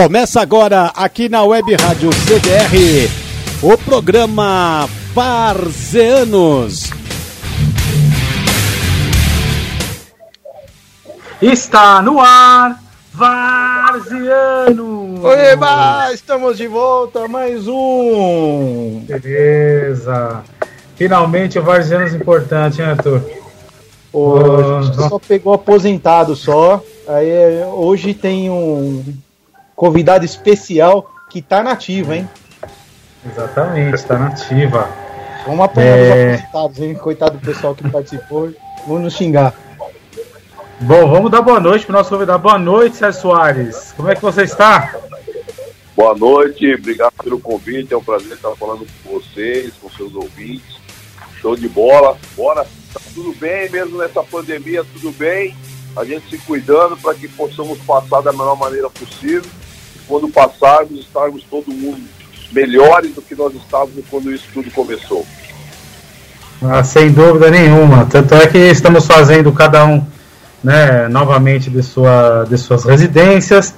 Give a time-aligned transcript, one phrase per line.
[0.00, 3.10] Começa agora aqui na Web Rádio CDR
[3.60, 6.92] o programa Varzeanos.
[11.42, 12.80] Está no ar,
[13.12, 15.20] Varziano!
[15.20, 19.02] Oi, estamos de volta, mais um!
[19.04, 20.44] Beleza!
[20.94, 23.20] Finalmente o Varzianos importante, hein, Arthur?
[24.12, 26.80] Hoje só pegou aposentado só.
[27.08, 29.02] Aí hoje tem um
[29.78, 32.28] convidado especial que tá nativa, hein?
[33.24, 34.90] Exatamente, tá nativa.
[35.46, 36.02] Vamos apoiar é...
[36.02, 36.94] os aposentados, hein?
[36.94, 38.52] Coitado do pessoal que participou.
[38.86, 39.54] Vamos nos xingar.
[40.80, 42.42] Bom, vamos dar boa noite pro nosso convidado.
[42.42, 43.94] Boa noite, Sérgio Soares.
[43.96, 44.94] Como é que você está?
[45.96, 47.94] Boa noite, obrigado pelo convite.
[47.94, 50.76] É um prazer estar falando com vocês, com seus ouvintes.
[51.40, 52.16] Show de bola.
[52.36, 55.56] Bora, tá tudo bem mesmo nessa pandemia, tudo bem.
[55.96, 59.48] A gente se cuidando para que possamos passar da melhor maneira possível.
[60.08, 62.00] Quando passarmos, estarmos todo mundo
[62.50, 65.24] melhores do que nós estávamos quando isso tudo começou.
[66.62, 68.06] Ah, sem dúvida nenhuma.
[68.06, 70.04] Tanto é que estamos fazendo cada um
[70.64, 73.74] né, novamente de, sua, de suas residências.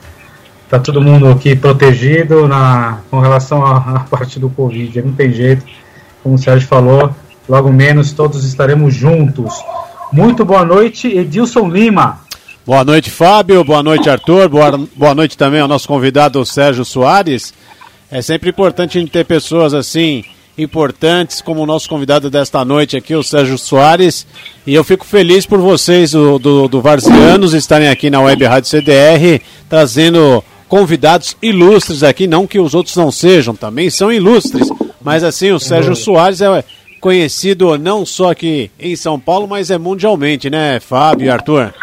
[0.64, 5.02] Está todo mundo aqui protegido na, com relação à parte do Covid.
[5.02, 5.64] Não tem jeito.
[6.22, 7.14] Como o Sérgio falou,
[7.48, 9.52] logo menos todos estaremos juntos.
[10.12, 12.20] Muito boa noite, Edilson Lima.
[12.70, 13.64] Boa noite, Fábio.
[13.64, 14.48] Boa noite, Arthur.
[14.48, 17.52] Boa, boa noite também ao nosso convidado Sérgio Soares.
[18.08, 20.24] É sempre importante a gente ter pessoas assim
[20.56, 24.24] importantes, como o nosso convidado desta noite aqui, o Sérgio Soares.
[24.64, 28.70] E eu fico feliz por vocês, do, do, do Varzianos, estarem aqui na Web Rádio
[28.70, 34.68] CDR, trazendo convidados ilustres aqui, não que os outros não sejam, também são ilustres.
[35.02, 36.64] Mas assim, o Sérgio Soares é
[37.00, 41.74] conhecido não só aqui em São Paulo, mas é mundialmente, né, Fábio e Arthur?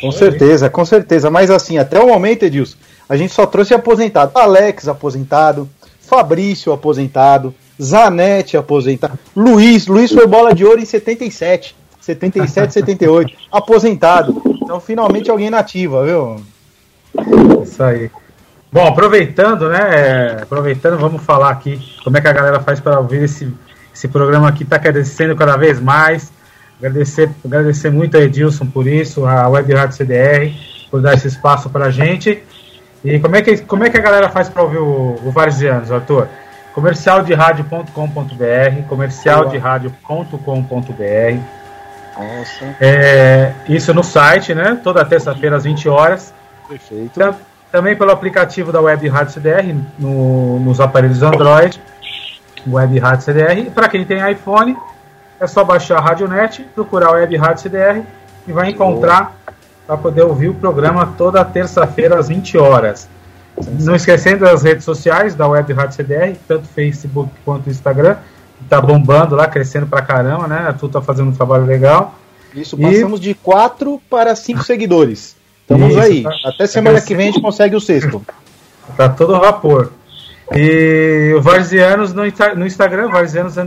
[0.00, 1.30] Com certeza, com certeza.
[1.30, 2.76] Mas assim, até o momento, Edilson,
[3.08, 4.32] a gente só trouxe aposentado.
[4.34, 5.68] Alex aposentado,
[6.00, 14.42] Fabrício aposentado, Zanetti aposentado, Luiz, Luiz foi bola de ouro em 77, 77, 78, aposentado.
[14.62, 16.36] Então finalmente alguém nativa, viu?
[17.62, 18.10] Isso aí.
[18.72, 20.38] Bom, aproveitando, né?
[20.42, 23.52] Aproveitando, vamos falar aqui como é que a galera faz para ouvir esse,
[23.94, 26.32] esse programa aqui, está crescendo cada vez mais.
[26.78, 30.52] Agradecer, agradecer muito a Edilson por isso, a Web Rádio CDR,
[30.90, 32.42] por dar esse espaço para a gente.
[33.04, 35.90] E como é que, como é que a galera faz para ouvir o, o Varzianos,
[35.90, 36.28] Arthur?
[36.76, 41.40] comercialderadio.com.br, comercialderadio.com.br.
[42.78, 44.78] É, isso no site, né?
[44.84, 46.34] Toda terça-feira às 20 horas.
[46.68, 47.18] Perfeito.
[47.72, 51.80] Também pelo aplicativo da Web Rádio CDR no, nos aparelhos Android,
[52.66, 53.70] Web Rádio CDR.
[53.70, 54.76] Para quem tem iPhone,
[55.40, 58.02] é só baixar a Radionet, procurar a Web Rádio CDR
[58.46, 59.36] e vai encontrar
[59.86, 63.08] para poder ouvir o programa toda terça-feira às 20 horas.
[63.80, 68.16] Não esquecendo as redes sociais da Web Rádio CDR, tanto Facebook quanto Instagram,
[68.62, 70.74] está bombando lá, crescendo pra caramba, né?
[70.78, 72.14] Tu tá fazendo um trabalho legal.
[72.54, 73.22] Isso, passamos e...
[73.22, 75.36] de 4 para 5 seguidores.
[75.62, 76.22] Estamos Isso, aí.
[76.22, 76.30] Tá...
[76.44, 78.24] Até semana que vem a gente consegue o sexto.
[78.96, 79.92] Tá todo vapor.
[80.54, 82.22] E o Varzianos no,
[82.56, 83.58] no Instagram, Varzianos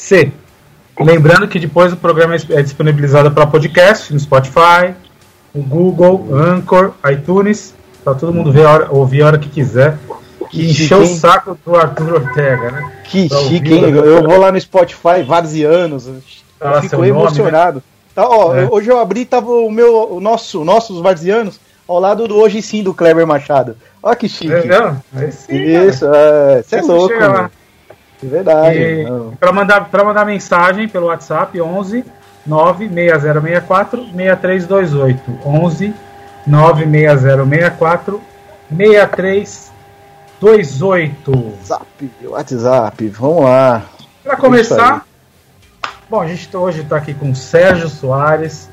[0.00, 0.32] F.C.
[0.98, 4.94] Lembrando que depois o programa é disponibilizado para podcast no Spotify,
[5.54, 9.98] o Google, Anchor, iTunes, para todo mundo ver a hora, ouvir a hora que quiser.
[10.50, 12.92] Que encher o saco do Arthur Ortega, né?
[13.04, 13.84] Que pra chique, hein?
[13.90, 16.10] Eu vou lá no Spotify vários anos.
[16.60, 17.74] Ah, fico emocionado.
[17.74, 17.82] Nome, né?
[18.14, 18.68] tá, ó, é.
[18.68, 22.82] Hoje eu abri, tava o meu, o nosso, nossos varzianos ao lado do Hoje Sim
[22.82, 23.76] do Kleber Machado.
[24.02, 24.52] Olha que chique.
[24.52, 27.14] É, não, é sim, Isso, você é, é louco.
[28.22, 29.06] É verdade.
[29.38, 32.04] Para mandar, mandar mensagem pelo WhatsApp, 11
[32.46, 35.38] 96064 6328.
[35.44, 35.94] 11
[36.46, 38.20] 96064
[38.76, 41.54] 6328.
[41.64, 43.82] Zap, WhatsApp, vamos lá.
[44.22, 45.06] Para começar,
[46.08, 48.68] bom, a gente hoje está aqui com Sérgio Soares,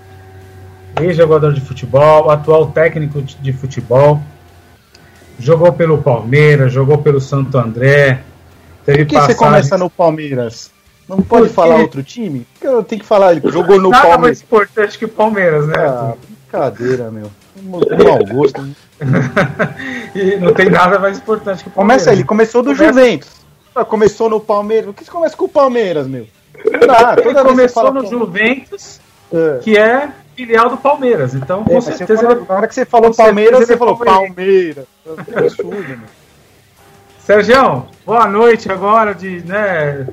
[1.02, 4.22] ex-jogador de futebol, atual técnico de futebol,
[5.40, 8.24] jogou pelo Palmeiras, jogou pelo Santo André,
[8.88, 9.36] Teve Por que passagem...
[9.36, 10.72] você começa no Palmeiras?
[11.10, 11.54] Não pode Porque...
[11.54, 12.48] falar outro time?
[12.54, 14.22] Porque eu tenho que falar, ele jogou no Nada Palmeiras.
[14.22, 15.76] mais importante que o Palmeiras, né?
[15.78, 17.30] Ah, brincadeira, meu.
[17.64, 17.82] Mau
[18.32, 18.62] gosto.
[18.62, 18.74] Né?
[20.16, 22.04] e não tem nada mais importante que o Palmeiras.
[22.04, 22.86] Começa ele, começou do começa...
[22.86, 23.30] Juventus.
[23.76, 24.86] Ah, começou no Palmeiras.
[24.86, 26.26] Por que você começa com o Palmeiras, meu?
[26.64, 29.02] Não toda ele começou no Juventus,
[29.34, 29.60] é.
[29.62, 31.36] que é filial do Palmeiras.
[31.36, 32.22] Então, é, com certeza.
[32.22, 34.86] Falou, Na hora que você falou Palmeiras, você falou Palmeiras.
[35.04, 35.28] Palmeiras.
[35.36, 36.27] É absurdo, meu.
[37.28, 40.08] Sérgio, boa noite agora de, né,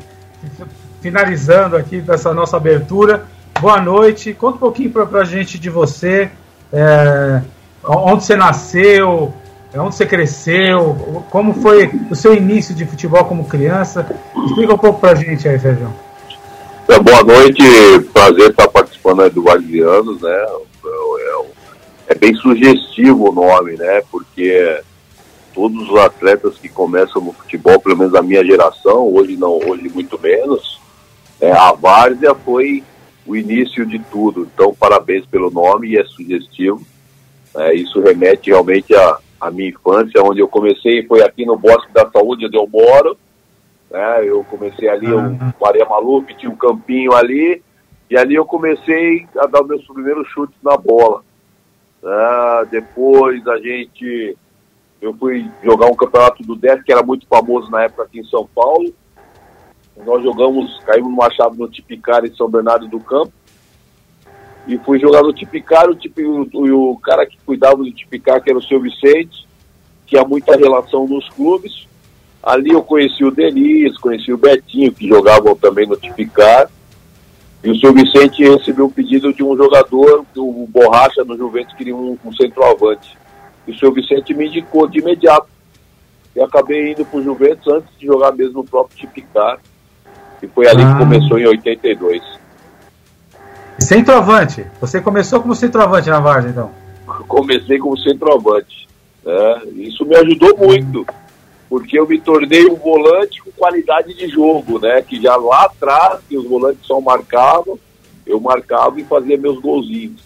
[1.00, 3.28] finalizando aqui dessa nossa abertura.
[3.60, 4.34] Boa noite.
[4.34, 6.28] Conta um pouquinho para a gente de você.
[6.72, 7.40] É,
[7.84, 9.32] onde você nasceu,
[9.76, 14.04] onde você cresceu, como foi o seu início de futebol como criança.
[14.48, 15.94] Explica um pouco pra gente aí, Sérgio.
[16.88, 17.62] É, boa noite,
[18.12, 20.46] prazer estar participando do Guardianos, né?
[20.88, 21.44] É,
[22.08, 24.02] é bem sugestivo o nome, né?
[24.10, 24.82] Porque
[25.54, 29.88] todos os atletas que começam no futebol, pelo menos da minha geração, hoje não, hoje
[29.88, 30.80] muito menos,
[31.40, 32.82] é, a várzea foi
[33.26, 34.48] o início de tudo.
[34.52, 36.84] Então, parabéns pelo nome e é sugestivo.
[37.56, 41.92] É, isso remete realmente à, à minha infância, onde eu comecei, foi aqui no Bosque
[41.92, 43.16] da Saúde, onde eu moro.
[43.90, 44.24] Né?
[44.24, 45.36] Eu comecei ali, uhum.
[45.58, 47.62] o Maria Malupe tinha um campinho ali,
[48.10, 51.22] e ali eu comecei a dar meus primeiros chutes na bola.
[52.04, 54.36] Ah, depois a gente.
[55.04, 58.24] Eu fui jogar um campeonato do 10 que era muito famoso na época aqui em
[58.24, 58.90] São Paulo.
[59.98, 63.30] Nós jogamos, caímos numa chave no Tipicar em São Bernardo do Campo.
[64.66, 66.48] E fui jogar no Tipicar, o, tipi, o,
[66.92, 69.46] o, cara que cuidava do Tipicar, que era o seu Vicente,
[70.06, 71.86] que há muita relação nos clubes.
[72.42, 76.70] Ali eu conheci o Denis, conheci o Betinho, que jogavam também no Tipicar.
[77.62, 81.94] E o seu Vicente recebeu um pedido de um jogador, o Borracha no Juventus queria
[81.94, 83.22] um, um centroavante.
[83.66, 85.48] E o seu Vicente me indicou de imediato.
[86.34, 89.58] E acabei indo para o Juventus antes de jogar mesmo no próprio Tipicar.
[90.42, 90.92] E foi ali ah.
[90.92, 92.22] que começou em 82.
[93.78, 94.66] Centroavante.
[94.80, 96.70] Você começou como centroavante na Varsa, então?
[97.28, 98.88] Comecei como centroavante.
[99.24, 99.62] Né?
[99.76, 101.06] Isso me ajudou muito
[101.74, 105.02] porque eu me tornei um volante com qualidade de jogo, né?
[105.02, 107.76] Que já lá atrás, que os volantes só marcavam,
[108.24, 110.22] eu marcava e fazia meus golzinhos.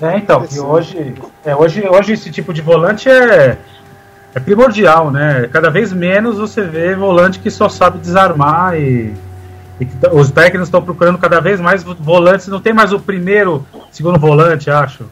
[0.00, 1.14] É, então, e hoje,
[1.44, 3.56] é, hoje, hoje esse tipo de volante é,
[4.34, 5.48] é primordial, né?
[5.50, 9.14] Cada vez menos você vê volante que só sabe desarmar e,
[9.80, 12.48] e os técnicos estão procurando cada vez mais volantes.
[12.48, 15.04] Não tem mais o primeiro, segundo volante, acho.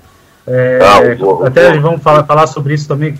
[0.47, 3.19] É, ah, até vamos falar, falar sobre isso também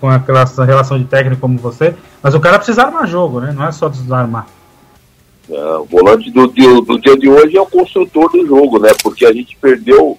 [0.00, 3.52] com aquela relação de técnico como você, mas o cara precisa armar jogo, né?
[3.52, 4.46] Não é só desarmar.
[5.48, 8.90] É, o volante do, do, do, dia de hoje é o construtor do jogo, né?
[9.02, 10.18] Porque a gente perdeu,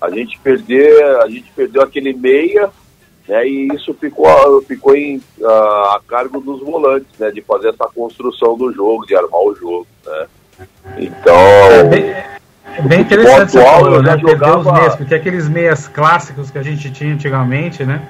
[0.00, 2.70] a gente perdeu, a gente perdeu aquele meia,
[3.28, 3.46] né?
[3.46, 7.30] E isso ficou, ficou em, a, a cargo dos volantes, né?
[7.30, 10.26] De fazer essa construção do jogo, de armar o jogo, né?
[10.98, 11.36] Então.
[11.36, 14.18] É bem, é bem interessante atual, falou, né?
[14.18, 14.58] Jogava...
[14.58, 18.02] os meias, porque aqueles meias clássicos que a gente tinha antigamente, né?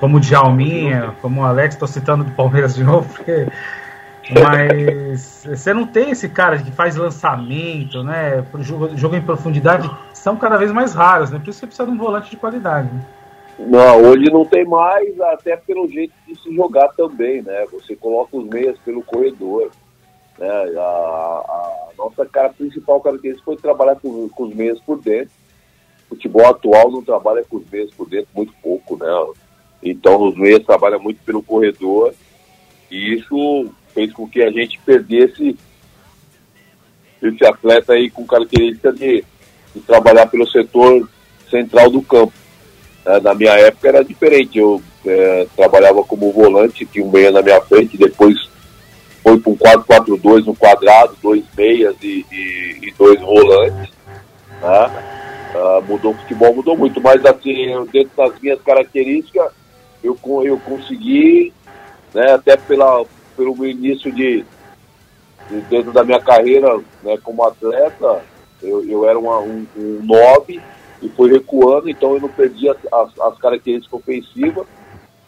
[0.00, 3.46] como o Djalminha, como o Alex, estou citando do Palmeiras de novo, porque.
[4.30, 8.44] Mas você não tem esse cara que faz lançamento, né?
[8.58, 11.38] Jogo, jogo em profundidade, são cada vez mais raros, né?
[11.38, 12.92] Por isso você precisa de um volante de qualidade.
[12.92, 13.06] Né?
[13.58, 17.64] Não, hoje não tem mais, até pelo jeito de se jogar também, né?
[17.72, 19.70] Você coloca os meias pelo corredor.
[20.38, 20.48] Né?
[20.76, 25.30] A, a nossa cara principal característica foi trabalhar com, com os meias por dentro.
[26.10, 29.06] O futebol atual não trabalha com os meias por dentro muito pouco, né?
[29.82, 32.12] Então, os meias trabalham muito pelo corredor
[32.90, 35.56] e isso fez com que a gente perdesse
[37.22, 39.24] esse atleta aí com característica de,
[39.74, 41.08] de trabalhar pelo setor
[41.50, 42.32] central do campo.
[43.06, 47.40] É, na minha época era diferente, eu é, trabalhava como volante, tinha um meia na
[47.40, 48.36] minha frente, depois
[49.22, 53.94] foi para um 4-4-2 no quadrado, dois meias e, e, e dois volantes.
[54.60, 55.16] Né?
[55.54, 59.52] Uh, mudou o futebol, mudou muito, mas assim, dentro das minhas características,
[60.04, 61.52] eu, eu consegui,
[62.12, 64.44] né, até pela, pelo meu início de,
[65.48, 68.22] de, dentro da minha carreira né, como atleta,
[68.62, 70.60] eu, eu era uma, um, um nove
[71.02, 74.66] e fui recuando, então eu não perdi as, as, as características ofensivas,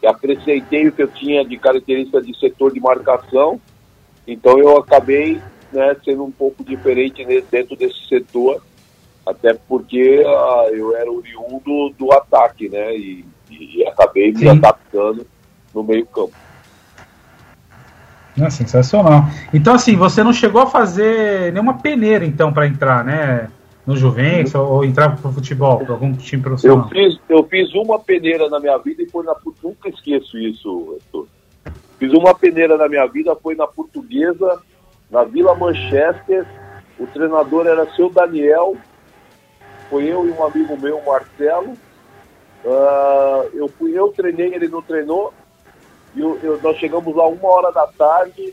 [0.05, 3.61] acrescentei o que eu tinha de característica de setor de marcação,
[4.27, 5.41] então eu acabei
[5.73, 8.63] né, sendo um pouco diferente dentro desse setor,
[9.27, 12.97] até porque uh, eu era oriundo do ataque, né?
[12.97, 14.49] E, e acabei me Sim.
[14.49, 15.27] adaptando
[15.75, 16.33] no meio campo.
[18.41, 19.25] É sensacional.
[19.53, 23.49] Então, assim, você não chegou a fazer nenhuma peneira, então, para entrar, né?
[23.87, 24.61] No Juventus uhum.
[24.61, 26.85] ou entrar para o futebol, para algum time profissional?
[26.85, 29.35] Eu fiz, eu fiz uma peneira na minha vida e foi na.
[29.63, 31.27] Nunca esqueço isso, Arthur.
[31.99, 34.61] Fiz uma peneira na minha vida, foi na Portuguesa,
[35.11, 36.47] na Vila Manchester.
[36.99, 38.77] O treinador era seu Daniel.
[39.89, 41.73] Foi eu e um amigo meu, Marcelo.
[42.65, 45.33] Uh, eu fui, eu treinei, ele não treinou.
[46.19, 48.53] E eu, eu, nós chegamos lá uma hora da tarde.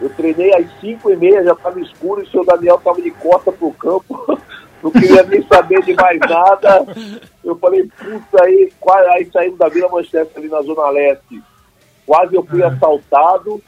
[0.00, 3.10] Eu treinei às cinco e meia, já estava escuro, e o seu Daniel estava de
[3.10, 4.40] costa pro campo.
[4.82, 6.86] não queria nem saber de mais nada.
[7.44, 11.42] Eu falei, puta aí, quase, aí saímos da Vila Manchester ali na Zona Leste.
[12.06, 12.64] Quase eu fui é.
[12.64, 13.62] assaltado.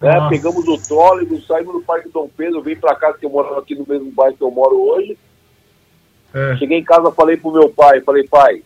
[0.00, 0.28] Né?
[0.30, 3.74] Pegamos o trólebus, saímos do Parque Dom Pedro, vim para casa, que eu moro aqui
[3.74, 5.18] no mesmo bairro que eu moro hoje.
[6.32, 6.56] É.
[6.56, 8.62] Cheguei em casa, falei pro meu pai, falei, pai,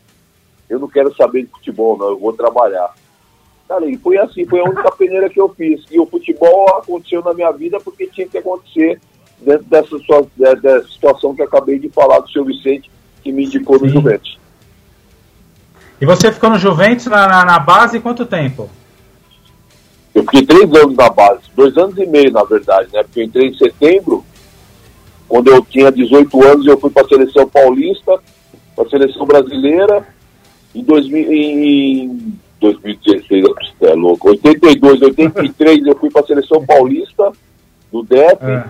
[0.71, 2.95] eu não quero saber de futebol, não, eu vou trabalhar.
[3.69, 5.83] Cara, e foi assim, foi a única peneira que eu fiz.
[5.91, 9.01] E o futebol aconteceu na minha vida porque tinha que acontecer
[9.41, 12.91] dentro dessa, dessa situação que acabei de falar do seu Vicente,
[13.23, 13.87] que me indicou Sim.
[13.87, 14.39] no Juventus.
[16.01, 18.69] E você ficou no Juventus na, na, na, base quanto tempo?
[20.15, 23.03] Eu fiquei três anos na base, dois anos e meio, na verdade, né?
[23.03, 24.25] Porque eu entrei em setembro,
[25.29, 28.21] quando eu tinha 18 anos, eu fui para a seleção paulista,
[28.77, 30.07] para a seleção brasileira.
[30.75, 32.39] Em, 2000, em
[32.73, 33.45] 2016,
[33.83, 34.31] é louco.
[34.31, 37.33] 82, 83 eu fui para a seleção paulista
[37.93, 38.65] do DEP, é.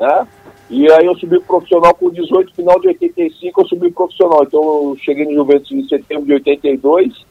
[0.00, 0.28] né?
[0.70, 4.44] E aí eu subi profissional com 18, final de 85 eu subi profissional.
[4.44, 7.26] Então eu cheguei no Juventus em setembro de 82.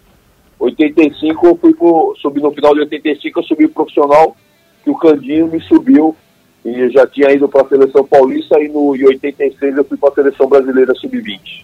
[0.59, 4.35] 85 eu fui pro, subi no final de 85 eu subi profissional,
[4.83, 6.15] que o Candinho me subiu
[6.65, 9.97] e eu já tinha ido para a seleção paulista e no em 86 eu fui
[9.97, 11.63] para a seleção brasileira sub-20.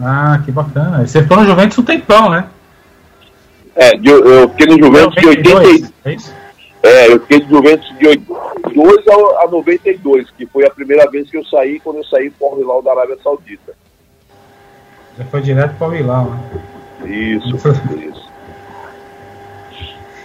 [0.00, 1.06] Ah, que bacana.
[1.06, 2.46] Você ficou no Juventus um tempão, né?
[3.74, 5.92] É, eu, eu fiquei no Juventus de 82.
[6.04, 6.16] É,
[6.82, 11.30] é, eu fiquei no Juventus de 82 a, a 92, que foi a primeira vez
[11.30, 13.74] que eu saí quando eu saí para o Hilal da Arábia Saudita.
[15.18, 16.40] Já foi direto para o Hilal, né?
[17.04, 18.32] Isso, isso.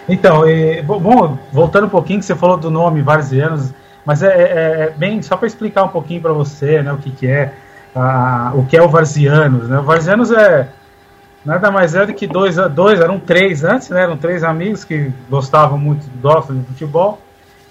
[0.07, 3.73] Então, e, bom, voltando um pouquinho, que você falou do nome Varzianos,
[4.05, 7.11] mas é, é, é bem só para explicar um pouquinho para você, né, o que,
[7.11, 7.53] que é
[7.95, 9.79] a, o que é o Varzianos, né?
[9.79, 10.69] O Varzianos é
[11.45, 14.03] nada mais é do que dois, dois eram três antes, né?
[14.03, 17.19] Eram três amigos que gostavam muito do de futebol,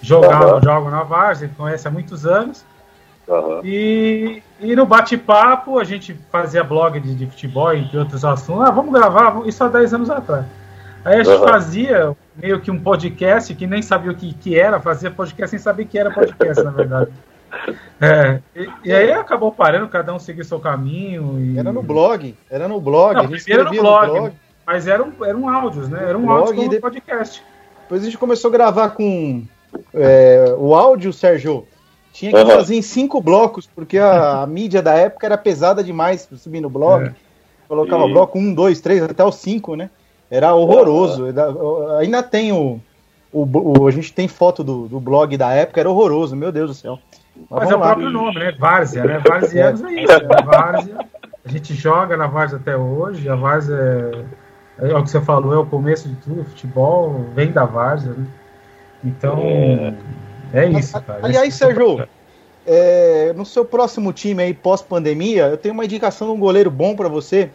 [0.01, 0.63] jogavam, uhum.
[0.63, 2.65] jogam na Várzea, conhecem há muitos anos.
[3.29, 3.61] Uhum.
[3.65, 8.67] E, e no bate-papo a gente fazia blog de, de futebol, entre outros assuntos.
[8.67, 10.47] Ah, vamos gravar, isso há 10 anos atrás.
[11.05, 11.47] Aí a gente uhum.
[11.47, 15.59] fazia meio que um podcast que nem sabia o que, que era, fazia podcast sem
[15.59, 17.11] saber que era podcast, na verdade.
[18.01, 21.39] É, e, e, aí acabou parando, cada um seguiu seu caminho.
[21.41, 21.59] E...
[21.59, 23.15] Era no blog, era no blog.
[23.15, 24.35] Não, primeiro no blog, no blog,
[24.67, 26.05] mas eram, eram áudios, né?
[26.09, 26.81] Era um blog áudio de...
[26.81, 27.43] podcast.
[27.83, 29.45] Depois a gente começou a gravar com
[29.95, 31.67] é, o áudio, Sérgio.
[32.13, 32.49] Tinha que uhum.
[32.49, 36.61] fazer em cinco blocos, porque a, a, mídia da época era pesada demais para subir
[36.61, 37.07] no blog.
[37.07, 37.15] É.
[37.69, 38.13] Colocava e...
[38.13, 39.91] bloco um, dois, três, até os cinco, né?
[40.31, 41.25] Era horroroso.
[41.25, 41.97] Uhum.
[41.99, 42.81] Ainda tem o,
[43.33, 46.71] o, o, A gente tem foto do, do blog da época, era horroroso, meu Deus
[46.71, 46.99] do céu.
[47.51, 48.53] Mas, Mas é o próprio nome, né?
[48.59, 49.23] Várzea, né?
[49.27, 50.19] Varzianos é isso.
[50.19, 50.43] Né?
[50.45, 50.99] Várzea.
[51.45, 53.29] A gente joga na Várzea até hoje.
[53.29, 54.11] A Várzea
[54.81, 56.45] é, é o que você falou, é o começo de tudo.
[56.45, 58.27] Futebol vem da Várzea, né?
[59.05, 59.95] Então, é,
[60.53, 61.21] é isso, cara.
[61.23, 62.07] Aliás, Sérgio,
[62.67, 66.97] é, no seu próximo time aí, pós-pandemia, eu tenho uma indicação de um goleiro bom
[66.97, 67.51] para você.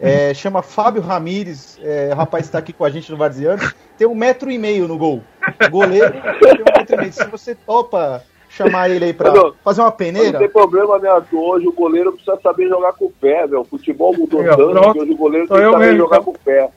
[0.00, 3.60] É, chama Fábio Ramires, é, o rapaz está aqui com a gente no Varziano,
[3.96, 5.22] tem um metro e meio no gol.
[5.70, 7.12] Goleiro tem um metro e meio.
[7.12, 10.32] Se você topa chamar ele aí pra não, fazer uma peneira.
[10.32, 11.40] Não tem problema, né, Arthur?
[11.40, 13.60] Hoje o goleiro precisa saber jogar com o pé, velho.
[13.60, 14.92] O futebol mudou eu, tanto pronto.
[14.92, 16.70] que hoje o goleiro tem que saber mesmo, jogar com o pé.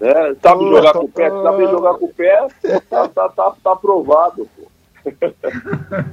[0.00, 0.36] Né?
[0.42, 2.48] Sabe jogar com o pé, sabe jogar com o pé,
[2.88, 4.68] tá, tá, tá, tá aprovado, pô.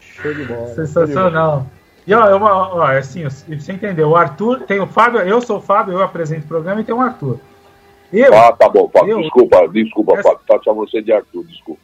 [0.00, 0.68] Show de bola.
[0.74, 1.66] Sensacional.
[2.06, 4.10] E ó, uma, ó, assim, você entendeu?
[4.10, 6.94] O Arthur tem o Fábio, eu sou o Fábio, eu apresento o programa e tem
[6.94, 7.38] o Arthur.
[8.12, 9.12] Eu, ah, tá bom, Fábio.
[9.12, 10.22] Eu, desculpa, desculpa, essa...
[10.22, 10.40] Fábio.
[10.46, 11.80] Tá chamando você de Arthur, desculpa.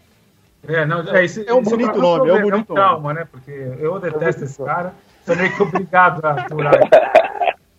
[0.69, 2.81] É, não, é, isso, é um isso bonito nome, é um bonito nome.
[2.81, 3.27] Calma, né?
[3.31, 4.95] Porque eu detesto é esse cara.
[5.25, 6.79] Sou meio que obrigado a aturar.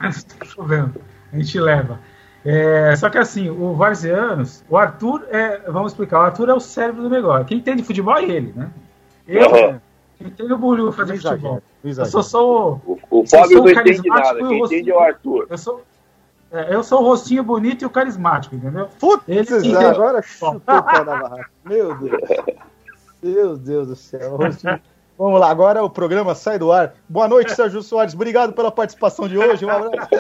[0.10, 1.00] Estou chovendo.
[1.32, 2.00] A gente leva.
[2.44, 5.60] É, só que assim, o Varzianos, o Arthur é.
[5.68, 7.46] Vamos explicar, o Arthur é o cérebro do negócio.
[7.46, 8.72] Quem tem de futebol é ele, né?
[9.28, 9.80] Eu, uhum.
[10.18, 11.62] quem tem o bulho fazer futebol.
[11.84, 13.00] Eu sou só o.
[13.12, 15.46] O, o Fábio não entende nada, quem entende é o Arthur.
[15.48, 15.84] Eu sou,
[16.52, 18.90] é, eu sou o rostinho bonito e o carismático, entendeu?
[19.00, 21.50] Putz, ele, agora chutou o pé da barraca.
[21.64, 22.20] Meu Deus.
[23.22, 24.38] Meu Deus do céu.
[25.18, 26.94] Vamos lá, agora o programa sai do ar.
[27.10, 28.14] Boa noite, Sérgio Soares.
[28.14, 29.66] Obrigado pela participação de hoje.
[29.66, 30.10] Um abraço.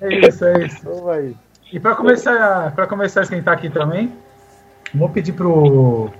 [0.00, 0.80] É isso, é isso.
[0.82, 1.36] Vamos aí.
[1.72, 4.12] E para começar, para começar a esquentar aqui também,
[4.92, 6.10] vou pedir pro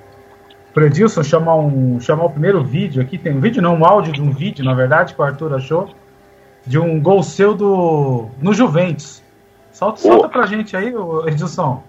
[0.72, 3.18] pro Edilson chamar um chamar o primeiro vídeo aqui.
[3.18, 5.88] Tem um vídeo, não, um áudio de um vídeo, na verdade, que o Arthur achou
[6.66, 9.22] de um gol seu do no Juventus.
[9.72, 10.92] Solta, solta pra gente aí,
[11.26, 11.82] Edilson.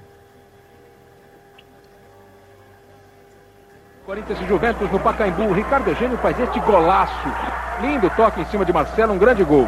[4.06, 5.52] Corinthians e Juventus no Pacaembu.
[5.52, 7.28] Ricardo Eugênio faz este golaço.
[7.82, 9.68] Lindo toque em cima de Marcelo, um grande gol.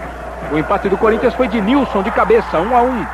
[0.53, 2.87] O empate do Corinthians foi de Nilson de cabeça, 1 um a 1.
[2.87, 3.05] Um.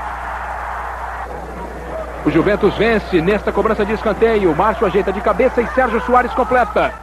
[2.26, 4.54] O Juventus vence nesta cobrança de escanteio.
[4.54, 6.94] Márcio ajeita de cabeça e Sérgio Soares completa.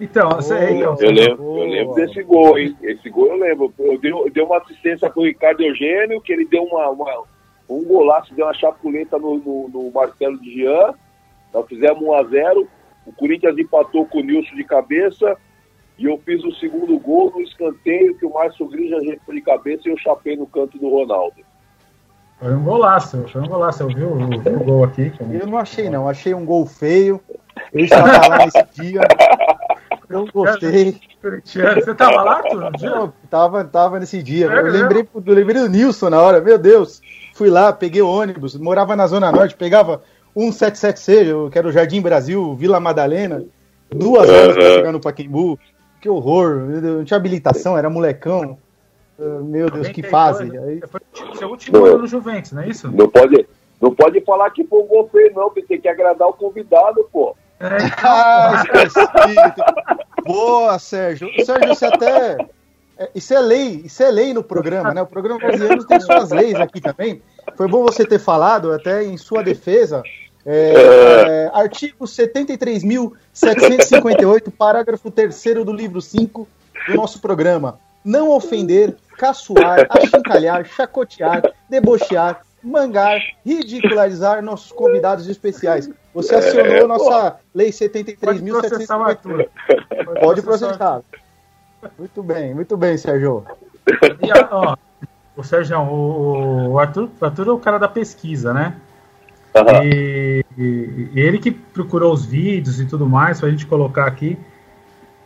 [0.00, 2.76] Então, oh, então eu, lembro, eu lembro desse gol, hein?
[2.82, 3.72] Esse gol eu lembro.
[3.78, 7.22] Eu dei, eu dei uma assistência pro Ricardo Eugênio, que ele deu uma, uma
[7.68, 10.92] um golaço, deu uma chapuleta no, no, no Marcelo de Jean
[11.56, 12.68] nós fizemos 1 a 0
[13.06, 15.36] o Corinthians empatou com o Nilson de cabeça
[15.98, 19.88] e eu fiz o segundo gol no escanteio que o Márcio Grija ajeitou de cabeça
[19.88, 21.36] e eu chapei no canto do Ronaldo.
[22.38, 23.84] Foi um golaço, foi um golaço.
[23.84, 25.10] Eu vi o, o gol aqui.
[25.40, 26.06] Eu não achei, não.
[26.06, 27.18] Achei um gol feio.
[27.72, 29.00] Eu estava lá nesse dia.
[30.10, 31.00] Não gostei.
[31.22, 33.12] Você estava lá, tu, no dia?
[33.30, 34.46] Tava, tava nesse dia.
[34.46, 36.40] eu, lembrei, eu lembrei do Nilson na hora.
[36.42, 37.00] Meu Deus.
[37.32, 40.02] Fui lá, peguei o ônibus, morava na Zona Norte, pegava
[40.36, 43.44] 177C, que era o Jardim Brasil, Vila Madalena.
[43.90, 45.58] Duas horas pra chegar no Paquimbu.
[46.00, 46.56] Que horror.
[46.82, 48.58] Não tinha habilitação, era molecão.
[49.18, 50.42] Meu Deus, que fase.
[50.58, 50.80] Aí...
[50.88, 51.00] Foi
[51.38, 52.90] seu último ano no Juventus, não é isso?
[52.90, 53.46] Não pode,
[53.80, 57.08] não pode falar que foi um gol feio, não, porque tem que agradar o convidado,
[57.10, 57.34] pô.
[57.58, 57.66] É,
[58.04, 58.62] ah.
[60.24, 61.28] Boa, Sérgio.
[61.44, 62.36] Sérgio, você até.
[62.98, 65.02] É, isso é lei, isso é lei no programa, né?
[65.02, 67.22] O programa brasileiro tem suas leis aqui também.
[67.56, 70.02] Foi bom você ter falado, até em sua defesa.
[70.48, 76.46] É, é, artigo 73.758, parágrafo 3 do livro 5
[76.88, 77.80] do nosso programa.
[78.04, 85.90] Não ofender, caçoar, achincalhar, chacotear, debochear, mangar, ridicularizar nossos convidados especiais.
[86.14, 89.48] Você é, acionou é, nossa Lei 73.758.
[90.20, 91.02] Pode processar.
[91.98, 93.44] Muito bem, muito bem, Sérgio.
[94.22, 94.76] E, ó,
[95.36, 98.76] o Sérgio, o, o, Arthur, o Arthur é o cara da pesquisa, né?
[99.62, 99.84] Uhum.
[99.84, 104.38] E, e, ele que procurou os vídeos e tudo mais pra gente colocar aqui.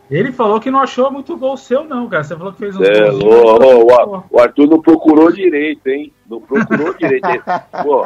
[0.09, 2.23] Ele falou que não achou muito gol seu, não, cara.
[2.23, 3.87] Você falou que fez um é, o,
[4.29, 6.11] o, Arthur não procurou direito, hein?
[6.29, 7.27] Não procurou direito.
[7.81, 8.05] pô,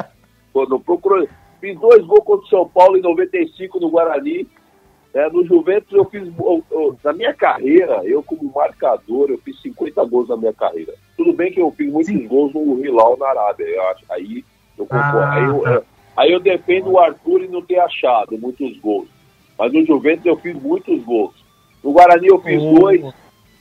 [0.54, 1.28] pô, não procurou.
[1.60, 4.48] Fiz dois gols contra o São Paulo em 95 no Guarani.
[5.16, 6.28] É, no Juventus eu fiz.
[6.38, 10.94] Eu, eu, na minha carreira, eu como marcador, eu fiz 50 gols na minha carreira.
[11.18, 12.28] Tudo bem que eu fiz muitos Sim.
[12.28, 13.66] gols no Hilal na Arábia.
[13.66, 14.46] Eu acho, aí
[14.78, 15.18] eu concordo.
[15.18, 15.82] Ah, aí, eu, tá.
[16.16, 19.08] Aí eu defendo o Arthur e não ter achado muitos gols.
[19.58, 21.34] Mas no Juventus eu fiz muitos gols.
[21.84, 22.80] No Guarani eu fiz uhum.
[22.80, 23.06] dois.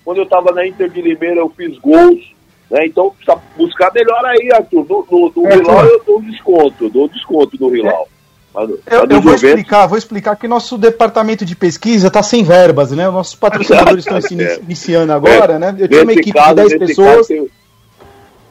[0.04, 2.34] Quando eu estava na Inter de Limeira eu fiz gols.
[2.70, 2.86] Né?
[2.86, 4.86] Então precisa buscar melhor aí, Arthur.
[4.88, 8.08] No, no, no é, Hilal eu dou desconto, dou desconto no Hilal.
[8.54, 12.92] Mas, eu, eu vou explicar, vou explicar que nosso departamento de pesquisa está sem verbas,
[12.92, 13.08] né?
[13.08, 15.74] Os nossos patrocinadores estão se iniciando agora, é, né?
[15.76, 17.26] Eu tinha uma equipe caso, de 10 pessoas.
[17.26, 17.48] Caso, eu, é,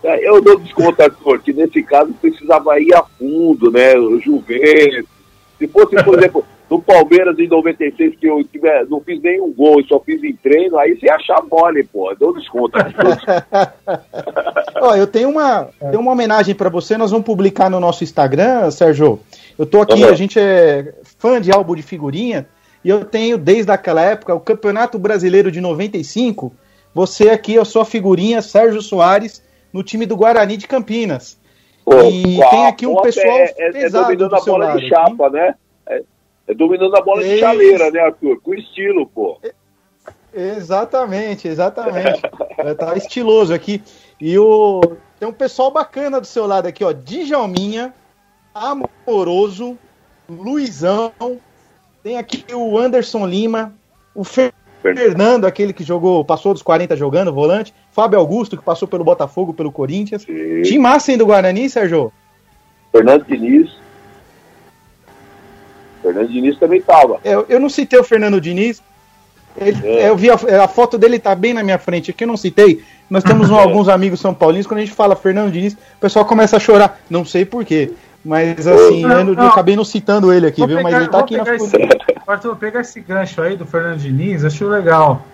[0.04, 3.98] eu dou desconto, Arthur, que nesse caso precisava ir a fundo, né?
[3.98, 5.06] O Juventus.
[5.58, 9.80] Se fosse, por exemplo, no Palmeiras em 96, que eu tiver, não fiz nenhum gol
[9.80, 12.14] e só fiz em treino, aí você achar mole, pô.
[12.16, 12.78] Deu desconto.
[14.82, 18.72] Ó, eu tenho uma, tenho uma homenagem para você, nós vamos publicar no nosso Instagram,
[18.72, 19.20] Sérgio.
[19.58, 20.10] Eu tô aqui, uhum.
[20.10, 22.48] a gente é fã de álbum de figurinha,
[22.84, 26.54] e eu tenho desde aquela época o Campeonato Brasileiro de 95.
[26.94, 29.42] Você aqui, a sua figurinha, Sérgio Soares,
[29.74, 31.38] no time do Guarani de Campinas.
[31.86, 34.88] Oh, e tem aqui um pessoal é, é, pesado é dominando a bola lado, de
[34.88, 35.36] chapa, aqui.
[35.36, 35.56] né?
[35.88, 36.04] É,
[36.48, 38.40] é dominando a bola de chaleira, né, Arthur?
[38.42, 39.38] Com estilo, pô.
[40.34, 42.22] Exatamente, exatamente.
[42.58, 43.82] É, tá estiloso aqui.
[44.20, 44.80] E o
[45.20, 46.92] tem um pessoal bacana do seu lado aqui, ó.
[46.92, 47.94] Djalminha,
[48.54, 49.78] Amoroso,
[50.30, 51.12] Luizão,
[52.02, 53.74] tem aqui o Anderson Lima,
[54.14, 59.04] o Fernando, aquele que jogou, passou dos 40 jogando, volante, Fábio Augusto, que passou pelo
[59.04, 60.26] Botafogo, pelo Corinthians.
[60.64, 62.12] Tim Massen do Guarani, Sérgio?
[62.92, 63.72] Fernando Diniz,
[66.04, 67.20] Fernando Diniz também estava.
[67.24, 68.84] Eu, eu não citei o Fernando Diniz.
[69.56, 70.10] Ele, é.
[70.10, 72.84] Eu vi a, a, foto dele tá bem na minha frente aqui, eu não citei.
[73.10, 76.26] Nós temos um, alguns amigos são paulinos, quando a gente fala Fernando Diniz, o pessoal
[76.26, 77.00] começa a chorar.
[77.10, 77.92] Não sei porquê.
[78.26, 79.44] Mas assim, não, eu, não.
[79.44, 80.78] eu, acabei não citando ele aqui, vou viu?
[80.78, 81.78] Pegar, mas ele tá aqui na esse,
[82.26, 85.26] Arthur, pegar esse gancho aí do Fernando Diniz, acho legal.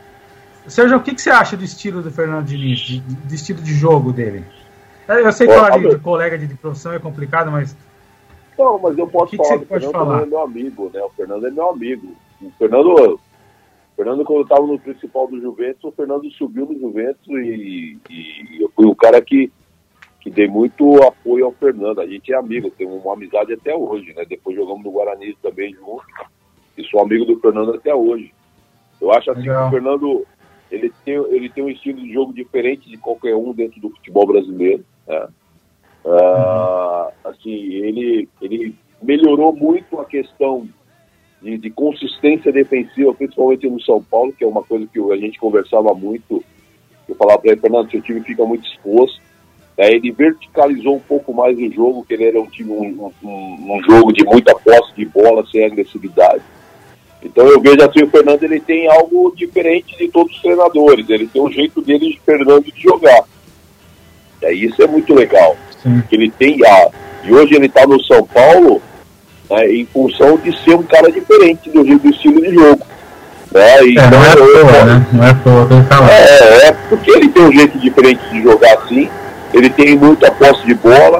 [0.70, 3.74] Sérgio, o que, que você acha do estilo do Fernando Diniz, de, do estilo de
[3.74, 4.44] jogo dele?
[5.08, 7.76] Eu sei que falar de, de colega de, de profissão é complicado, mas
[8.60, 10.24] não, mas eu posso que falar que o Fernando falar?
[10.24, 11.02] é meu amigo, né?
[11.02, 12.14] O Fernando é meu amigo.
[12.42, 13.20] O Fernando, o
[13.96, 18.62] Fernando quando eu estava no principal do Juventus, o Fernando subiu no Juventus e, e,
[18.62, 19.50] eu fui o cara que,
[20.20, 22.02] que dei muito apoio ao Fernando.
[22.02, 24.26] A gente é amigo, tem uma amizade até hoje, né?
[24.26, 26.04] Depois jogamos no Guarani também junto.
[26.78, 28.34] E sou amigo do Fernando até hoje.
[29.00, 29.62] Eu acho assim Legal.
[29.62, 30.28] que o Fernando
[30.72, 34.28] ele tem, ele tem um estilo de jogo diferente de qualquer um dentro do futebol
[34.28, 34.86] brasileiro.
[35.08, 35.28] Né?
[36.06, 40.68] Uh, assim, ele, ele melhorou muito a questão
[41.42, 45.40] de, de, consistência defensiva, principalmente no São Paulo, que é uma coisa que a gente
[45.40, 46.44] conversava muito.
[47.08, 49.20] Eu falava para ele, Fernando, seu time fica muito exposto.
[49.78, 53.76] Aí ele verticalizou um pouco mais o jogo, que ele era um, time, um, um,
[53.76, 56.44] um jogo de muita posse de bola, sem agressividade.
[57.24, 61.10] Então eu vejo assim, o Fernando ele tem algo diferente de todos os treinadores.
[61.10, 63.24] Ele tem um jeito dele, de Fernando, de jogar.
[64.42, 65.58] E aí isso é muito legal.
[65.84, 66.02] Sim.
[66.12, 66.90] Ele tem a.
[67.24, 68.82] E hoje ele está no São Paulo
[69.50, 72.82] né, em função de ser um cara diferente do, do estilo de jogo.
[73.52, 73.88] Né?
[73.88, 75.08] Então, é, não é eu, toa, né?
[75.12, 76.12] Não é toa, tem que falar.
[76.12, 79.10] É, é, porque ele tem um jeito diferente de jogar assim,
[79.54, 81.20] ele tem muita posse de bola.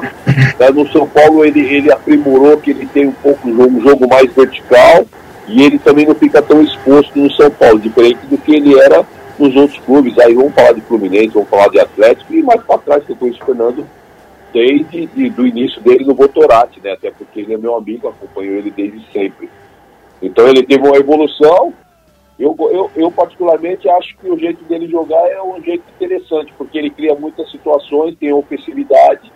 [0.58, 0.70] Né?
[0.72, 5.04] No São Paulo ele, ele aprimorou que ele tem um pouco um jogo mais vertical
[5.50, 9.04] e ele também não fica tão exposto no São Paulo, diferente do que ele era
[9.36, 10.16] nos outros clubes.
[10.20, 13.16] Aí vamos falar de Fluminense, vamos falar de Atlético e mais para trás que eu
[13.16, 13.86] conheço o Fernando
[14.52, 16.92] desde de, do início dele no Votorati, né?
[16.92, 19.50] Até porque ele é meu amigo, acompanho ele desde sempre.
[20.22, 21.74] Então ele teve uma evolução.
[22.38, 26.78] Eu, eu, eu particularmente acho que o jeito dele jogar é um jeito interessante, porque
[26.78, 29.30] ele cria muitas situações, tem ofensividade,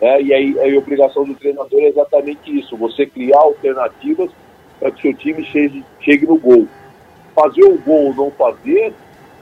[0.00, 0.22] né?
[0.22, 4.30] e aí a obrigação do treinador é exatamente isso, você criar alternativas
[4.78, 6.66] para que o seu time chegue, chegue no gol.
[7.34, 8.94] Fazer o gol ou não fazer,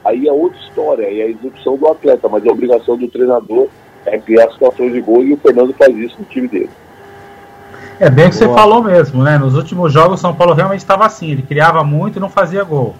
[0.03, 3.67] aí é outra história, aí é a execução do atleta, mas a obrigação do treinador
[4.05, 6.69] é criar situações de gol e o Fernando faz isso no time dele.
[7.99, 9.37] É bem o que você falou mesmo, né?
[9.37, 12.63] Nos últimos jogos o São Paulo realmente estava assim, ele criava muito e não fazia
[12.63, 12.95] gol.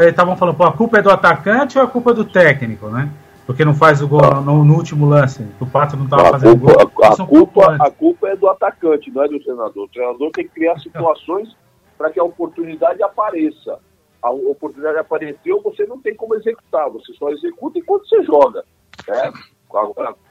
[0.00, 3.08] Estavam falando, pô, a culpa é do atacante ou a culpa é do técnico, né?
[3.48, 5.42] Porque não faz o gol no, no, último lance.
[5.58, 7.04] O Pato não estava fazendo culpa, gol.
[7.06, 9.84] A, a culpa, a culpa é do atacante, não é do treinador.
[9.84, 11.56] O treinador tem que criar situações
[11.96, 13.78] para que a oportunidade apareça.
[14.20, 16.90] A oportunidade apareceu, você não tem como executar.
[16.90, 18.62] Você só executa enquanto você joga.
[19.08, 19.32] Né?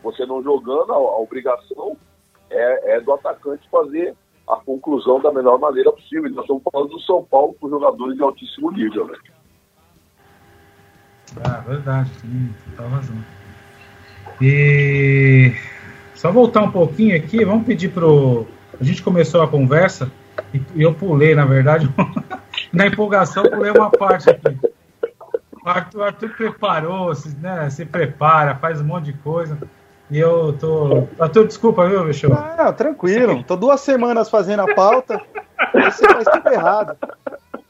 [0.03, 1.97] você não jogando, a, a obrigação
[2.51, 4.15] é, é, do atacante fazer
[4.47, 6.29] a conclusão da melhor maneira possível.
[6.29, 9.17] Nós estamos falando do São Paulo com jogadores de altíssimo nível, né?
[11.43, 13.15] Ah, verdade, sim, total razão.
[14.41, 15.53] E
[16.15, 18.47] só voltar um pouquinho aqui, vamos pedir pro.
[18.79, 20.11] A gente começou a conversa
[20.53, 21.89] e eu pulei, na verdade,
[22.71, 24.57] na empolgação, pulei uma parte aqui.
[25.63, 29.57] O Arthur, Arthur preparou, se, né, se prepara, faz um monte de coisa.
[30.09, 31.07] E eu tô.
[31.19, 32.29] Arthur, desculpa, viu, bicho?
[32.29, 33.43] Não, tranquilo.
[33.43, 35.21] Tô duas semanas fazendo a pauta.
[35.73, 36.95] Você faz tudo errado.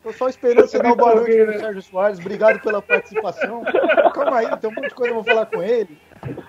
[0.07, 1.59] Tô só esperando você dar uma boa noite pro?
[1.59, 2.19] Sérgio Soares.
[2.19, 3.61] Obrigado pela participação.
[4.13, 5.99] Calma aí, tem um monte de coisa que eu vou falar com ele.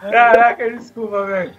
[0.00, 1.52] Caraca, desculpa, velho.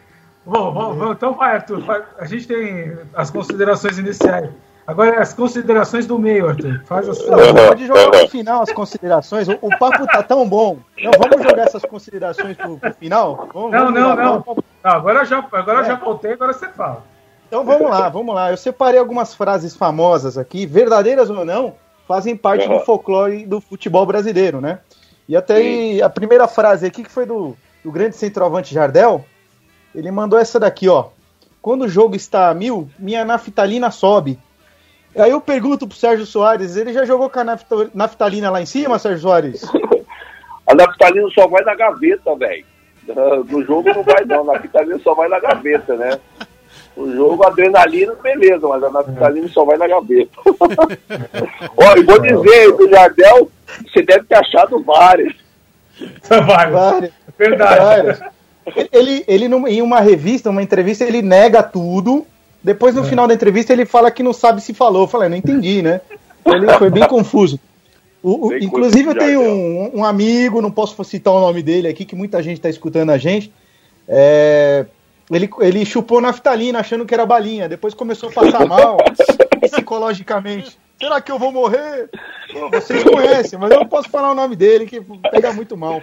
[0.45, 1.83] Bom, bom, então vai, Arthur.
[2.17, 4.49] A gente tem as considerações iniciais.
[4.87, 6.81] Agora as considerações do meio, Arthur.
[6.85, 7.51] Faz as suas.
[7.51, 9.49] Pode jogar no final as considerações.
[9.49, 10.79] O, o, papo tá tão bom.
[11.03, 13.49] Não, vamos jogar essas considerações pro, pro final?
[13.53, 15.83] Vamos, não, vamos não, não, não, Agora já, agora é.
[15.83, 17.03] já voltei, agora você fala.
[17.49, 18.51] Então vamos lá, vamos lá.
[18.51, 21.75] Eu separei algumas frases famosas aqui, verdadeiras ou não,
[22.09, 24.79] fazem parte do folclore do futebol brasileiro, né?
[25.27, 29.23] E até aí, a primeira frase aqui, que foi do, do grande centroavante Jardel,
[29.93, 31.09] ele mandou essa daqui, ó.
[31.61, 34.39] Quando o jogo está a mil, minha naftalina sobe.
[35.15, 37.57] Aí eu pergunto pro Sérgio Soares, ele já jogou com a
[37.93, 39.61] naftalina lá em cima, Sérgio Soares?
[40.65, 42.65] a naftalina só vai na gaveta, velho.
[43.49, 46.19] No jogo não vai não, a naftalina só vai na gaveta, né?
[46.99, 50.37] O jogo, adrenalina, beleza, mas a naftalina só vai na gaveta.
[51.77, 53.49] Ó, e vou dizer, do Jardel,
[53.87, 55.33] você deve ter achado várias.
[56.27, 56.73] Várias.
[56.73, 57.11] várias.
[57.37, 57.79] Verdade.
[57.79, 58.19] Várias.
[58.91, 62.27] Ele, ele, em uma revista, uma entrevista, ele nega tudo
[62.63, 63.05] depois, no é.
[63.05, 65.03] final da entrevista, ele fala que não sabe se falou.
[65.03, 66.01] Eu falei, não entendi, né?
[66.45, 67.59] Ele foi bem confuso.
[68.21, 72.03] O, o, inclusive, eu tenho um, um, amigo, não posso citar o nome dele aqui,
[72.03, 73.51] que muita gente está escutando a gente.
[74.07, 74.85] É,
[75.37, 77.69] ele, ele chupou naftalina achando que era balinha.
[77.69, 78.97] Depois começou a passar mal
[79.61, 80.77] psicologicamente.
[80.99, 82.09] Será que eu vou morrer?
[82.51, 84.99] Pô, vocês conhecem, mas eu não posso falar o nome dele, que
[85.31, 86.01] pega muito mal.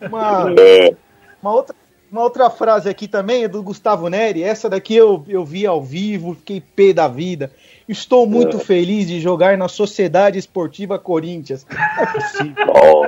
[0.00, 0.94] Uma, é.
[1.40, 1.74] uma outra
[2.14, 4.40] uma outra frase aqui também é do Gustavo Neri.
[4.40, 7.50] Essa daqui eu, eu vi ao vivo, fiquei pé da vida.
[7.88, 8.60] Estou muito é.
[8.60, 11.66] feliz de jogar na Sociedade Esportiva Corinthians.
[11.98, 12.66] É possível.
[12.68, 13.04] Oh.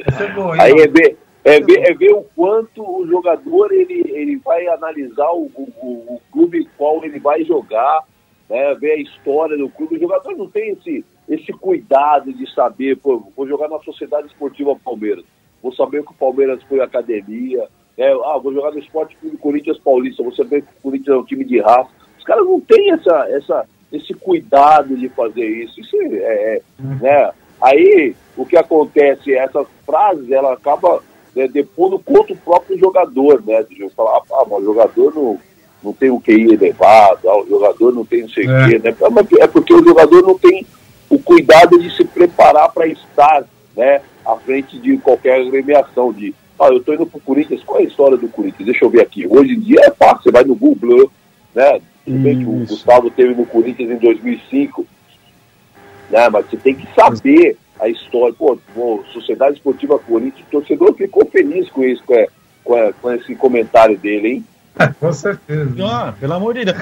[0.00, 4.66] É Aí é ver, é, ver, é ver o quanto o jogador ele, ele vai
[4.66, 8.02] analisar o, o, o clube qual ele vai jogar,
[8.48, 9.96] né, ver a história do clube.
[9.96, 14.74] O jogador não tem esse, esse cuidado de saber, pô, vou jogar na Sociedade Esportiva
[14.76, 15.24] Palmeiras
[15.64, 19.78] vou saber que o Palmeiras foi academia, é, ah, vou jogar no Esporte Clube Corinthians
[19.78, 21.88] Paulista, vou saber que o Corinthians é um time de raça.
[22.18, 25.80] Os caras não têm essa, essa, esse cuidado de fazer isso.
[25.80, 27.32] Isso é, é né?
[27.62, 31.02] Aí o que acontece, essas frases, ela acaba
[31.34, 33.62] né, depondo contra o próprio jogador, né?
[33.62, 35.40] De falar, ah, mas o jogador não,
[35.82, 38.68] não tem o QI elevado, ah, o jogador não tem não sei o é.
[38.68, 38.94] quê, né?
[39.40, 40.66] É porque o jogador não tem
[41.10, 43.44] o cuidado de se preparar para estar,
[43.76, 44.00] né?
[44.24, 47.82] à frente de qualquer agremiação de ah, eu estou indo para o Corinthians, qual é
[47.82, 48.66] a história do Corinthians?
[48.66, 49.26] Deixa eu ver aqui.
[49.26, 51.10] Hoje em dia é fácil, você vai no Google,
[51.52, 51.80] né?
[52.04, 54.86] Tudo bem que o Gustavo teve no Corinthians em 2005,
[56.10, 56.28] né?
[56.28, 58.34] Mas você tem que saber a história.
[58.34, 62.26] Pô, pô Sociedade Esportiva Corinthians, o torcedor ficou feliz com isso, com,
[62.62, 64.44] com, com esse comentário dele, hein?
[64.98, 65.72] Com certeza.
[65.80, 66.76] Ah, pelo amor de Deus.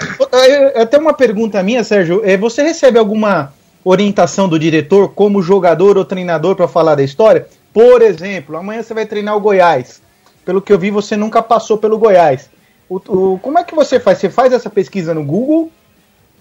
[0.74, 2.22] Até uma pergunta minha, Sérgio.
[2.24, 3.52] É, você recebe alguma
[3.84, 7.46] orientação do diretor como jogador ou treinador para falar da história?
[7.72, 10.00] Por exemplo, amanhã você vai treinar o Goiás.
[10.44, 12.50] Pelo que eu vi, você nunca passou pelo Goiás.
[12.88, 14.18] O, o, como é que você faz?
[14.18, 15.70] Você faz essa pesquisa no Google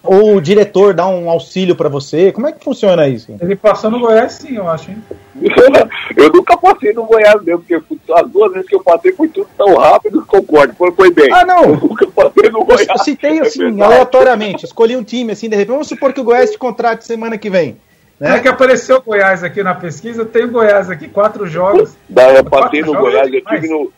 [0.03, 2.31] ou o diretor dá um auxílio para você?
[2.31, 3.35] Como é que funciona isso?
[3.39, 4.97] Ele passou no Goiás sim, eu acho, hein?
[6.17, 9.47] eu nunca passei no Goiás mesmo, porque as duas vezes que eu passei foi tudo
[9.57, 11.31] tão rápido, concordo, foi, foi bem.
[11.31, 11.63] Ah, não!
[11.71, 12.87] Eu nunca passei no Goiás.
[12.89, 16.21] Eu citei é assim, é aleatoriamente, escolhi um time assim, de repente, vamos supor que
[16.21, 17.77] o Goiás te contrate semana que vem.
[18.19, 18.35] Né?
[18.35, 21.95] É que apareceu o Goiás aqui na pesquisa, tem o Goiás aqui, quatro jogos.
[22.07, 23.91] Daí eu passei no Goiás, eu tive no,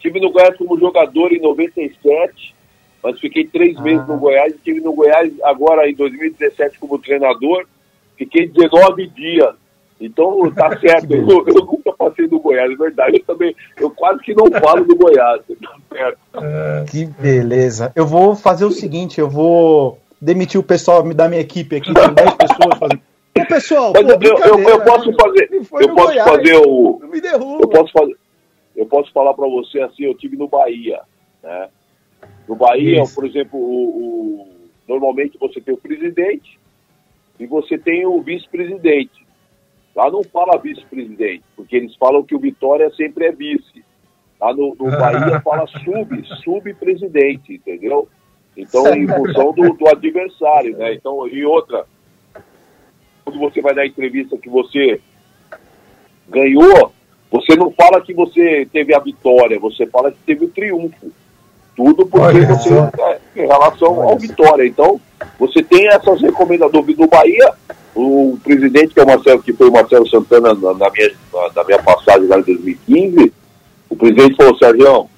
[0.00, 2.54] tive no Goiás como jogador em 97,
[3.02, 3.82] mas fiquei três ah.
[3.82, 7.66] meses no Goiás, estive no Goiás agora em 2017 como treinador,
[8.16, 9.54] fiquei 19 dias.
[10.00, 13.16] Então tá certo, eu, eu, nunca passei do Goiás, é verdade.
[13.18, 15.42] Eu também, eu quase que não falo do Goiás.
[15.60, 16.18] Tá certo.
[16.34, 16.84] É.
[16.88, 17.90] Que beleza.
[17.96, 22.14] Eu vou fazer o seguinte, eu vou demitir o pessoal da minha equipe aqui, tem
[22.14, 23.00] 10 pessoas fazendo.
[23.36, 27.00] O pessoal, pô, eu, eu, eu, posso fazer, eu posso Goiás, fazer o,
[27.60, 28.16] eu posso fazer,
[28.76, 31.00] eu posso falar para você assim, eu tive no Bahia,
[31.42, 31.68] né?
[32.48, 33.14] No Bahia, Isso.
[33.14, 34.48] por exemplo, o, o,
[34.88, 36.58] normalmente você tem o presidente
[37.38, 39.26] e você tem o vice-presidente.
[39.94, 43.84] Lá não fala vice-presidente, porque eles falam que o Vitória sempre é vice.
[44.40, 48.08] Lá no, no Bahia fala sub, sub-presidente, entendeu?
[48.56, 50.94] Então, em função do, do, adversário, né?
[50.94, 51.84] Então, e outra,
[53.24, 55.00] quando você vai dar entrevista que você
[56.28, 56.92] ganhou,
[57.30, 61.12] você não fala que você teve a vitória, você fala que teve o triunfo.
[61.78, 64.66] Tudo porque Olha, você, é, em relação ao Vitória.
[64.66, 65.00] Então,
[65.38, 67.52] você tem essas recomendações do Bahia,
[67.94, 71.52] o presidente, que é o Marcelo, que foi o Marcelo Santana na, na minha, na,
[71.54, 73.32] na, minha passagem lá em 2015,
[73.88, 75.08] o presidente falou, Sérgio,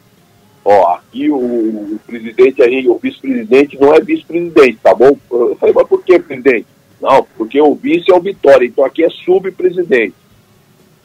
[0.63, 5.17] ó, aqui o, o presidente aí, o vice-presidente não é vice-presidente, tá bom?
[5.31, 6.67] Eu falei, mas por que, presidente?
[7.01, 10.15] Não, porque o vice é o Vitória, então aqui é sub-presidente.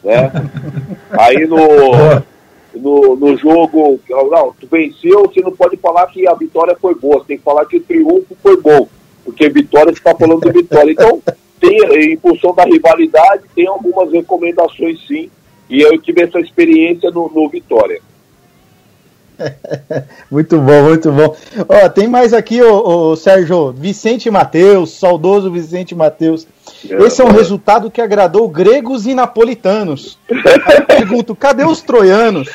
[0.03, 0.29] Né?
[1.17, 1.57] aí no
[2.75, 7.19] no, no jogo, não, tu venceu, você não pode falar que a vitória foi boa,
[7.19, 8.87] você tem que falar que o triunfo foi bom,
[9.23, 10.91] porque vitória está falando de vitória.
[10.91, 11.21] Então,
[11.59, 15.29] tem, em função da rivalidade, tem algumas recomendações sim,
[15.69, 18.01] e eu tive essa experiência no, no Vitória.
[20.29, 21.35] muito bom, muito bom.
[21.67, 26.47] Ó, tem mais aqui, o, o Sérgio, Vicente Mateus, saudoso Vicente Mateus.
[26.83, 30.17] Esse é um resultado que agradou gregos e napolitanos.
[30.29, 32.49] Aí eu pergunto, cadê os troianos?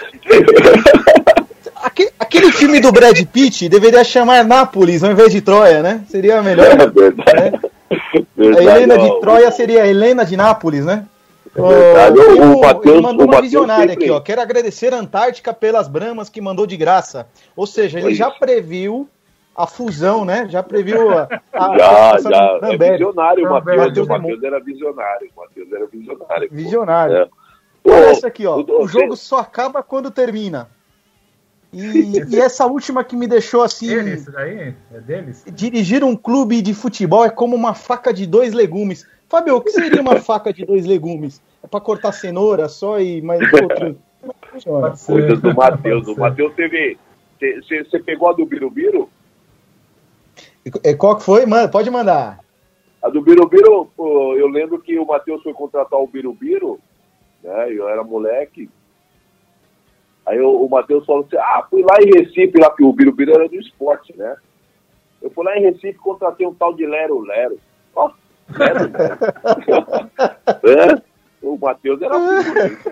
[1.82, 6.02] Aquele, aquele filme do Brad Pitt deveria chamar Nápoles ao invés de Troia, né?
[6.08, 6.66] Seria melhor.
[6.66, 7.52] É verdade.
[7.52, 7.60] Né?
[8.58, 11.04] A Helena de Troia seria a Helena de Nápoles, né?
[11.66, 12.18] É verdade.
[12.18, 14.04] O, o, Mateus, ele mandou uma visionária sempre...
[14.04, 14.20] aqui, ó.
[14.20, 17.28] Quero agradecer a Antártica pelas bramas que mandou de graça.
[17.56, 19.08] Ou seja, ele já previu
[19.54, 20.46] a fusão, né?
[20.48, 21.28] Já previu a.
[21.52, 22.60] a já, já.
[22.62, 23.98] É visionário o Matheus.
[23.98, 25.30] O Matheus era visionário.
[25.36, 26.48] O Matheus era visionário.
[26.50, 27.16] Visionário.
[27.16, 27.28] É.
[27.84, 28.56] Olha essa aqui, ó.
[28.56, 30.68] O jogo só acaba quando termina.
[31.72, 33.88] E, e, essa última que me deixou assim.
[33.88, 34.74] Deles, daí?
[34.92, 35.44] É deles?
[35.52, 39.06] Dirigir um clube de futebol é como uma faca de dois legumes.
[39.28, 41.40] Fábio, o que seria uma faca de dois legumes?
[41.70, 43.96] Para cortar cenoura só e mais outro.
[45.06, 46.08] Coisas do Matheus.
[46.08, 46.98] O Matheus teve.
[47.40, 49.08] Você pegou a do Birubiru?
[50.98, 51.46] Qual que foi?
[51.46, 52.40] Manda, pode mandar.
[53.02, 53.90] A do Birubiru,
[54.36, 56.78] eu lembro que o Matheus foi contratar o Birubiru,
[57.42, 57.72] né?
[57.72, 58.68] Eu era moleque.
[60.26, 63.32] Aí o, o Matheus falou assim: ah, fui lá em Recife, lá que o Birubiru
[63.32, 64.36] era do esporte, né?
[65.22, 67.58] Eu fui lá em Recife contratei um tal de Lero Lero.
[67.94, 68.10] Ó,
[68.50, 69.18] Lero Lero.
[71.00, 71.09] é?
[71.42, 72.14] O Matheus era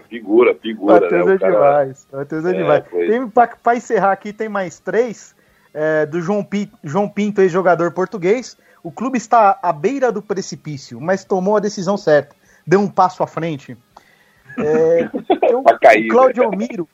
[0.08, 1.00] figura, figura.
[1.00, 1.34] Matheus né?
[1.34, 1.52] é cara...
[1.52, 2.08] demais.
[2.12, 2.84] Matheus é, é demais.
[2.88, 5.34] Tem, pra, encerrar aqui, tem mais três
[5.74, 8.56] é, do João, P, João Pinto, ex-jogador português.
[8.82, 12.34] O clube está à beira do precipício, mas tomou a decisão certa.
[12.66, 13.76] Deu um passo à frente.
[14.56, 16.56] É, então, cair, Claudio né?
[16.56, 16.88] Miro.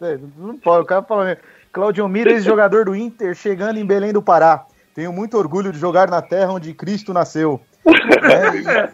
[0.00, 1.36] É, não pode, o cara falando.
[1.72, 4.64] Claudio Miro, ex-jogador do Inter, chegando em Belém do Pará.
[4.94, 7.60] Tenho muito orgulho de jogar na terra onde Cristo nasceu.
[7.84, 8.88] É,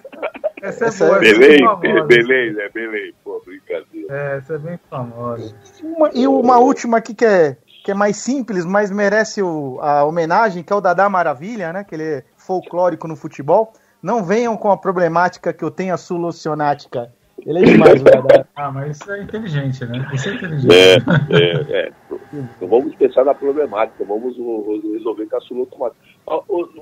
[0.63, 1.19] essa é essa boa.
[1.19, 2.69] É Belém, é Belém, né?
[2.73, 4.07] Belém, pô, brincadeira.
[4.09, 5.55] É, essa é bem famosa.
[5.83, 10.05] Uma, e uma última aqui que é que é mais simples, mas merece o, a
[10.05, 11.85] homenagem, que é o Dadá Maravilha, né?
[11.85, 13.73] Que ele é folclórico no futebol.
[14.01, 17.13] Não venham com a problemática que eu tenho a solucionática.
[17.45, 18.47] Ele é demais, o Dadá.
[18.55, 20.09] Ah, mas isso é inteligente, né?
[20.13, 20.73] Isso é inteligente.
[20.73, 21.93] É, é, é.
[22.33, 26.03] Então vamos pensar na problemática, vamos resolver com a solucionática.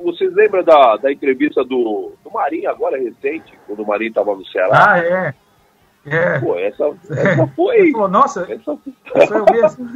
[0.03, 4.45] Vocês lembram da, da entrevista do, do Marinho agora, recente, quando o Marinho estava no
[4.47, 4.93] Ceará?
[4.93, 5.35] Ah, é.
[6.07, 6.39] É.
[6.41, 7.93] Pô, essa, essa foi.
[7.93, 8.79] Pô, nossa, essa,
[9.15, 9.87] essa eu assim.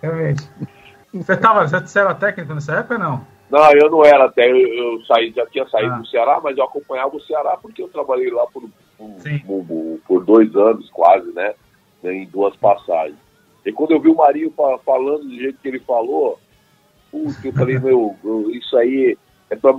[0.00, 0.48] Realmente.
[1.12, 3.26] Você, tava, você era técnico nessa época ou não?
[3.50, 5.98] Não, eu não era até, eu, eu saí, já tinha saído ah.
[5.98, 8.62] do Ceará, mas eu acompanhava o Ceará porque eu trabalhei lá por,
[8.96, 11.54] por, por, por dois anos quase, né?
[12.02, 13.18] Em duas passagens.
[13.64, 14.52] E quando eu vi o Marinho
[14.84, 16.38] falando do jeito que ele falou,
[17.12, 18.16] putz, eu falei, meu,
[18.50, 19.16] isso aí
[19.50, 19.72] é para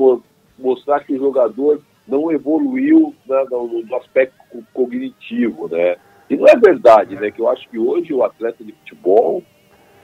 [0.58, 4.36] mostrar que o jogador não evoluiu né, no, no, aspecto
[4.74, 5.96] cognitivo, né?
[6.30, 7.32] E não é verdade, né?
[7.32, 9.43] Que eu acho que hoje o atleta de futebol,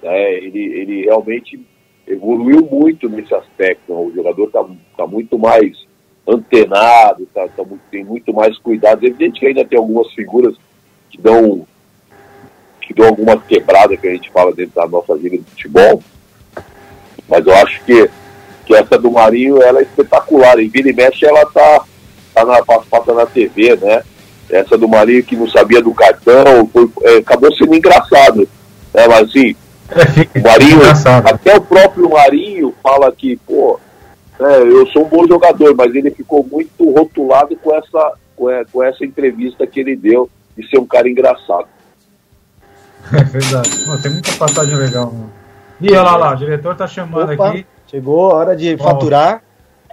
[0.01, 1.63] né, ele, ele realmente
[2.07, 3.93] evoluiu muito nesse aspecto.
[3.93, 3.99] Né?
[3.99, 4.65] O jogador está
[4.97, 5.87] tá muito mais
[6.27, 9.03] antenado, tá, tá, tem muito mais cuidado.
[9.03, 10.55] É evidente que ainda tem algumas figuras
[11.09, 11.65] que dão
[12.81, 16.01] que dão alguma quebrada que a gente fala dentro da nossa liga de futebol.
[17.29, 18.09] Mas eu acho que,
[18.65, 20.59] que essa do Marinho ela é espetacular.
[20.59, 21.83] Em Vila e Mexe ela tá,
[22.33, 24.03] tá na, passa na TV, né?
[24.49, 28.49] Essa do Marinho que não sabia do cartão, foi, é, acabou sendo engraçado.
[28.93, 29.07] Né?
[29.07, 29.55] Mas assim,
[30.35, 30.79] o Marinho,
[31.25, 33.79] até o próprio Marinho fala que, pô,
[34.39, 38.63] é, eu sou um bom jogador, mas ele ficou muito rotulado com essa, com, é,
[38.71, 41.67] com essa entrevista que ele deu de ser um cara engraçado.
[43.11, 43.69] É verdade.
[43.85, 45.38] Pô, tem muita passagem legal, mano.
[45.81, 47.65] E olha lá, lá, o diretor tá chamando Opa, aqui.
[47.87, 49.41] Chegou a hora de faturar.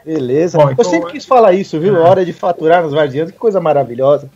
[0.05, 0.59] Beleza.
[0.59, 0.85] Bom, então...
[0.85, 1.97] Eu sempre quis falar isso, viu?
[1.97, 4.31] A hora de faturar nos Vardianos, que coisa maravilhosa.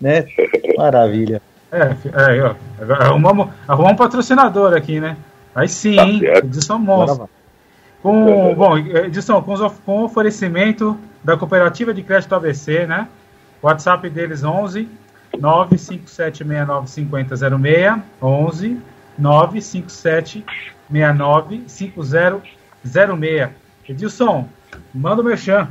[0.00, 0.26] Né?
[0.76, 1.40] Maravilha.
[1.70, 1.94] É,
[2.36, 2.54] é, ó,
[3.00, 5.16] arrumamos, arrumamos um patrocinador aqui, né?
[5.54, 6.20] Aí sim, tá hein?
[6.24, 7.28] Edição Monstro.
[8.02, 13.08] Com, bom, edição com, com oferecimento da Cooperativa de Crédito ABC, né?
[13.62, 14.88] WhatsApp deles 11
[15.38, 18.82] 957695006 11
[20.94, 23.48] 957695006.
[23.88, 24.46] Edilson,
[24.94, 25.66] manda o merchan.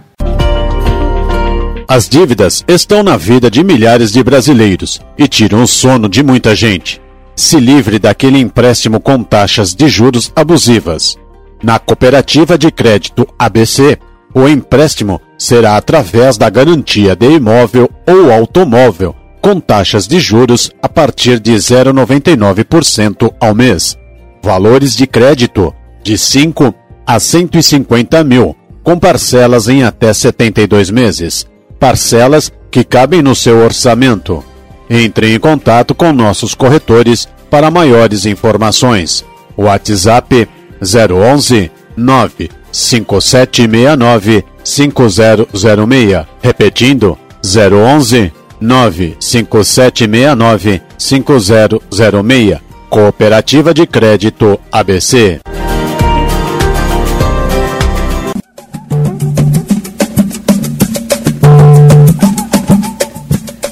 [1.88, 6.56] As dívidas estão na vida de milhares de brasileiros e tiram o sono de muita
[6.56, 7.02] gente.
[7.36, 11.18] Se livre daquele empréstimo com taxas de juros abusivas.
[11.64, 13.98] Na Cooperativa de Crédito ABC,
[14.34, 20.90] o empréstimo será através da garantia de imóvel ou automóvel, com taxas de juros a
[20.90, 23.98] partir de 0,99% ao mês.
[24.44, 26.76] Valores de crédito de 5
[27.06, 31.48] a 150 mil, com parcelas em até 72 meses
[31.84, 34.42] parcelas que cabem no seu orçamento.
[34.90, 39.26] Entre em contato com nossos corretores para maiores informações.
[39.58, 40.48] WhatsApp
[40.82, 46.26] 011 95769 5006.
[46.42, 52.73] Repetindo 011 95769 5006.
[52.94, 55.40] Cooperativa de Crédito ABC.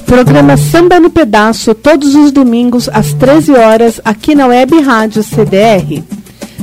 [0.04, 6.02] Programa Samba no Pedaço, todos os domingos às 13 horas, aqui na Web Rádio CDR.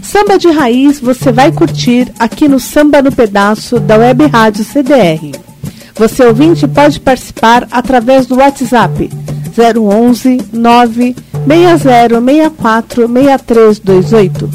[0.03, 5.31] Samba de raiz você vai curtir aqui no Samba no Pedaço da Web Rádio CDR.
[5.95, 9.09] Você ouvinte pode participar através do WhatsApp
[9.57, 14.49] 011 9 6064 6328.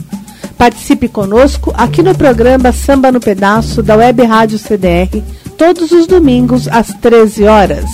[0.56, 5.22] Participe conosco aqui no programa Samba no Pedaço da Web Rádio CDR,
[5.58, 7.84] todos os domingos às 13 horas.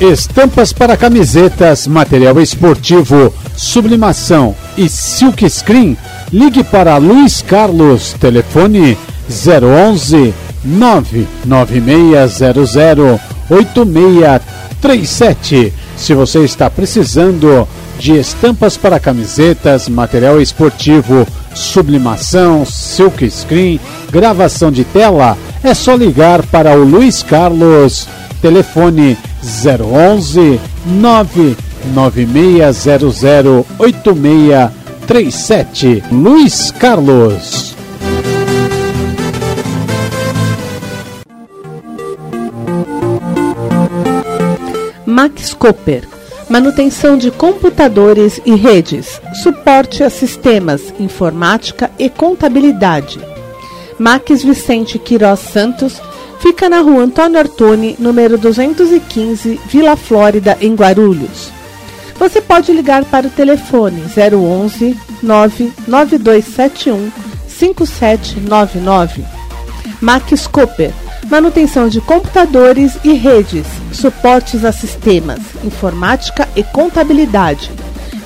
[0.00, 5.96] Estampas para camisetas, material esportivo, sublimação e silk screen.
[6.32, 8.96] Ligue para Luiz Carlos, telefone
[9.28, 10.32] 011
[10.64, 13.20] 99600
[13.50, 15.74] 8637.
[15.96, 17.66] Se você está precisando
[17.98, 23.78] de estampas para camisetas, material esportivo, sublimação, silk screen,
[24.10, 28.08] gravação de tela, é só ligar para o Luiz Carlos
[28.40, 33.22] Telefone 011 99600
[33.78, 36.02] 8637.
[36.10, 37.69] Luiz Carlos.
[45.10, 46.08] Max Cooper.
[46.48, 53.20] Manutenção de computadores e redes, suporte a sistemas, informática e contabilidade.
[53.98, 56.00] Max Vicente Queiroz Santos,
[56.40, 61.52] Fica na rua Antônio Artoni, número 215, Vila Flórida, em Guarulhos.
[62.18, 67.12] Você pode ligar para o telefone 011 99271
[67.46, 69.22] 5799.
[70.00, 70.94] Max Cooper
[71.30, 77.70] manutenção de computadores e redes, suportes a sistemas, informática e contabilidade.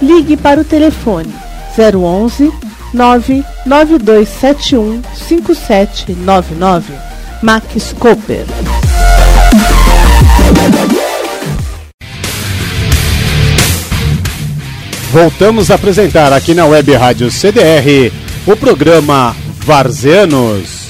[0.00, 1.32] Ligue para o telefone
[1.76, 2.52] 011
[2.94, 6.92] 99271 5799.
[7.42, 8.46] Max Cooper.
[15.12, 18.12] Voltamos a apresentar aqui na Web Rádio CDR
[18.46, 20.83] o programa Varzeanos.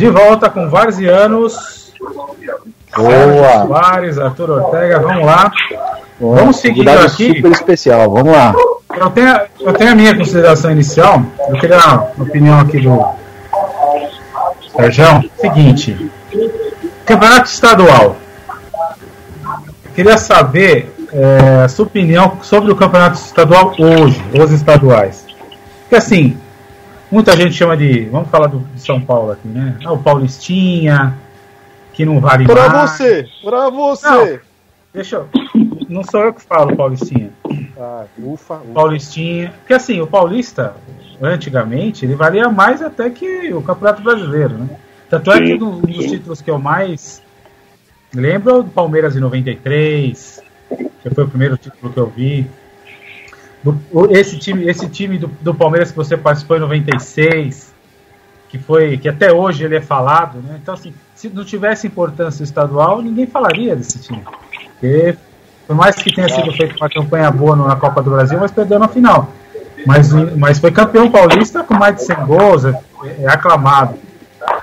[0.00, 1.92] De volta com Varzianos.
[2.96, 3.66] Boa.
[3.66, 5.52] Soares, Arthur Ortega, vamos lá.
[6.18, 6.36] Boa.
[6.38, 7.34] Vamos seguindo Convidado aqui.
[7.36, 8.54] super especial, vamos lá.
[8.96, 11.22] Eu tenho, eu tenho a minha consideração inicial.
[11.50, 13.04] Eu queria a opinião aqui do
[14.74, 15.30] Sérgio.
[15.38, 16.10] Seguinte:
[17.04, 18.16] Campeonato Estadual.
[19.84, 25.26] Eu queria saber é, a sua opinião sobre o Campeonato Estadual hoje, os estaduais.
[25.82, 26.38] Porque assim,
[27.10, 28.06] muita gente chama de.
[28.06, 29.76] Vamos falar do, de São Paulo aqui, né?
[29.84, 31.16] Ah, o Paulistinha,
[31.92, 32.90] que não vale Pra mais.
[32.92, 34.40] você, pra você.
[34.92, 35.28] Deixa eu.
[35.88, 37.30] Não sou eu que falo Paulistinha.
[37.78, 38.72] Ah, ufa, ufa.
[38.74, 39.52] Paulistinha.
[39.58, 40.74] Porque assim, o Paulista,
[41.20, 44.68] antigamente, ele valia mais até que o Campeonato Brasileiro, né?
[45.08, 47.22] Tanto é que um dos títulos que eu mais
[48.14, 50.42] lembro é o do Palmeiras em 93,
[51.02, 52.48] que foi o primeiro título que eu vi.
[54.10, 57.74] Esse time, esse time do, do Palmeiras que você participou em 96,
[58.48, 60.58] que foi que até hoje ele é falado, né?
[60.62, 64.22] Então assim, se não tivesse importância estadual, ninguém falaria desse time.
[64.72, 65.16] Porque
[65.66, 68.78] por mais que tenha sido feita uma campanha boa na Copa do Brasil, mas perdeu
[68.78, 69.28] na final.
[69.86, 72.74] Mas, mas foi campeão paulista com mais de 100 gols, é,
[73.20, 73.94] é aclamado.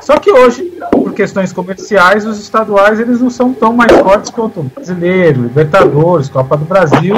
[0.02, 4.60] Só que hoje, por questões comerciais, os estaduais eles não são tão mais fortes quanto
[4.60, 7.16] o brasileiro, Libertadores, Copa do Brasil.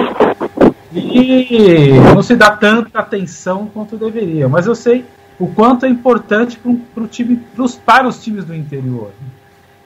[1.19, 4.47] E não se dá tanta atenção quanto deveria.
[4.47, 5.05] Mas eu sei
[5.39, 9.11] o quanto é importante pro, pro time, pros, para os times do interior.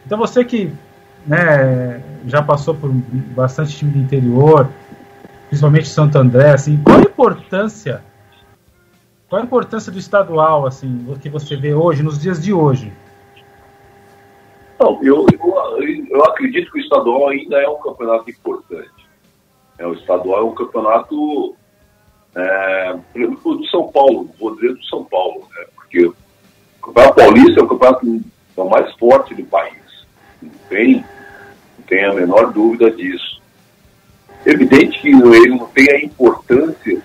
[0.05, 0.71] Então você que
[1.25, 4.69] né, já passou por bastante time do interior,
[5.47, 8.03] principalmente Santo André, assim, qual a importância?
[9.29, 12.93] Qual a importância do estadual, assim, que você vê hoje, nos dias de hoje?
[14.79, 19.02] Não, eu, eu, eu acredito que o estadual ainda é um campeonato importante.
[19.83, 21.55] É, o estadual é um campeonato,
[22.35, 26.15] é, por exemplo, o de São Paulo, vou dizer do São Paulo, né, porque o
[26.81, 28.21] Campeonato Paulista é o campeonato
[28.69, 30.07] mais forte do país.
[30.41, 30.95] Não tem,
[31.77, 33.41] não tem a menor dúvida disso.
[34.45, 37.01] Evidente que ele não tem a importância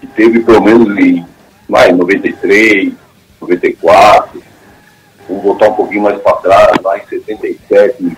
[0.00, 1.26] que teve pelo menos em,
[1.68, 2.94] lá em 93,
[3.40, 4.40] 94,
[5.28, 8.16] vamos voltar um pouquinho mais para trás, lá em 77,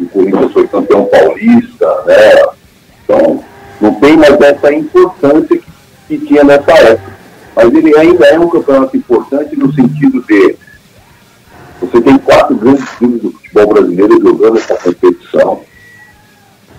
[0.00, 2.61] o Corinthians foi campeão paulista, né?
[3.04, 3.44] Então,
[3.80, 5.64] não tem mais essa importância que,
[6.08, 7.12] que tinha nessa época.
[7.54, 10.56] Mas ele ainda é um campeonato importante no sentido de
[11.82, 15.60] você tem quatro grandes times do futebol brasileiro jogando essa competição.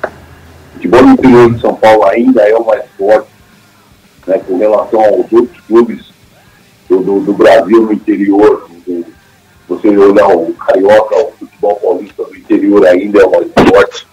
[0.02, 3.28] O futebol interior de São Paulo ainda é o mais forte,
[4.26, 6.06] né, com relação aos outros clubes
[6.88, 8.70] do, do, do Brasil no interior.
[8.88, 9.06] Do,
[9.68, 14.08] você olhar o Carioca, o futebol paulista do interior ainda é o mais forte.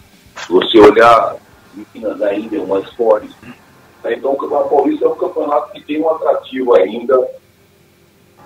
[0.49, 1.37] Você olhar
[1.75, 3.35] Minas ainda é mais forte.
[4.05, 7.29] Então Campeonato Paulista é um campeonato que tem um atrativo ainda,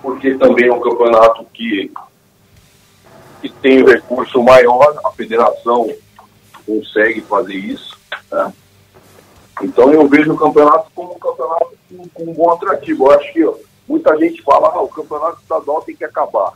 [0.01, 1.91] porque também é um campeonato que,
[3.41, 5.89] que tem um recurso maior, a federação
[6.65, 7.97] consegue fazer isso.
[8.31, 8.53] né?
[9.63, 13.05] Então eu vejo o campeonato como um campeonato com, com um bom atrativo.
[13.05, 13.55] Eu acho que ó,
[13.87, 16.53] muita gente fala, ah, o campeonato estadual tem que acabar.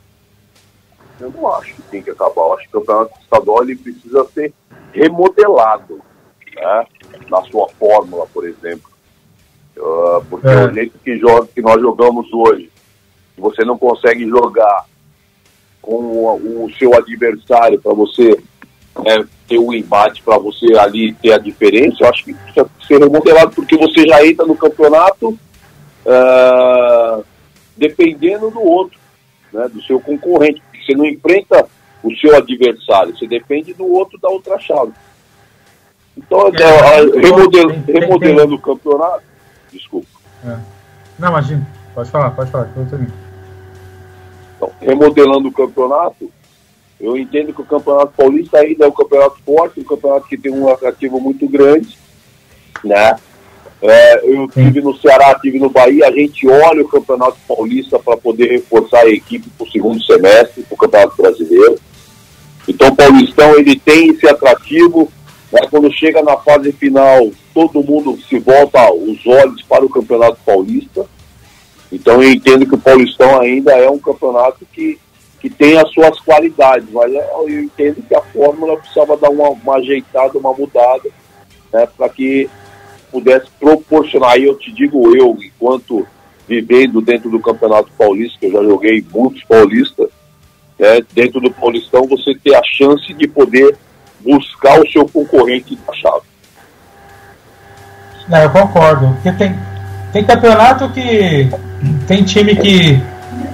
[1.19, 2.41] Eu não acho que tem que acabar.
[2.41, 4.53] Eu acho que o campeonato estadual ele precisa ser
[4.91, 6.01] remodelado
[6.61, 6.85] né?
[7.29, 8.89] na sua fórmula, por exemplo.
[9.77, 10.65] Ah, porque É.
[10.65, 12.69] o jeito que, joga, que nós jogamos hoje,
[13.37, 14.85] você não consegue jogar
[15.81, 18.37] com o, o seu adversário para você
[19.03, 22.99] né, ter um embate, para você ali ter a diferença, eu acho que precisa ser
[22.99, 25.37] remodelado, porque você já entra no campeonato
[26.05, 27.21] ah,
[27.77, 28.99] dependendo do outro,
[29.53, 30.61] né, do seu concorrente.
[30.85, 31.65] Você não enfrenta
[32.03, 34.91] o seu adversário, você depende do outro da outra chave.
[36.25, 39.23] Então, É, é, remodel- remodelando o campeonato,
[39.71, 40.07] desculpa.
[41.17, 41.67] Não, imagina.
[41.95, 42.69] Pode falar, pode falar.
[42.75, 46.29] Então, remodelando o campeonato,
[46.99, 50.51] eu entendo que o Campeonato Paulista ainda é um campeonato forte, um campeonato que tem
[50.51, 51.97] um atrativo muito grande,
[52.83, 53.15] né?
[53.81, 58.17] É, eu estive no Ceará, estive no Bahia, a gente olha o Campeonato Paulista para
[58.17, 61.79] poder reforçar a equipe para o segundo semestre, para o Campeonato Brasileiro.
[62.67, 65.09] Então o Paulistão ele tem esse atrativo,
[65.51, 65.61] né?
[65.69, 71.05] quando chega na fase final, todo mundo se volta os olhos para o Campeonato Paulista.
[71.91, 74.99] Então eu entendo que o Paulistão ainda é um campeonato que,
[75.39, 79.49] que tem as suas qualidades, mas eu eu entendo que a fórmula precisava dar uma,
[79.49, 81.09] uma ajeitada, uma mudada,
[81.73, 82.49] né, para que
[83.11, 84.37] pudesse proporcionar.
[84.39, 86.05] E eu te digo eu, enquanto
[86.47, 90.09] vivendo dentro do Campeonato Paulista, que eu já joguei muitos paulistas,
[90.77, 93.75] né, dentro do Paulistão você ter a chance de poder
[94.23, 96.23] buscar o seu concorrente da chave.
[98.31, 99.13] É, eu concordo.
[99.15, 99.55] Porque tem,
[100.13, 101.49] tem campeonato que
[102.07, 103.01] tem time que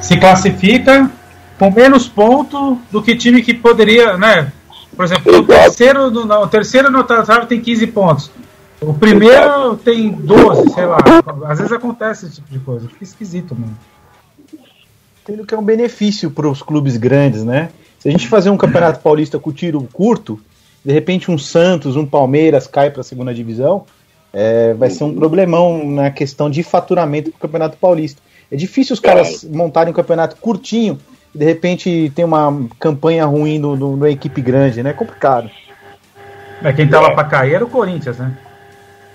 [0.02, 1.10] se classifica
[1.58, 4.52] com menos pontos do que time que poderia, né?
[4.96, 8.32] Por exemplo, o terceiro, no, não, o terceiro no trave tem 15 pontos.
[8.82, 10.98] O primeiro tem 12, sei lá.
[11.48, 12.88] Às vezes acontece esse tipo de coisa.
[12.88, 13.78] Fica esquisito, mano.
[15.26, 17.70] Tendo que é um benefício para os clubes grandes, né?
[18.00, 20.40] Se a gente fazer um campeonato paulista com tiro curto,
[20.86, 23.86] de repente um Santos, um Palmeiras cai para a segunda divisão,
[24.32, 28.22] é, vai ser um problemão na questão de faturamento do campeonato paulista.
[28.52, 31.00] É difícil os caras montarem um campeonato curtinho
[31.34, 34.92] e de repente tem uma campanha ruim no, no, numa equipe grande, né?
[34.92, 35.50] É complicado.
[36.62, 37.16] É, quem tava é.
[37.16, 38.38] para cair era o Corinthians, né?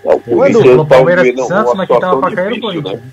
[0.05, 3.01] É, o Corinthians o Palmeiras e Santos, mas quem tava para cair era o Corinthians.
[3.01, 3.11] Né?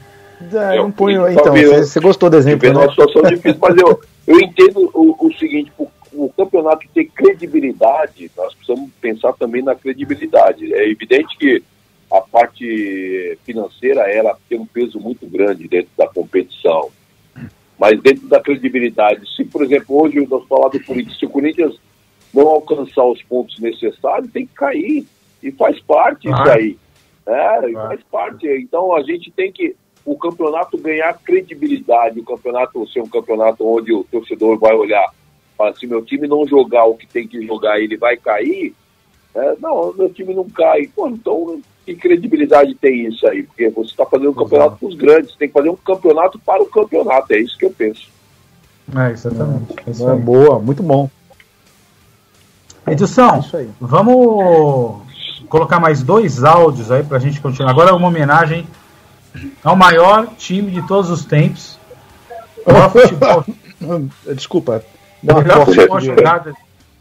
[0.54, 2.68] É, não ponho, então, você, você gostou do exemplo.
[2.70, 2.76] Né?
[2.76, 8.32] uma situação difícil, mas eu, eu entendo o, o seguinte, o, o campeonato ter credibilidade,
[8.36, 10.74] nós precisamos pensar também na credibilidade.
[10.74, 11.64] É evidente que
[12.12, 16.90] a parte financeira ela tem um peso muito grande dentro da competição.
[17.78, 21.80] Mas dentro da credibilidade, se por exemplo hoje nós falamos do Corinthians, se o Corinthians
[22.34, 25.06] não alcançar os pontos necessários, tem que cair.
[25.44, 26.32] E faz parte ah.
[26.32, 26.78] isso aí.
[27.28, 27.88] É, ah.
[27.88, 28.48] faz parte.
[28.48, 33.92] Então a gente tem que o campeonato ganhar credibilidade, o campeonato ser um campeonato onde
[33.92, 35.14] o torcedor vai olhar,
[35.58, 38.74] fala, se meu time não jogar o que tem que jogar, ele vai cair.
[39.36, 40.88] É, não, meu time não cai.
[40.96, 43.44] Pô, então que credibilidade tem isso aí?
[43.44, 46.62] Porque você está fazendo um campeonato para os grandes, tem que fazer um campeonato para
[46.62, 48.10] o campeonato, é isso que eu penso.
[48.96, 49.74] É, exatamente.
[49.86, 51.10] É, é boa, muito bom.
[52.86, 55.02] Edilson, é vamos
[55.50, 57.72] colocar mais dois áudios aí para a gente continuar.
[57.72, 58.68] Agora é uma homenagem
[59.64, 61.78] ao maior time de todos os tempos.
[64.36, 64.84] Desculpa.
[65.24, 66.56] Melhor futebol jogado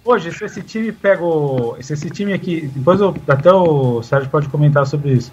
[0.06, 1.76] Hoje, se esse time pega o.
[1.80, 2.70] Se esse time aqui.
[2.72, 5.32] Depois eu, até o Sérgio pode comentar sobre isso.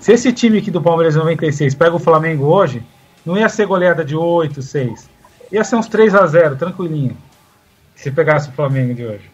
[0.00, 2.84] Se esse time aqui do Palmeiras 96 pega o Flamengo hoje,
[3.24, 5.10] não ia ser goleada de 8, 6.
[5.50, 7.16] Ia ser uns 3 a 0 tranquilinho.
[7.96, 9.28] Se pegasse o Flamengo de hoje.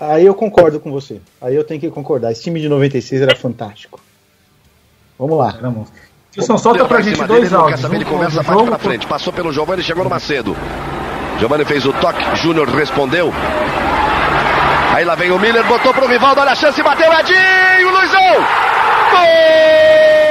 [0.00, 1.20] Aí eu concordo com você.
[1.38, 2.32] Aí eu tenho que concordar.
[2.32, 4.00] Esse time de 96 era fantástico.
[5.18, 5.58] Vamos lá.
[5.60, 5.90] Vamos.
[6.34, 7.84] Wilson, solta pra gente dois áudios.
[7.84, 9.06] Ele começa a partir pra frente.
[9.06, 10.56] Passou pelo Giovanni, chegou no Macedo.
[11.42, 13.34] Giovanni fez o toque, Júnior respondeu.
[14.94, 18.46] Aí lá vem o Miller, botou pro Rivaldo, olha a chance, bateu Edinho, Luizão!
[19.10, 20.21] Gol!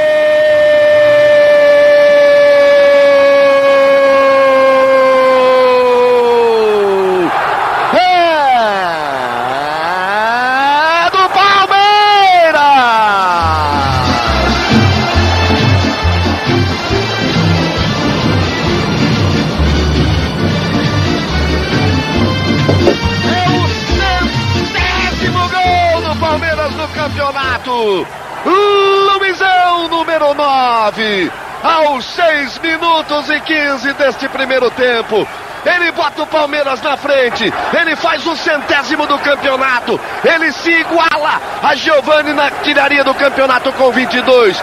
[28.45, 31.31] Luizão, número 9.
[31.63, 35.27] Aos 6 minutos e 15 deste primeiro tempo.
[35.65, 37.51] Ele bota o Palmeiras na frente.
[37.79, 39.99] Ele faz o centésimo do campeonato.
[40.23, 44.61] Ele se iguala a Giovanni na tiraria do campeonato com 22.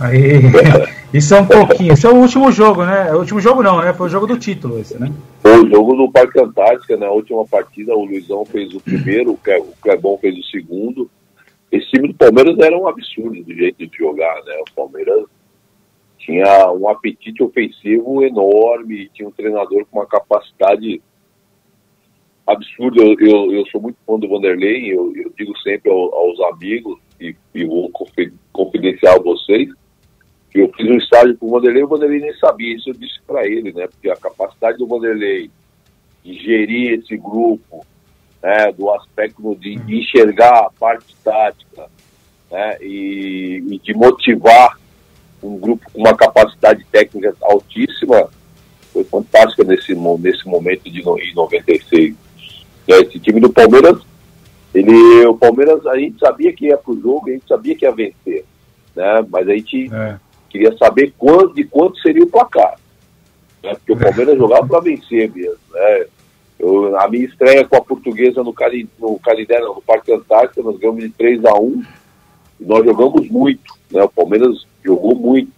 [0.00, 0.40] Aí,
[1.12, 1.92] isso é um pouquinho.
[1.92, 3.12] Esse é o último jogo, né?
[3.12, 3.92] O último jogo não, né?
[3.92, 5.12] Foi o jogo do título esse, né?
[5.42, 7.12] Foi o jogo do Parque Antártica, na né?
[7.12, 9.38] última partida, o Luizão fez o primeiro, o
[9.82, 11.10] Clebon fez o segundo.
[11.72, 14.54] Esse time do Palmeiras era um absurdo do jeito de jogar, né?
[14.68, 15.24] O Palmeiras
[16.18, 21.02] tinha um apetite ofensivo enorme, tinha um treinador com uma capacidade
[22.46, 23.02] absurda.
[23.02, 26.98] Eu, eu, eu sou muito fã do Vanderlei, eu, eu digo sempre ao, aos amigos,
[27.20, 27.90] e, e vou
[28.52, 29.68] confidenciar a vocês,
[30.54, 33.46] eu fiz um estágio com o Vanderlei o Vanderlei nem sabia, isso eu disse para
[33.46, 33.86] ele, né?
[33.86, 35.50] Porque a capacidade do Vanderlei
[36.24, 37.86] de gerir esse grupo,
[38.42, 41.86] né, do aspecto de, de enxergar a parte tática
[42.50, 44.78] né, e, e, de motivar
[45.42, 48.28] um grupo com uma capacidade técnica altíssima
[48.92, 52.14] foi fantástica nesse, nesse momento de em 96.
[52.88, 53.98] E esse time do Palmeiras,
[54.74, 57.84] ele, o Palmeiras, a gente sabia que ia para o jogo, a gente sabia que
[57.84, 58.44] ia vencer,
[58.96, 60.18] né, mas a gente é.
[60.50, 62.78] Queria saber quanto, de quanto seria o placar.
[63.62, 65.56] Né, porque o Palmeiras jogava para vencer mesmo.
[65.72, 66.06] Né,
[66.58, 70.78] eu, a minha estreia com a portuguesa no, Cari, no Canindé, no Parque Antártica, nós
[70.78, 71.82] ganhamos de 3 a 1
[72.60, 74.02] e nós jogamos muito, né?
[74.02, 75.50] O Palmeiras jogou muito.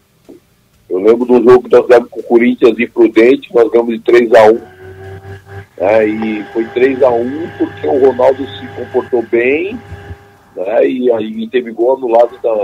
[0.88, 4.00] Eu lembro do jogo que nós ganhamos com o Corinthians e Prudente, nós ganhamos de
[4.00, 4.52] 3 a 1
[5.76, 6.06] né?
[6.06, 9.76] E foi 3 a 1 porque o Ronaldo se comportou bem,
[10.54, 10.86] né?
[10.86, 12.54] E aí teve gol anulado da,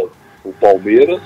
[0.44, 1.20] do Palmeiras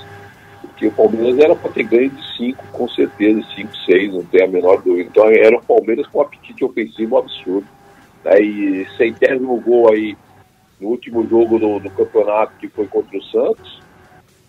[0.83, 4.43] porque o Palmeiras era para ter ganho de 5, com certeza, 5, 6, não tem
[4.43, 5.09] a menor dúvida.
[5.09, 7.67] Então era o Palmeiras com um apetite ofensivo absurdo.
[8.25, 8.41] Né?
[8.41, 10.17] E centésimo gol aí
[10.81, 13.81] no último jogo do, do campeonato que foi contra o Santos.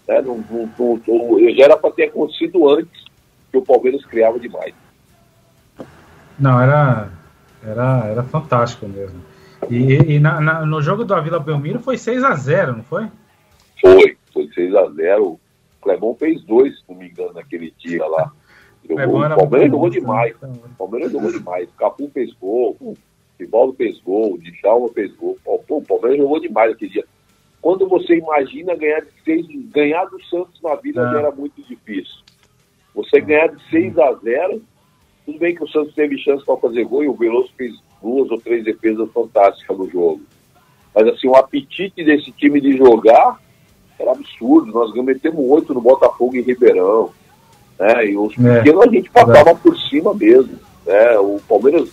[0.08, 0.20] Né?
[0.22, 3.04] Não, não, não, já era para ter acontecido antes
[3.50, 4.74] que o Palmeiras criava demais.
[6.38, 7.10] Não, era,
[7.64, 9.22] era, era fantástico mesmo.
[9.70, 13.06] E, e na, na, no jogo da Vila Belmiro foi 6 a 0 não foi?
[13.80, 15.38] Foi, foi 6 a 0
[15.84, 18.32] O Clebão fez dois, se não me engano, naquele dia lá.
[18.86, 20.36] Jogou, o Palmeiras jogou demais.
[20.42, 21.70] O Palmeiras jogou demais.
[21.78, 22.94] Capu fez gol, o
[23.40, 25.38] Rivaldo fez gol, o Djalma fez gol.
[25.42, 27.04] Pô, o Palmeiras jogou demais aquele dia.
[27.62, 31.18] Quando você imagina ganhar de seis, ganhar do Santos na vida é.
[31.18, 32.16] era muito difícil.
[32.94, 34.62] Você ganhar de 6 a 0
[35.24, 37.72] tudo bem que o Santos teve chance para fazer gol e o Veloso fez
[38.02, 40.20] duas ou três defesas fantásticas no jogo.
[40.94, 43.40] Mas assim, o apetite desse time de jogar
[43.98, 44.72] era absurdo.
[44.72, 47.10] Nós metemos oito no Botafogo em Ribeirão.
[47.78, 48.10] Né?
[48.10, 49.54] E os é, pequenos a gente passava é.
[49.54, 50.58] por cima mesmo.
[50.86, 51.18] Né?
[51.18, 51.88] O Palmeiras,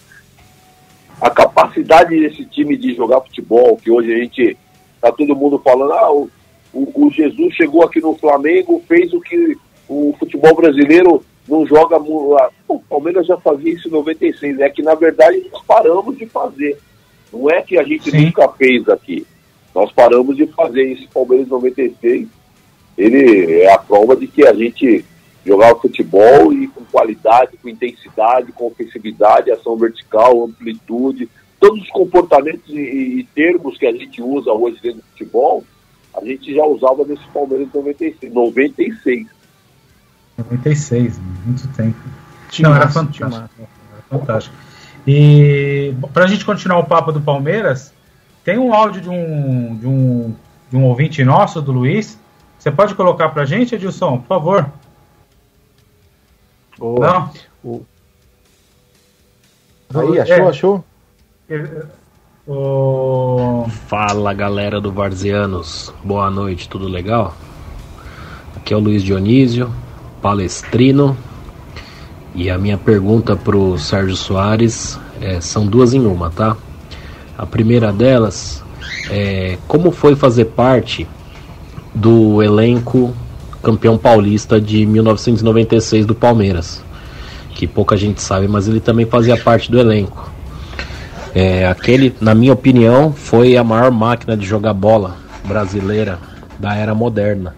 [1.19, 4.57] a capacidade desse time de jogar futebol, que hoje a gente
[4.99, 6.29] tá todo mundo falando, ah, o,
[6.73, 9.57] o, o Jesus chegou aqui no Flamengo, fez o que
[9.89, 11.97] o futebol brasileiro não joga.
[12.67, 14.59] O Palmeiras já fazia isso em 96.
[14.59, 16.77] É que, na verdade, nós paramos de fazer.
[17.31, 18.25] Não é que a gente Sim.
[18.25, 19.25] nunca fez aqui.
[19.73, 22.27] Nós paramos de fazer esse Palmeiras 96.
[22.97, 25.05] Ele é a prova de que a gente
[25.45, 32.69] jogava futebol e com qualidade, com intensidade, com ofensividade, ação vertical, amplitude, todos os comportamentos
[32.69, 35.63] e, e termos que a gente usa hoje dentro do futebol,
[36.15, 38.33] a gente já usava nesse Palmeiras 96.
[38.33, 39.27] 96.
[40.37, 41.99] 96, muito tempo.
[42.49, 43.25] Tinha Não, era fantástico.
[43.27, 44.55] Era fantástico.
[45.07, 47.93] E para a gente continuar o papo do Palmeiras,
[48.43, 50.35] tem um áudio de um, de um,
[50.69, 52.19] de um ouvinte nosso, do Luiz.
[52.57, 54.71] Você pode colocar para a gente, Edilson, por favor?
[56.79, 57.31] Não?
[57.63, 57.85] O...
[59.93, 60.41] Aí, achou, é.
[60.41, 60.83] achou?
[62.47, 63.65] O...
[63.87, 67.35] Fala galera do Varzianos, boa noite, tudo legal?
[68.55, 69.71] Aqui é o Luiz Dionísio,
[70.21, 71.17] palestrino.
[72.33, 76.55] E a minha pergunta para o Sérgio Soares é, são duas em uma, tá?
[77.41, 78.63] A primeira delas
[79.09, 81.07] é como foi fazer parte
[81.91, 83.15] do elenco
[83.63, 86.83] campeão paulista de 1996 do Palmeiras,
[87.55, 90.31] que pouca gente sabe, mas ele também fazia parte do elenco.
[91.33, 96.19] É, aquele, na minha opinião, foi a maior máquina de jogar bola brasileira
[96.59, 97.55] da era moderna.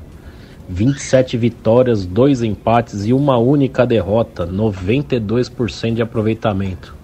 [0.69, 7.02] 27 vitórias, 2 empates e uma única derrota, 92% de aproveitamento.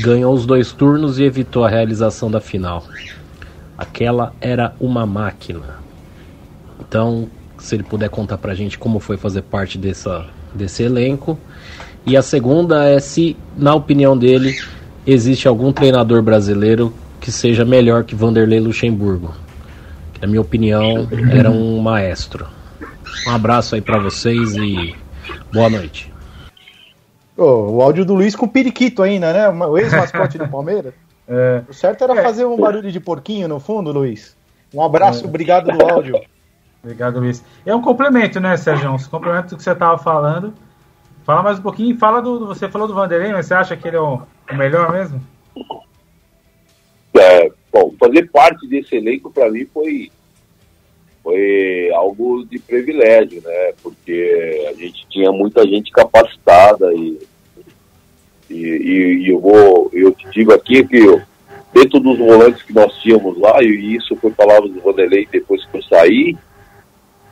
[0.00, 2.84] Ganhou os dois turnos e evitou a realização da final.
[3.76, 5.78] Aquela era uma máquina.
[6.80, 7.28] Então,
[7.58, 11.38] se ele puder contar pra gente como foi fazer parte dessa, desse elenco.
[12.06, 14.54] E a segunda é se, na opinião dele,
[15.06, 19.34] existe algum treinador brasileiro que seja melhor que Vanderlei Luxemburgo.
[20.12, 22.46] Que, na minha opinião, era um maestro.
[23.26, 24.94] Um abraço aí para vocês e
[25.50, 26.13] boa noite.
[27.36, 29.48] Oh, o áudio do Luiz com periquito ainda, né?
[29.48, 30.94] O ex-mascote do Palmeiras.
[31.26, 31.62] É.
[31.66, 32.22] O certo era é.
[32.22, 34.36] fazer um barulho de porquinho no fundo, Luiz.
[34.74, 35.26] Um abraço, é.
[35.26, 36.20] obrigado do áudio.
[36.84, 37.42] Obrigado, Luiz.
[37.64, 38.92] É um complemento, né, Sérgio?
[38.92, 40.52] Um complemento do que você estava falando.
[41.24, 42.46] Fala mais um pouquinho, fala do.
[42.46, 44.20] Você falou do Vanderlei, mas você acha que ele é o,
[44.50, 45.18] o melhor mesmo?
[47.18, 50.12] É, bom, fazer parte desse elenco para mim foi
[51.24, 53.72] foi algo de privilégio, né?
[53.82, 57.18] Porque a gente tinha muita gente capacitada e,
[58.50, 61.22] e, e, eu vou, eu te digo aqui que eu,
[61.72, 65.78] dentro dos volantes que nós tínhamos lá, e isso foi palavra do Vanderlei depois que
[65.78, 66.36] eu saí,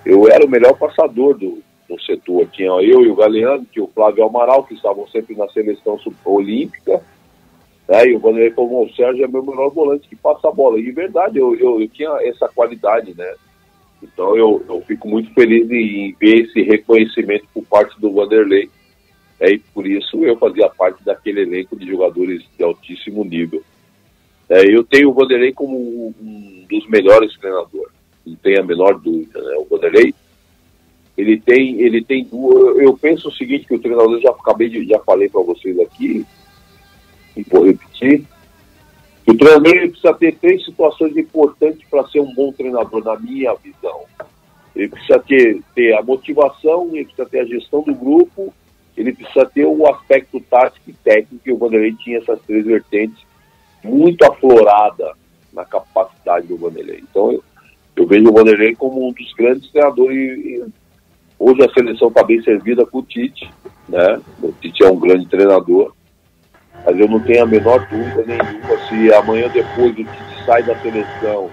[0.06, 2.48] eu era o melhor passador do, do setor.
[2.50, 7.02] Tinha eu e o Galeano, que o Flávio Amaral, que estavam sempre na seleção olímpica,
[7.86, 8.06] né?
[8.06, 10.78] E o Vanderlei falou, o Sérgio é meu melhor volante que passa a bola.
[10.78, 13.34] E verdade, eu, eu, eu tinha essa qualidade, né?
[14.02, 18.68] Então eu, eu fico muito feliz em ver esse reconhecimento por parte do Vanderlei.
[19.38, 23.62] É, e por isso eu fazia parte daquele elenco de jogadores de altíssimo nível.
[24.48, 27.92] É, eu tenho o Vanderlei como um dos melhores treinadores,
[28.26, 29.40] não tem a menor dúvida.
[29.40, 29.56] Né?
[29.58, 30.14] O Vanderlei,
[31.16, 32.78] ele tem, ele tem duas.
[32.78, 36.24] Eu penso o seguinte: que o treinador já acabei de, já falei para vocês aqui,
[37.36, 38.24] e vou repetir,
[39.26, 44.02] o treinador precisa ter três situações importantes para ser um bom treinador, na minha visão.
[44.74, 48.52] Ele precisa ter, ter a motivação, ele precisa ter a gestão do grupo,
[48.96, 53.22] ele precisa ter o aspecto tático e técnico, e o Vanderlei tinha essas três vertentes
[53.84, 55.12] muito aflorada
[55.52, 57.02] na capacidade do Vanderlei.
[57.08, 57.44] Então eu,
[57.96, 60.64] eu vejo o Vanderlei como um dos grandes treinadores e, e
[61.38, 63.50] hoje a seleção está bem servida com o Tite,
[63.88, 64.20] né?
[64.42, 65.92] O Tite é um grande treinador
[66.84, 70.74] mas eu não tenho a menor dúvida nenhuma se amanhã depois o Tite sai da
[70.76, 71.50] seleção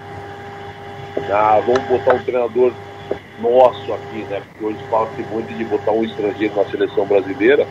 [1.30, 2.72] Ah, vamos botar um treinador
[3.40, 4.40] nosso aqui, né?
[4.40, 7.66] Porque hoje fala-se muito de botar um estrangeiro na seleção brasileira.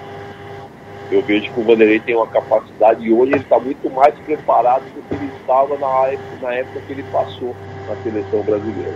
[1.12, 4.84] Eu vejo que o Vanderlei tem uma capacidade e hoje ele está muito mais preparado
[4.84, 7.56] do que ele estava na época, na época que ele passou
[7.88, 8.94] na seleção brasileira.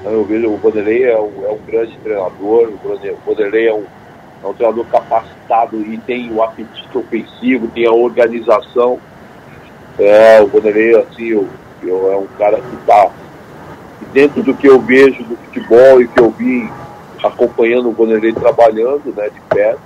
[0.00, 3.86] Então eu vejo o Vanderlei é um, é um grande treinador, o Vanderlei é um,
[4.42, 8.98] é um treinador capacitado e tem o apetite ofensivo, tem a organização.
[9.98, 11.48] É, o Vanderlei, assim, eu,
[11.82, 13.10] eu, é um cara que está
[14.12, 16.70] dentro do que eu vejo do futebol e que eu vi
[17.22, 19.80] acompanhando o Vanderlei trabalhando né, de perto.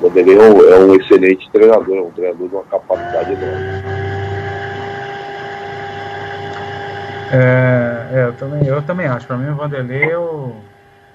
[0.00, 3.98] O Vanderlei é um, é um excelente treinador, é um treinador de uma capacidade enorme.
[7.30, 9.26] É, é, eu, também, eu também acho.
[9.26, 10.52] Para mim, o Vanderlei é o,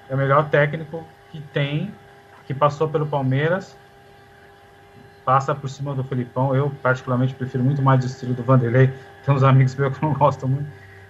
[0.08, 1.92] é o melhor técnico que tem,
[2.46, 3.76] que passou pelo Palmeiras,
[5.24, 6.54] passa por cima do Felipão.
[6.54, 8.92] Eu, particularmente, prefiro muito mais o estilo do Vanderlei.
[9.24, 10.68] Tem uns amigos meus que não gostam muito,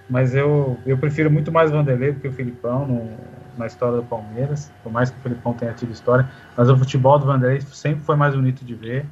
[0.09, 3.11] mas eu, eu prefiro muito mais o Vanderlei do que o Felipão no,
[3.59, 6.29] na história do Palmeiras, por mais que o Felipão tenha tido história.
[6.57, 9.07] Mas o futebol do Vanderlei sempre foi mais bonito de ver.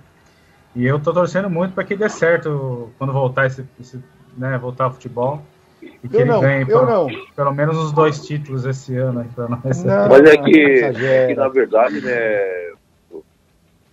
[0.75, 4.03] E eu tô torcendo muito para que dê certo quando voltar esse, esse
[4.37, 5.43] né, voltar ao futebol.
[5.83, 7.07] E que Eu ele não, ganhe eu pelo, não.
[7.35, 9.85] pelo menos os dois títulos esse ano aí pra nós.
[9.85, 10.09] Não.
[10.11, 12.73] Mas é que, é que na verdade, né,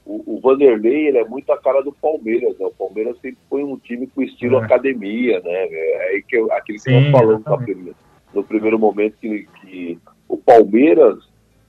[0.06, 2.66] o, o Vanderlei ele é muito a cara do Palmeiras, né?
[2.66, 4.64] O Palmeiras sempre foi um time com estilo É.
[4.66, 5.52] academia, né?
[5.52, 7.66] É aí que eu, aquilo que nós falamos na exatamente.
[7.74, 7.98] primeira-
[8.34, 11.18] no primeiro momento que, que o Palmeiras,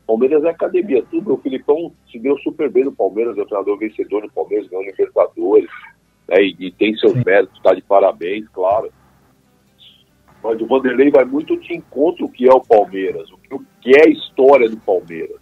[0.07, 1.33] Palmeiras é academia, tudo.
[1.35, 4.85] O Filipão se deu super bem no Palmeiras, é o treinador vencedor no Palmeiras, ganhou
[4.85, 5.71] Libertadores,
[6.29, 6.37] né?
[6.43, 7.23] E, e tem seus Sim.
[7.25, 8.91] méritos, está de parabéns, claro.
[10.43, 13.39] Mas o Vanderlei vai muito de encontro o que é o Palmeiras, o
[13.81, 15.37] que, é a história do Palmeiras.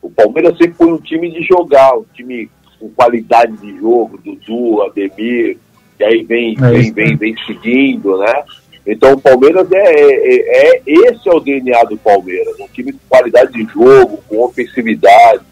[0.00, 4.82] O Palmeiras sempre foi um time de jogar, um time com qualidade de jogo, Dudu,
[4.82, 5.58] Ademir,
[5.98, 8.44] e aí vem, É vem, vem, vem seguindo, né?
[8.86, 12.98] Então o Palmeiras é, é, é- esse é o DNA do Palmeiras, um time com
[13.08, 15.42] qualidade de jogo, com ofensividade.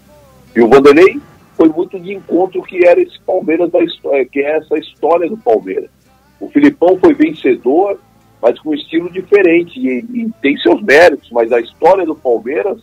[0.54, 1.20] E o Vanderlei
[1.56, 5.36] foi muito de encontro que era esse Palmeiras da história, que é essa história do
[5.36, 5.90] Palmeiras.
[6.38, 7.98] O Filipão foi vencedor,
[8.44, 12.78] mas com um estilo diferente e, e tem seus méritos, mas a história do Palmeiras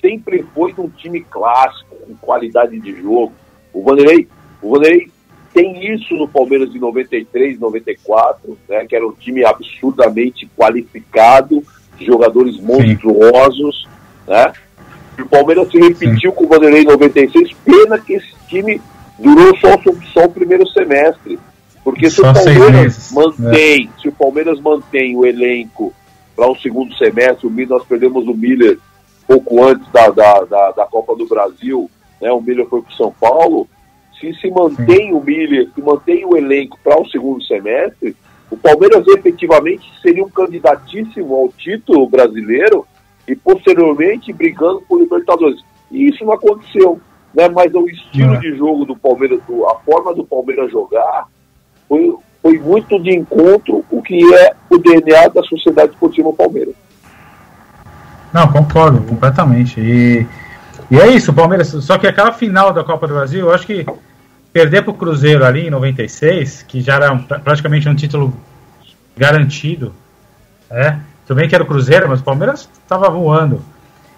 [0.00, 3.34] sempre foi de um time clássico, com qualidade de jogo.
[3.70, 4.26] O Vanderlei,
[4.62, 5.10] o Vanderlei
[5.52, 11.62] tem isso no Palmeiras de 93, 94, né, que era um time absurdamente qualificado,
[12.00, 13.86] jogadores monstruosos,
[14.26, 14.54] né?
[15.18, 18.80] E o Palmeiras se repetiu com o Vanderlei em 96, pena que esse time
[19.18, 19.78] durou só,
[20.14, 21.38] só o primeiro semestre.
[21.84, 25.92] Porque se o Palmeiras meses, mantém, se o Palmeiras mantém o elenco
[26.34, 28.78] para um segundo semestre, o nós perdemos o Miller
[29.26, 32.32] pouco antes da, da, da, da Copa do Brasil, né?
[32.32, 33.68] O Miller foi para São Paulo.
[34.18, 38.16] Se se mantém o Miller, se mantém o elenco para o segundo semestre,
[38.50, 42.86] o Palmeiras efetivamente seria um candidatíssimo ao título brasileiro
[43.28, 45.60] e posteriormente brigando por Libertadores.
[45.90, 47.00] E isso não aconteceu,
[47.34, 47.48] né?
[47.48, 48.38] Mas o estilo É.
[48.38, 51.28] de jogo do Palmeiras, a forma do Palmeiras jogar,
[51.88, 56.74] foi, foi muito de encontro o que é o DNA da Sociedade Esportiva Palmeiras.
[58.32, 59.80] Não, concordo completamente.
[59.80, 60.26] E,
[60.90, 61.68] e é isso, Palmeiras.
[61.68, 63.86] Só que aquela final da Copa do Brasil, eu acho que
[64.52, 68.32] perder para o Cruzeiro ali em 96, que já era praticamente um título
[69.16, 69.92] garantido,
[70.70, 70.96] é.
[71.26, 73.62] Tudo bem que era o Cruzeiro, mas o Palmeiras estava voando.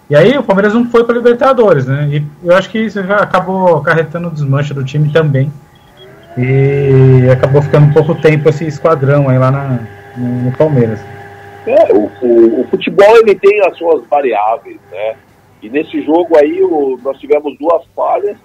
[0.09, 2.07] E aí o Palmeiras não foi para Libertadores, né?
[2.09, 5.51] E eu acho que isso acabou acarretando o desmanche do time também.
[6.37, 9.79] E acabou ficando pouco tempo esse esquadrão aí lá na,
[10.15, 10.99] no, Palmeiras.
[11.65, 15.15] É, o, o, o futebol ele tem as suas variáveis, né?
[15.61, 18.37] E nesse jogo aí o- nós tivemos duas falhas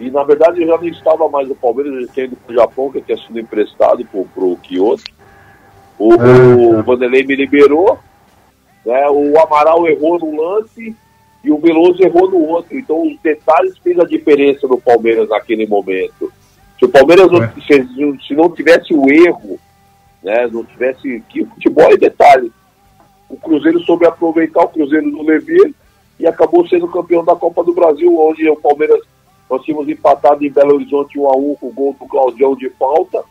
[0.00, 2.54] e na verdade eu já não estava mais no Palmeiras, eu já tinha ido pro
[2.54, 5.04] Japão, que eu tinha sido emprestado pro, pro Kyoto.
[5.98, 7.98] O, o Vanderlei me liberou,
[8.84, 9.08] né?
[9.10, 10.94] O Amaral errou no lance
[11.44, 12.76] e o Veloso errou no outro.
[12.76, 16.32] Então os detalhes fez a diferença no Palmeiras naquele momento.
[16.78, 17.52] Se o Palmeiras não, É.
[17.66, 19.58] se, se não tivesse o erro,
[20.22, 20.46] né?
[20.46, 22.52] Não tivesse que o futebol é detalhe.
[23.28, 25.74] O Cruzeiro soube aproveitar o Cruzeiro do Levir
[26.18, 29.00] e acabou sendo campeão da Copa do Brasil, onde o Palmeiras
[29.48, 32.68] nós tínhamos empatado em Belo Horizonte 1 a 1 com o gol do Claudião de
[32.70, 33.22] falta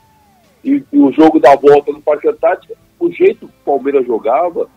[0.64, 4.68] e, e o jogo da volta no Parque Antártica, o jeito que o Palmeiras jogava,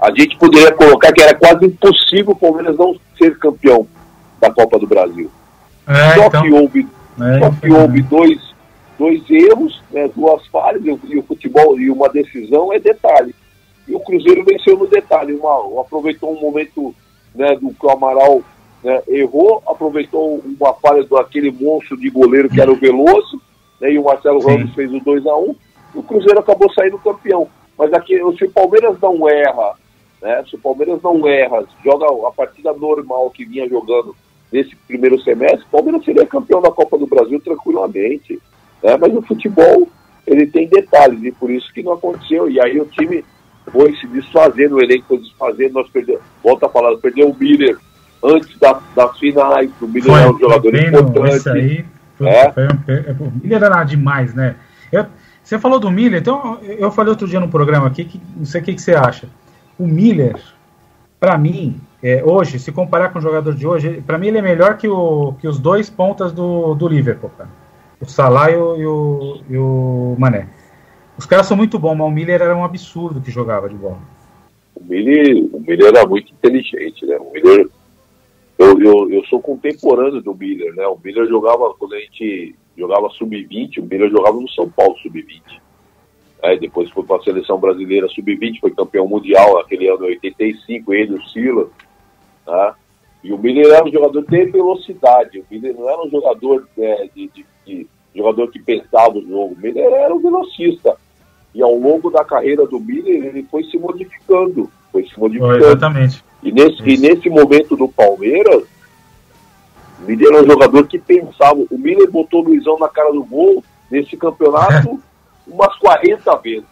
[0.00, 3.86] a gente poderia colocar que era quase impossível o Palmeiras não ser campeão
[4.40, 5.30] da Copa do Brasil.
[5.86, 6.88] É, Só então, que houve
[7.20, 8.54] é, só que houve dois,
[8.98, 13.34] dois erros, né, duas falhas, e o, e o futebol e uma decisão é detalhe.
[13.86, 16.94] E o Cruzeiro venceu no detalhe, uma, aproveitou um momento
[17.34, 18.42] né, do que o Amaral
[18.82, 23.40] né, errou, aproveitou uma falha daquele monstro de goleiro que era o Veloso,
[23.80, 24.48] né, e o Marcelo Sim.
[24.48, 25.56] Ramos fez o 2 a 1
[25.94, 27.48] e o Cruzeiro acabou saindo campeão.
[27.78, 29.76] Mas aqui, se o Palmeiras não erra,
[30.20, 30.44] né?
[30.48, 34.14] Se o Palmeiras não erra, joga a partida normal que vinha jogando
[34.52, 38.40] nesse primeiro semestre, o Palmeiras seria campeão da Copa do Brasil tranquilamente.
[38.82, 38.96] Né?
[38.96, 39.88] Mas o futebol,
[40.26, 42.50] ele tem detalhes, e por isso que não aconteceu.
[42.50, 43.24] E aí o time
[43.70, 47.76] foi se desfazendo, o elenco foi desfazendo, nós perdemos, volta a falar, perdeu o Miller
[48.24, 51.36] antes da, das finais, o Miller foi, é um jogador importante.
[51.36, 51.84] Isso aí,
[52.20, 52.52] é.
[52.52, 54.56] foi um, o Miller era demais, né?
[54.90, 55.06] Eu,
[55.42, 58.60] você falou do Miller, então eu falei outro dia no programa aqui, que, não sei
[58.60, 59.28] o que, que você acha.
[59.78, 60.36] O Miller,
[61.20, 64.42] para mim, é, hoje, se comparar com o jogador de hoje, para mim ele é
[64.42, 67.50] melhor que, o, que os dois pontas do, do Liverpool, cara.
[68.00, 70.48] O Salah e o, e o, e o Mané.
[71.16, 73.98] Os caras são muito bons, mas o Miller era um absurdo que jogava de bola.
[74.76, 77.16] O Miller, o Miller era muito inteligente, né?
[77.18, 77.68] O Miller,
[78.56, 80.86] eu, eu, eu sou contemporâneo do Miller, né?
[80.86, 85.42] O Miller jogava, quando a gente jogava sub-20, o Miller jogava no São Paulo sub-20.
[86.40, 91.14] É, depois foi para a seleção brasileira sub-20, foi campeão mundial naquele ano 85, ele,
[91.14, 91.66] o Silas.
[92.48, 92.74] Tá?
[93.22, 97.10] E o Miller era um jogador de velocidade, o Miller não era um jogador é,
[97.14, 100.96] de, de, de, jogador que pensava o jogo, o Miller era um velocista.
[101.54, 104.70] E ao longo da carreira do Miller, ele foi se modificando.
[104.90, 105.52] Foi se modificando.
[105.52, 106.24] Oh, exatamente.
[106.42, 108.64] E nesse, e nesse momento do Palmeiras,
[110.00, 111.62] o Miller era um jogador que pensava.
[111.70, 114.98] O Miller botou o Luizão na cara do gol nesse campeonato
[115.46, 116.64] umas 40 vezes.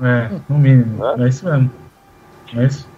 [0.00, 1.04] É, no mínimo.
[1.04, 1.70] É, é isso mesmo.
[2.54, 2.97] É isso.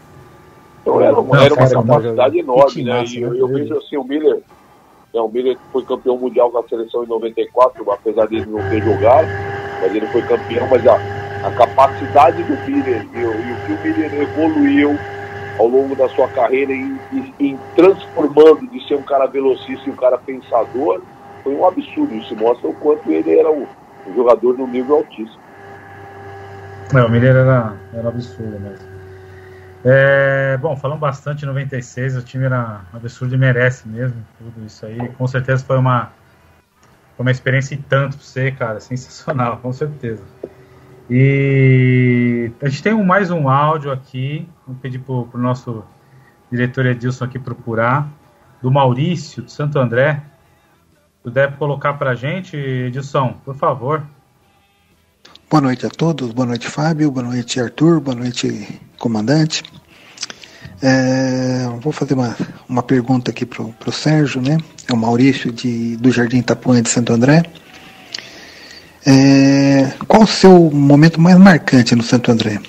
[0.80, 3.04] Então era uma, era uma capacidade enorme, né?
[3.04, 4.36] E eu, eu vejo assim, o Miller,
[5.12, 8.82] né, o Miller foi campeão mundial com a seleção em 94, apesar dele não ter
[8.82, 9.28] jogado,
[9.80, 10.94] mas ele foi campeão, mas a,
[11.46, 14.98] a capacidade do Miller e, e o que o Miller evoluiu
[15.58, 19.92] ao longo da sua carreira em, em, em, transformando de ser um cara velocista e
[19.92, 21.02] um cara pensador,
[21.44, 22.14] foi um absurdo.
[22.14, 23.66] Isso mostra o quanto ele era um,
[24.06, 25.40] um jogador no nível altíssimo.
[26.94, 28.89] Não, o Miller era, era absurdo mesmo.
[29.82, 34.84] É, bom, falamos bastante em 96, o time era absurdo e merece mesmo tudo isso
[34.84, 35.08] aí.
[35.10, 36.12] Com certeza foi uma,
[37.16, 38.80] foi uma experiência e tanto pra você, cara.
[38.80, 40.22] Sensacional, com certeza.
[41.08, 44.46] E a gente tem um, mais um áudio aqui.
[44.66, 45.82] Vou pedir pro, pro nosso
[46.52, 48.08] diretor Edilson aqui procurar.
[48.62, 50.22] Do Maurício, de Santo André.
[51.22, 54.02] Puder colocar pra gente, Edilson, por favor.
[55.50, 59.64] Boa noite a todos, boa noite Fábio, boa noite Arthur, boa noite comandante.
[60.82, 62.36] É, vou fazer uma,
[62.68, 64.58] uma pergunta aqui para o Sérgio, né?
[64.88, 67.42] É o Maurício de, do Jardim Itapuã de Santo André.
[69.04, 72.60] É, qual o seu momento mais marcante no Santo André?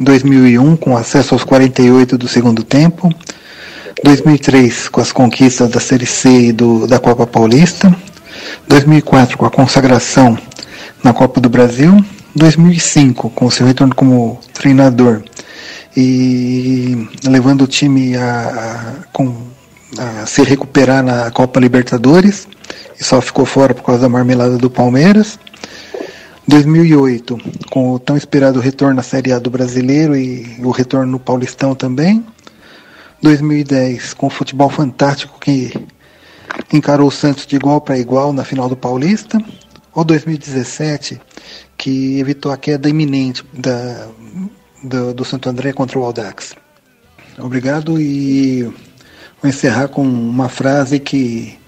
[0.00, 3.12] Em 2001, com acesso aos 48 do segundo tempo.
[4.02, 7.94] 2003, com as conquistas da Série C e do, da Copa Paulista.
[8.68, 10.38] 2004, com a consagração
[11.02, 12.04] na Copa do Brasil.
[12.34, 15.22] 2005, com o seu retorno como treinador
[15.96, 19.34] e levando o time a, a, com,
[19.98, 22.46] a se recuperar na Copa Libertadores
[22.98, 25.38] e só ficou fora por causa da marmelada do Palmeiras.
[26.46, 27.38] 2008,
[27.70, 31.74] com o tão esperado retorno à Série A do Brasileiro e o retorno no Paulistão
[31.74, 32.24] também.
[33.22, 35.72] 2010, com o futebol fantástico que
[36.72, 39.38] encarou o Santos de igual para igual na final do Paulista.
[39.94, 41.20] Ou 2017,
[41.76, 44.08] que evitou a queda iminente da,
[44.82, 46.54] do, do Santo André contra o Aldax.
[47.38, 48.62] Obrigado e
[49.40, 51.58] vou encerrar com uma frase que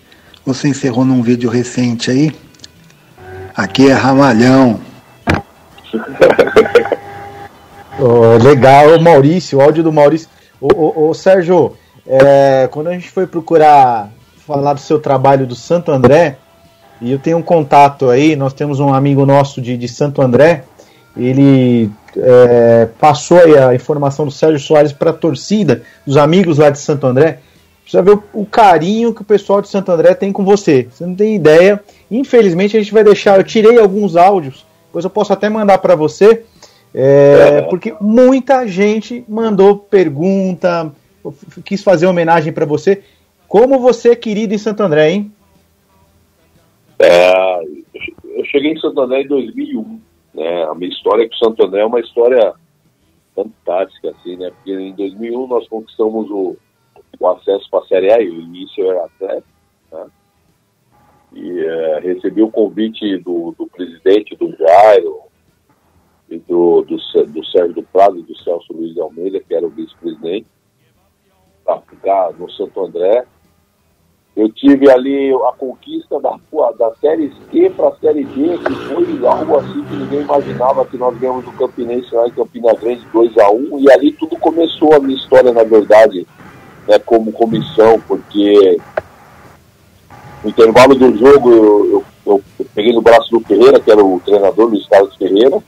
[0.45, 2.35] você encerrou num vídeo recente aí.
[3.55, 4.81] Aqui é Ramalhão.
[7.99, 10.29] oh, legal, Maurício, o áudio do Maurício.
[10.61, 14.11] Ô, ô, ô Sérgio, é, quando a gente foi procurar
[14.47, 16.37] falar do seu trabalho do Santo André,
[17.01, 20.65] e eu tenho um contato aí, nós temos um amigo nosso de, de Santo André,
[21.17, 26.79] ele é, passou a informação do Sérgio Soares para a torcida, dos amigos lá de
[26.79, 27.39] Santo André.
[27.83, 30.89] Precisa ver o, o, carinho que o pessoal de Santo André tem com você.
[30.91, 31.83] Você não tem ideia.
[32.11, 33.39] Infelizmente a gente vai deixar.
[33.39, 36.45] Eu tirei alguns áudios, depois eu posso até mandar para você,
[36.95, 40.93] é, porque muita gente mandou pergunta,
[41.65, 43.03] quis fazer homenagem para você.
[43.49, 45.33] Como você é querido em Santo André, hein?
[46.99, 47.63] É,
[48.37, 50.01] eu cheguei em Santo André em 2001.
[50.35, 50.64] Né?
[50.64, 52.55] A minha história com o Santo André é uma história
[53.35, 54.51] fantástica, assim, né?
[54.51, 56.57] Porque em 2001 nós conquistamos o,
[57.18, 59.45] o acesso para a Série A, e o início era atleta,
[59.91, 60.07] né?
[61.33, 65.22] E é, recebi o convite do, do presidente, do Jairo,
[66.28, 69.66] e do, do, do Sérgio do Prado e do Celso Luiz de Almeida, que era
[69.66, 70.47] o vice-presidente,
[71.64, 73.26] para ficar no Santo André
[74.35, 76.39] Eu tive ali a conquista da,
[76.78, 80.97] da Série C para a Série D, que foi algo assim que ninguém imaginava que
[80.97, 84.95] nós ganhamos do Campinense lá em Campina Grande 2 a 1 e ali tudo começou
[84.95, 86.26] a minha história, na verdade,
[86.89, 88.80] né, como comissão, porque
[90.43, 94.18] no intervalo do jogo eu, eu, eu, peguei no braço do Ferreira, que era o
[94.24, 95.62] treinador do Estado Ferreira,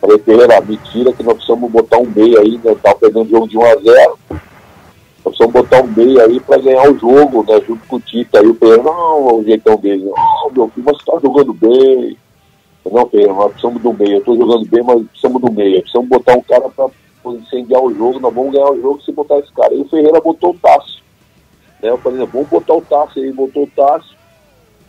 [0.00, 3.48] falei, Ferreira, mentira que nós precisamos botar um meio aí, né, tá perdendo o jogo
[3.48, 4.18] de 1 a 0
[5.30, 7.60] nós precisamos botar um meio aí para ganhar o jogo, né?
[7.66, 8.40] Junto com o Tita.
[8.40, 12.16] Aí o Pedro, não, o jeitão dele, não, meu filho, você tá jogando bem.
[12.90, 14.16] Não, Pedro, nós precisamos do meio.
[14.16, 15.80] Eu tô jogando bem, mas precisamos do meio.
[15.80, 16.90] Precisamos botar um cara para
[17.32, 19.74] incendiar o jogo, nós vamos ganhar o jogo se botar esse cara.
[19.74, 21.00] E o Ferreira botou o Tássio.
[21.82, 21.90] Né?
[21.90, 24.16] Eu falei, vamos botar o Tássio aí, botou o Tássio.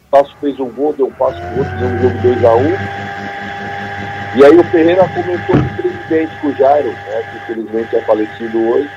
[0.07, 2.57] O Tássio fez um gol, deu um passo pro outro, deu um jogo 2x1.
[2.57, 4.39] Um.
[4.39, 8.01] E aí o Ferreira comentou com o presidente, com o Jairo, né, que infelizmente é
[8.01, 8.89] falecido hoje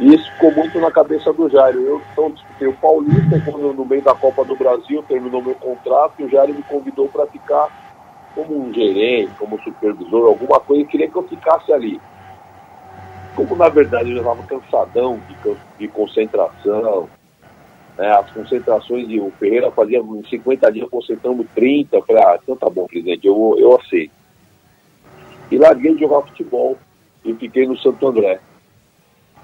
[0.00, 1.78] e isso ficou muito na cabeça do Jairo.
[1.78, 5.54] Eu então disputei o Paulista, e quando no meio da Copa do Brasil terminou meu
[5.54, 7.68] contrato, e o Jairo me convidou para ficar
[8.34, 12.00] como um gerente, como supervisor, alguma coisa, e queria que eu ficasse ali.
[13.36, 17.06] Como na verdade eu já estava cansadão de, de concentração,
[17.98, 22.38] né, as concentrações de o Ferreira fazia em 50 dias concentrando 30, eu falei, ah,
[22.42, 24.12] então tá bom, presidente, eu, eu aceito.
[25.50, 26.78] E larguei de jogar futebol
[27.22, 28.40] e fiquei no Santo André.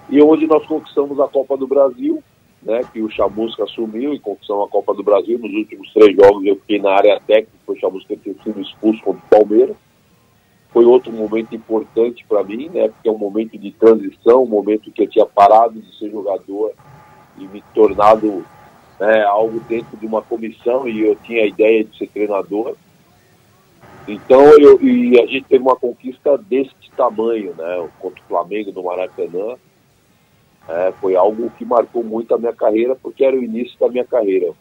[0.09, 2.23] E hoje nós conquistamos a Copa do Brasil,
[2.63, 5.39] né, que o Chamusca assumiu e conquistamos a Copa do Brasil.
[5.39, 9.23] Nos últimos três jogos eu fiquei na área técnica, o Chamusca ter sido expulso contra
[9.25, 9.77] o Palmeiras.
[10.71, 14.91] Foi outro momento importante para mim, né, porque é um momento de transição, um momento
[14.93, 16.73] que eu tinha parado de ser jogador
[17.39, 18.45] e me tornado
[19.01, 22.77] né, algo dentro de uma comissão e eu tinha a ideia de ser treinador.
[24.07, 28.85] Então, eu, e a gente teve uma conquista desse tamanho, né, contra o Flamengo no
[28.85, 29.57] Maracanã,
[30.69, 34.05] é, foi algo que marcou muito a minha carreira, porque era o início da minha
[34.05, 34.53] carreira.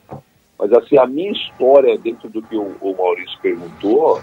[0.58, 4.22] Mas assim, a minha história, dentro do que o, o Maurício perguntou,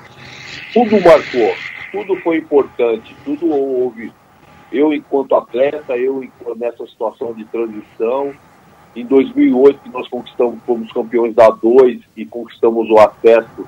[0.72, 1.54] tudo marcou,
[1.90, 4.12] tudo foi importante, tudo houve.
[4.70, 6.26] Eu, enquanto atleta, eu
[6.56, 8.32] nessa situação de transição.
[8.94, 13.66] Em 2008, nós conquistamos, fomos campeões da 2 e conquistamos o acesso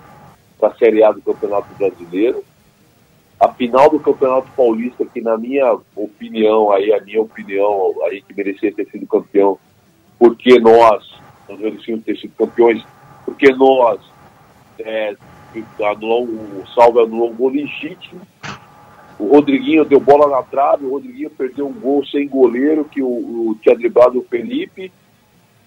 [0.58, 2.42] para a Série A do Campeonato Brasileiro
[3.38, 8.26] a final do Campeonato Paulista, que na minha opinião, aí a minha opinião, a gente
[8.34, 9.58] merecia ter sido campeão,
[10.18, 11.04] porque nós,
[11.48, 12.82] nós merecíamos ter sido campeões,
[13.24, 14.00] porque nós
[14.78, 15.14] é,
[15.84, 18.20] anulou, o Salve anulou um gol legítimo,
[19.18, 23.06] o Rodriguinho deu bola na trave, o Rodriguinho perdeu um gol sem goleiro, que o,
[23.06, 24.90] o tinha driblado o Felipe,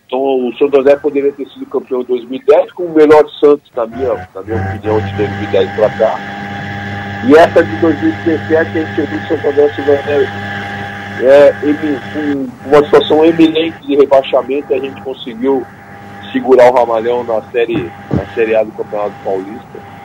[0.05, 3.85] então o Santo André poderia ter sido campeão em 2010 com o melhor Santos, na
[3.85, 6.46] minha, na minha opinião, de 2010 para cá.
[7.25, 10.27] E essa de 2017 a gente viu que Santo André Silvaneiro
[11.21, 11.99] é, ele,
[12.65, 15.65] uma situação eminente de rebaixamento a gente conseguiu
[16.31, 19.97] segurar o Ramalhão na série, na série A do Campeonato Paulista.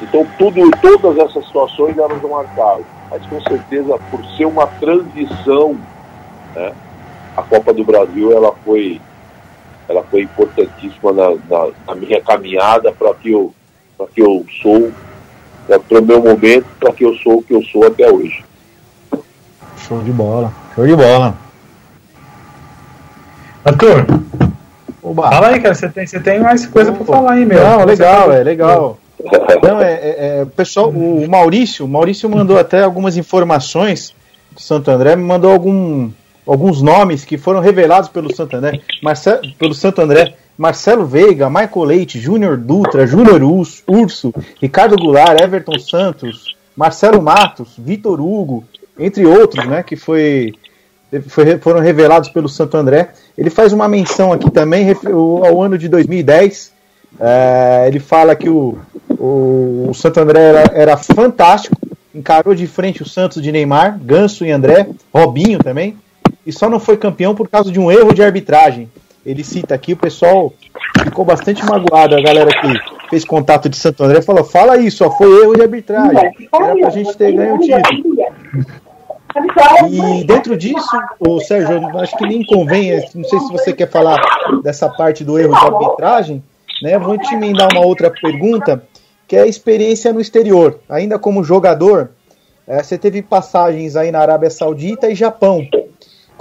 [0.00, 2.84] Então tudo, todas essas situações elas marcaram.
[3.10, 5.76] Mas com certeza por ser uma transição,
[6.54, 6.72] né,
[7.36, 9.00] a Copa do Brasil ela foi,
[9.86, 13.54] ela foi importantíssima na, na, na minha caminhada para que eu,
[13.98, 14.90] para que eu sou
[15.68, 18.44] é para o meu momento, para que eu sou o que eu sou até hoje.
[19.76, 21.34] Show de bola, show de bola.
[23.64, 24.06] Arthur,
[25.02, 25.30] Oba.
[25.30, 27.62] fala aí, cara, você tem, você tem mais coisa para falar aí, meu.
[27.62, 28.98] Não, legal, é legal.
[29.62, 34.14] Não, é, é, é, pessoal, o Maurício, o Maurício mandou até algumas informações
[34.50, 36.10] do Santo André, me mandou algum,
[36.46, 40.34] alguns nomes que foram revelados pelo Santo André, Marcelo, pelo Santo André.
[40.62, 48.20] Marcelo Veiga, Michael Leite, Júnior Dutra, Júnior Urso, Ricardo Goulart, Everton Santos, Marcelo Matos, Vitor
[48.20, 48.62] Hugo,
[48.96, 50.52] entre outros, né, que foi,
[51.26, 53.08] foi, foram revelados pelo Santo André.
[53.36, 54.86] Ele faz uma menção aqui também
[55.44, 56.72] ao ano de 2010.
[57.18, 58.78] É, ele fala que o,
[59.10, 61.76] o, o Santo André era, era, fantástico,
[62.14, 65.98] encarou de frente o Santos de Neymar, Ganso e André, Robinho também,
[66.46, 68.88] e só não foi campeão por causa de um erro de arbitragem
[69.24, 70.52] ele cita aqui, o pessoal
[71.04, 75.10] ficou bastante magoado, a galera que fez contato de Santo André falou, fala isso, só
[75.10, 78.16] foi erro de arbitragem, era pra gente ter ganho o título.
[79.90, 84.20] E dentro disso, o Sérgio, acho que nem convém, não sei se você quer falar
[84.62, 86.42] dessa parte do erro de arbitragem,
[86.82, 86.98] né?
[86.98, 88.82] Vou te emendar uma outra pergunta,
[89.26, 90.80] que é a experiência no exterior.
[90.88, 92.10] Ainda como jogador,
[92.66, 95.66] é, você teve passagens aí na Arábia Saudita e Japão.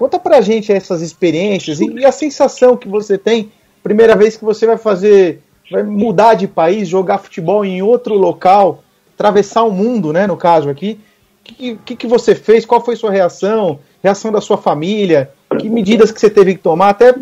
[0.01, 3.51] Conta pra gente essas experiências e, e a sensação que você tem,
[3.83, 8.83] primeira vez que você vai fazer, vai mudar de país, jogar futebol em outro local,
[9.13, 10.99] atravessar o mundo, né, no caso aqui.
[11.39, 12.65] O que, que, que, você fez?
[12.65, 13.77] Qual foi sua reação?
[14.01, 15.29] Reação da sua família?
[15.59, 16.89] Que medidas que você teve que tomar?
[16.89, 17.13] Até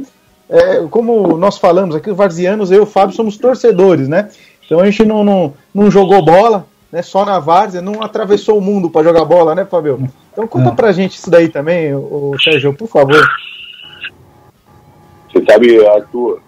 [0.49, 4.29] é, como nós falamos aqui, os varzianos, eu e o Fábio somos torcedores, né?
[4.65, 7.01] Então a gente não, não, não jogou bola, né?
[7.01, 10.09] Só na várzea, não atravessou o mundo para jogar bola, né, Fábio?
[10.31, 10.75] Então conta é.
[10.75, 13.23] pra gente isso daí também, o, Sérgio, por favor.
[15.31, 16.41] Você sabe, Arthur,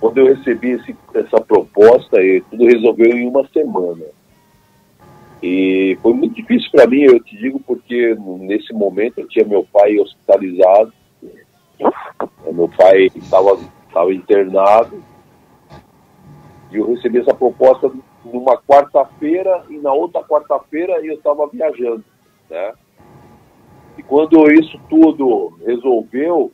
[0.00, 2.16] quando eu recebi esse, essa proposta,
[2.50, 4.04] tudo resolveu em uma semana.
[5.40, 9.64] E foi muito difícil para mim, eu te digo, porque nesse momento eu tinha meu
[9.72, 10.92] pai hospitalizado,
[12.52, 15.00] meu pai estava internado,
[16.72, 17.90] e eu recebi essa proposta
[18.24, 22.04] numa quarta-feira, e na outra quarta-feira eu estava viajando,
[22.50, 22.72] né?
[23.96, 26.52] E quando isso tudo resolveu,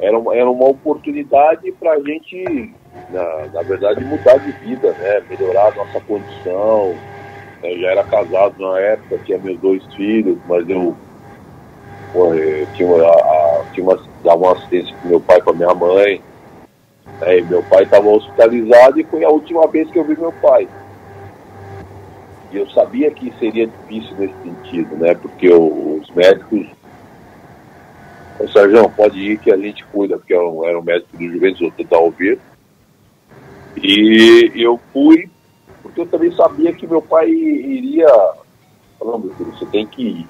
[0.00, 2.74] era uma, era uma oportunidade para a gente,
[3.10, 5.22] na, na verdade, mudar de vida, né?
[5.28, 6.94] Melhorar a nossa condição.
[7.62, 10.94] Eu já era casado na época, tinha meus dois filhos, mas eu,
[12.14, 15.74] eu tinha, a, a, tinha uma, dava uma assistência para meu pai e para minha
[15.74, 16.22] mãe.
[17.20, 17.40] Né?
[17.42, 20.68] meu pai estava hospitalizado e foi a última vez que eu vi meu pai.
[22.52, 25.14] E eu sabia que seria difícil nesse sentido, né?
[25.14, 26.66] Porque os médicos
[28.38, 31.60] Ô, Sérgio, pode ir que a gente cuida, porque eu era um médico do Juventus,
[31.60, 32.38] vou tentar ouvir.
[33.82, 35.28] E eu fui,
[35.82, 38.08] porque eu também sabia que meu pai iria.
[38.98, 40.28] Falando, você tem que ir.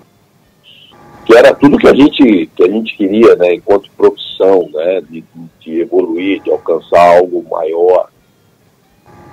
[1.27, 5.25] Que era tudo que a gente, que a gente queria, né, enquanto profissão, né, de,
[5.61, 8.09] de evoluir, de alcançar algo maior.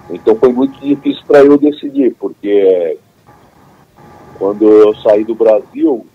[0.10, 2.98] Então foi muito difícil para eu decidir, porque
[4.38, 6.06] quando eu saí do Brasil,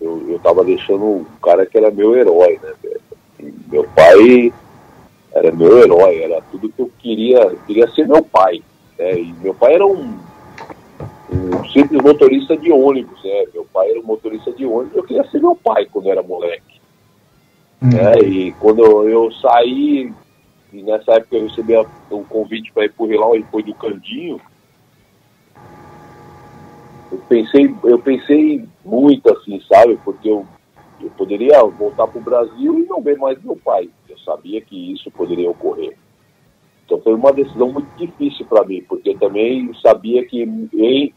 [0.00, 2.72] eu, eu tava deixando um cara que era meu herói, né,
[3.70, 4.52] meu pai
[5.34, 8.62] era meu herói, era tudo que eu queria, eu queria ser meu pai.
[8.98, 9.20] Né?
[9.20, 10.18] E meu pai era um,
[11.30, 13.44] um simples motorista de ônibus, né?
[13.52, 16.80] Meu pai era um motorista de ônibus, eu queria ser meu pai quando era moleque.
[17.82, 17.90] Hum.
[17.90, 18.18] Né?
[18.20, 20.12] E quando eu, eu saí,
[20.72, 21.74] e nessa época eu recebi
[22.10, 24.40] um convite para ir pro Rilau, ele foi do Candinho,
[27.10, 29.98] eu pensei, eu pensei muito assim, sabe?
[30.04, 30.46] Porque eu,
[31.00, 33.88] eu poderia voltar para o Brasil e não ver mais meu pai.
[34.08, 35.96] Eu sabia que isso poderia ocorrer.
[36.86, 41.12] Então foi uma decisão muito difícil para mim, porque eu também sabia que em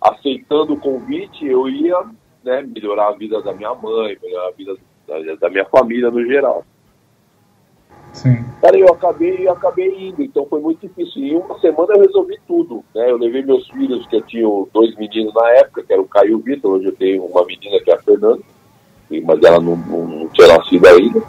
[0.00, 1.98] aceitando o convite eu ia
[2.44, 4.76] né, melhorar a vida da minha mãe, melhorar a vida
[5.08, 6.64] da, da minha família no geral.
[8.12, 8.44] Sim.
[8.60, 11.22] Cara, eu acabei, eu acabei indo, então foi muito difícil.
[11.22, 13.10] Em uma semana eu resolvi tudo, né?
[13.10, 16.30] Eu levei meus filhos, que eu tinha dois meninos na época, que era o Caio
[16.30, 18.42] e o Vitor, hoje eu tenho uma menina que é a Fernanda,
[19.24, 21.22] mas ela não, não, não tinha nascido ainda.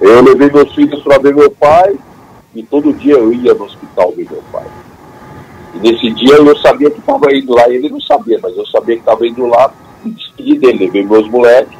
[0.00, 1.96] Eu levei meus filhos para ver meu pai,
[2.54, 4.66] e todo dia eu ia no hospital ver meu pai.
[5.74, 8.94] E nesse dia eu sabia que estava indo lá, ele não sabia, mas eu sabia
[8.94, 9.72] que estava indo lá
[10.04, 11.78] e despedir dele, levei meus moleques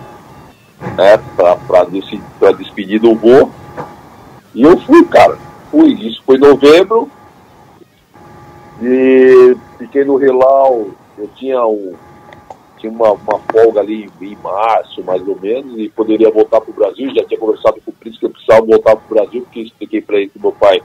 [0.96, 1.18] né,
[1.66, 2.22] para despedir,
[2.56, 3.50] despedir do vô.
[4.54, 5.36] E eu fui, cara.
[5.70, 5.92] Fui.
[5.92, 7.10] Isso foi em novembro.
[8.82, 10.88] E fiquei no Relau.
[11.16, 11.94] Eu tinha, um,
[12.78, 16.74] tinha uma, uma folga ali em março, mais ou menos, e poderia voltar para o
[16.74, 17.14] Brasil.
[17.14, 20.00] Já tinha conversado com o príncipe que eu precisava voltar para o Brasil, porque expliquei
[20.00, 20.80] para ele que meu pai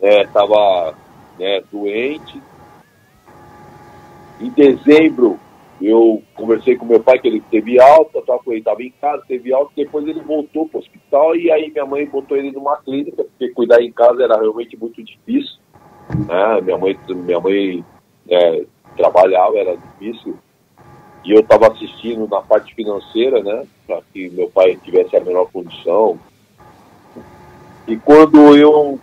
[0.00, 0.94] estava
[1.38, 2.40] é, né, doente.
[4.40, 5.38] Em dezembro,
[5.80, 9.22] eu conversei com meu pai que ele teve alta, só que ele estava em casa,
[9.26, 12.76] teve alta, depois ele voltou para o hospital e aí minha mãe botou ele numa
[12.78, 15.58] clínica, porque cuidar em casa era realmente muito difícil.
[16.26, 16.60] Né?
[16.62, 17.84] Minha mãe, minha mãe
[18.28, 18.64] é,
[18.96, 20.36] trabalhava, era difícil.
[21.24, 23.64] E eu estava assistindo na parte financeira, né?
[23.86, 26.18] Para que meu pai tivesse a melhor condição.
[27.86, 28.98] E quando eu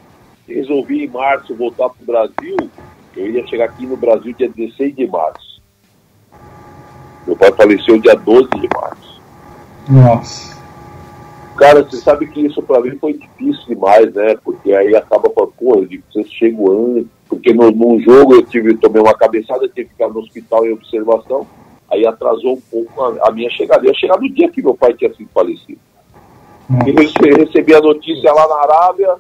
[0.47, 2.57] resolvi em março voltar para o Brasil,
[3.15, 5.61] eu ia chegar aqui no Brasil dia 16 de março.
[7.25, 9.21] Meu pai faleceu dia 12 de março.
[9.89, 10.61] Nossa.
[11.57, 14.35] Cara, você sabe que isso para mim foi difícil demais, né?
[14.43, 17.07] Porque aí acaba falando, pô, eu digo, você chegou antes.
[17.27, 20.73] Porque no, no jogo eu tive, tomei uma cabeçada, tive que ficar no hospital em
[20.73, 21.45] observação.
[21.91, 23.83] Aí atrasou um pouco a, a minha chegada.
[23.83, 25.79] Eu ia chegar no dia que meu pai tinha sido falecido.
[26.85, 29.15] E eu recebi a notícia lá na Arábia,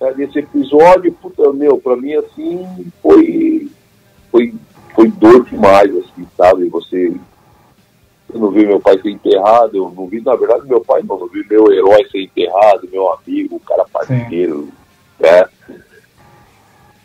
[0.00, 3.70] é, desse episódio, puta, meu, pra mim assim, foi,
[4.30, 4.52] foi
[4.94, 6.68] foi dor demais, assim, sabe?
[6.68, 7.12] Você.
[8.32, 11.18] Eu não vi meu pai ser enterrado, eu não vi, na verdade, meu pai não,
[11.18, 14.68] não vi meu herói ser enterrado, meu amigo, o cara parceiro,
[15.20, 15.44] né?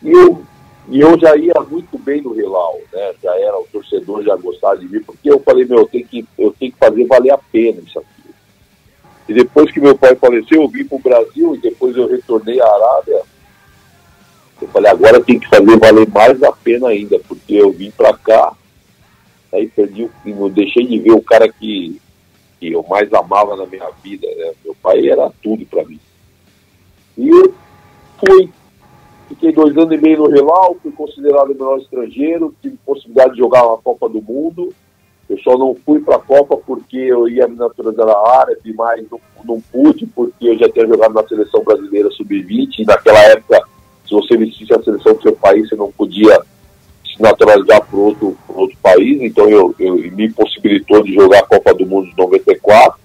[0.02, 0.42] E eu,
[0.90, 3.14] e eu já ia muito bem no Relau, né?
[3.22, 6.26] Já era o torcedor, já gostava de mim, porque eu falei, meu, eu tenho que,
[6.38, 8.08] eu tenho que fazer valer a pena isso aqui.
[9.28, 12.62] E depois que meu pai faleceu, eu vim para o Brasil e depois eu retornei
[12.62, 13.22] à Arábia
[14.62, 18.18] eu falei, agora tem que fazer valer mais a pena ainda, porque eu vim para
[18.18, 18.54] cá,
[19.54, 22.02] aí perdi não deixei de ver o cara que,
[22.60, 24.28] que eu mais amava na minha vida.
[24.36, 24.54] Né?
[24.66, 26.00] Meu pai era tudo para mim.
[27.18, 27.54] E eu
[28.20, 28.50] fui.
[29.28, 33.40] Fiquei dois anos e meio no Real, fui considerado o melhor estrangeiro, tive possibilidade de
[33.40, 34.74] jogar uma Copa do Mundo.
[35.30, 39.20] Eu só não fui para a Copa porque eu ia me naturalizar árabe, mas não,
[39.44, 43.62] não pude porque eu já tinha jogado na seleção brasileira sub-20 e naquela época,
[44.08, 46.40] se você vestisse a seleção do seu país, você não podia
[47.04, 51.74] se naturalizar para outro, outro país, então eu, eu me possibilitou de jogar a Copa
[51.74, 52.97] do Mundo de 94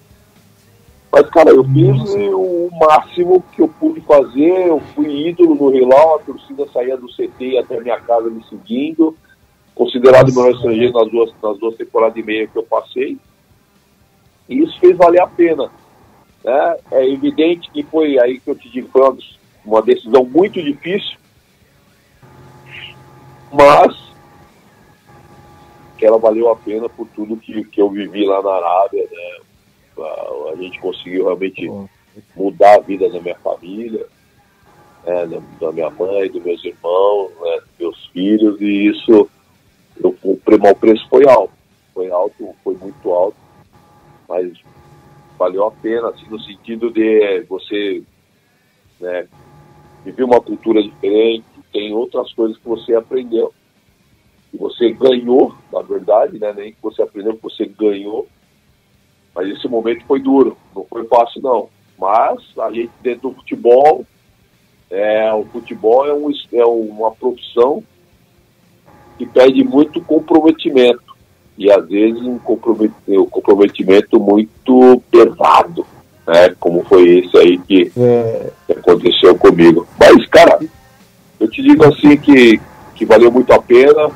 [1.13, 4.67] mas, cara, eu fiz o máximo que eu pude fazer.
[4.67, 9.15] Eu fui ídolo no Hilal, a torcida saía do CT até minha casa me seguindo.
[9.75, 13.19] Considerado o melhor estrangeiro nas duas, nas duas temporadas e meia que eu passei.
[14.49, 15.69] E isso fez valer a pena.
[16.43, 16.77] Né?
[16.89, 19.17] É evidente que foi aí que eu te digo, foi uma,
[19.63, 21.15] uma decisão muito difícil.
[23.51, 23.95] Mas
[25.95, 29.52] que ela valeu a pena por tudo que, que eu vivi lá na Arábia, né?
[29.97, 31.69] A, gente conseguiu realmente
[32.35, 34.05] mudar a vida da minha família,
[35.05, 39.29] né, da, minha mãe, dos meus irmãos, né, dos meus filhos, e isso,
[40.01, 41.53] eu, o, o preço foi alto,
[41.93, 43.37] foi alto, foi muito alto,
[44.27, 44.53] mas
[45.37, 48.03] valeu a pena, assim, no sentido de você
[48.99, 49.27] né,
[50.05, 53.53] viver uma cultura diferente, tem outras coisas que você aprendeu,
[54.51, 58.27] que você ganhou, na verdade, né, nem que você aprendeu, que você ganhou,
[59.35, 61.69] mas esse momento foi duro, não foi fácil não.
[61.97, 64.05] Mas a gente dentro do futebol,
[64.89, 67.83] é, o futebol é, um, é uma profissão
[69.17, 71.13] que pede muito comprometimento.
[71.57, 75.85] E às vezes um comprometimento, muito pesado,
[76.25, 76.55] né?
[76.59, 78.49] Como foi esse aí que, é.
[78.65, 79.87] que aconteceu comigo.
[79.99, 80.59] Mas, cara,
[81.39, 82.59] eu te digo assim que,
[82.95, 84.09] que valeu muito a pena,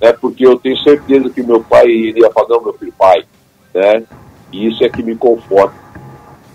[0.00, 0.12] né?
[0.12, 3.24] Porque eu tenho certeza que meu pai iria falar, não, meu filho, pai,
[3.72, 4.02] né?
[4.52, 5.74] E isso é que me conforta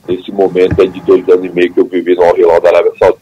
[0.08, 3.22] nesse momento de dois anos e meio que eu vivi no Al-Hilal da Arábia Saudita.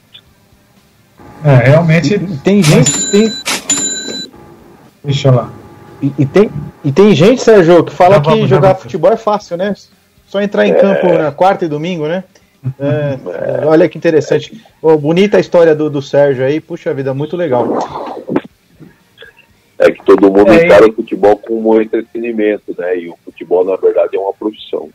[1.43, 2.15] É, realmente.
[2.15, 3.11] E, tem gente.
[3.11, 3.31] Tem...
[5.03, 5.51] Deixa lá.
[6.01, 6.49] E, e, tem,
[6.83, 9.73] e tem gente, Sérgio, que fala que jogar futebol é fácil, né?
[10.27, 10.75] Só entrar em é...
[10.75, 12.23] campo na quarta e domingo, né?
[12.79, 13.65] É, é.
[13.65, 14.61] Olha que interessante.
[14.81, 17.67] Oh, bonita a história do, do Sérgio aí, puxa vida, muito legal.
[19.79, 22.97] É que todo mundo é, encara o futebol como um entretenimento, né?
[22.97, 24.89] E o futebol, na verdade, é uma profissão.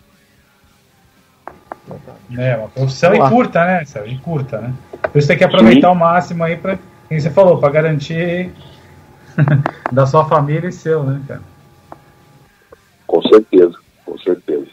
[2.36, 4.14] É, uma profissão e curta, né, Sérgio?
[4.14, 4.74] E curta, né?
[5.10, 5.94] Por isso tem que aproveitar Sim.
[5.94, 6.78] o máximo aí para
[7.08, 8.50] quem você falou, para garantir
[9.90, 11.42] da sua família e seu, né, cara?
[13.06, 14.66] Com certeza, com certeza.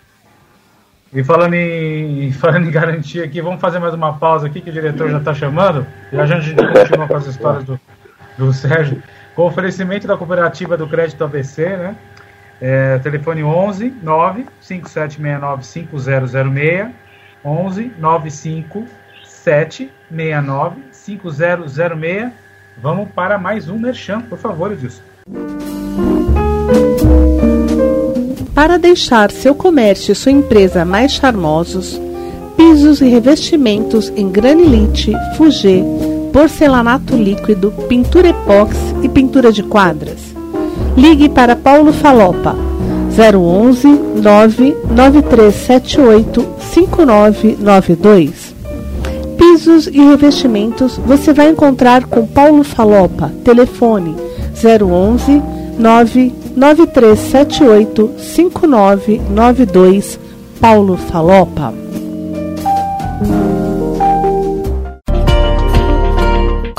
[1.13, 4.73] E falando em, falando em garantia aqui, vamos fazer mais uma pausa aqui que o
[4.73, 5.87] diretor já está chamando.
[6.11, 7.79] E a gente continua com as histórias do,
[8.37, 9.01] do Sérgio.
[9.35, 11.95] Com oferecimento da cooperativa do crédito ABC, né?
[12.59, 16.91] É, telefone 11 9 5769 5006
[17.43, 22.31] 11 957 69 5006
[22.77, 25.01] Vamos para mais um merchan, por favor, Edilson.
[28.53, 31.99] Para deixar seu comércio e sua empresa mais charmosos,
[32.55, 35.83] pisos e revestimentos em granilite, fugê,
[36.31, 40.19] porcelanato líquido, pintura epóxi e pintura de quadras.
[40.97, 42.55] Ligue para Paulo Falopa
[43.11, 48.55] 011 99378 5992.
[49.37, 53.29] Pisos e revestimentos você vai encontrar com Paulo Falopa.
[53.43, 54.15] Telefone
[54.55, 55.43] 011
[55.77, 60.17] 99378 5992.
[60.59, 61.73] Paulo Falopa.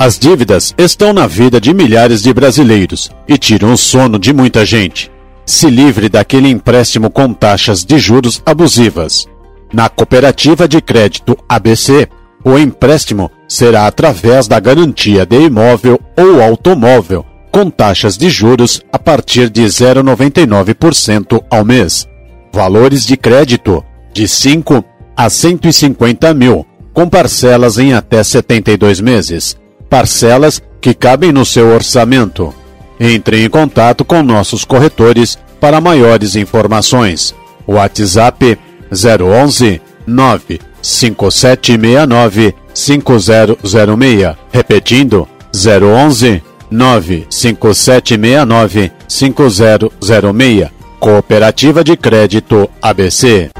[0.03, 4.65] As dívidas estão na vida de milhares de brasileiros e tiram o sono de muita
[4.65, 5.09] gente.
[5.45, 9.25] Se livre daquele empréstimo com taxas de juros abusivas.
[9.71, 12.09] Na cooperativa de crédito ABC,
[12.43, 18.99] o empréstimo será através da garantia de imóvel ou automóvel, com taxas de juros a
[18.99, 22.05] partir de 0,99% ao mês.
[22.51, 23.81] Valores de crédito
[24.13, 24.83] de 5
[25.15, 29.62] a 150 mil, com parcelas em até 72 meses
[29.93, 32.51] parcelas que cabem no seu orçamento.
[32.99, 37.35] Entre em contato com nossos corretores para maiores informações.
[37.67, 38.57] WhatsApp
[38.91, 44.35] 011 95769 5006.
[44.51, 46.41] Repetindo 011
[46.71, 50.69] 95769 5006.
[50.99, 53.51] Cooperativa de Crédito ABC.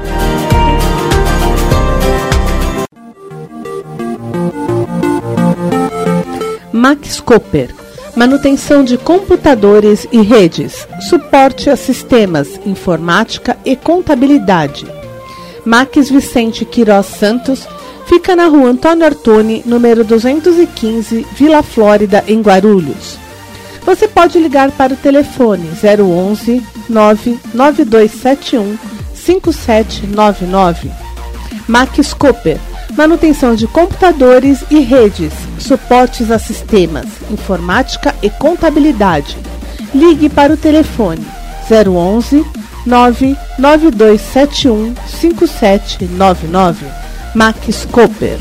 [6.84, 7.74] Max Cooper,
[8.14, 14.84] manutenção de computadores e redes, suporte a sistemas, informática e contabilidade.
[15.64, 17.66] Max Vicente Quirós Santos
[18.04, 23.16] fica na rua Antônio Artoni, número 215, Vila Flórida, em Guarulhos.
[23.86, 28.76] Você pode ligar para o telefone 011 99271
[29.14, 30.90] 5799.
[31.66, 32.60] Max Cooper
[32.96, 39.36] manutenção de computadores e redes, suportes a sistemas, informática e contabilidade.
[39.94, 41.24] Ligue para o telefone
[41.68, 42.44] 011
[42.86, 46.86] 99271 5799.
[47.34, 48.38] Max Cooper.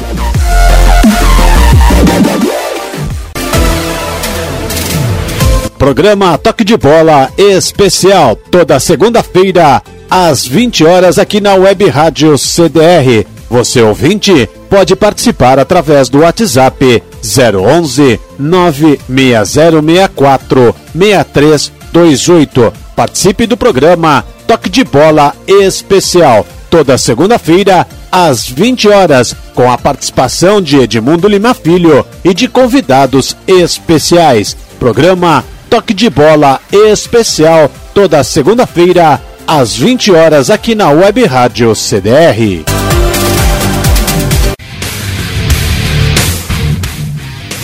[5.77, 13.25] Programa Toque de Bola Especial, toda segunda-feira, às 20 horas, aqui na Web Rádio CDR
[13.53, 22.73] você ouvinte pode participar através do WhatsApp 011 96064 6328.
[22.95, 30.59] Participe do programa Toque de Bola Especial, toda segunda-feira às 20 horas, com a participação
[30.59, 34.57] de Edmundo Lima Filho e de convidados especiais.
[34.80, 42.82] Programa Toque de Bola Especial, toda segunda-feira às 20 horas aqui na Web Rádio CDR.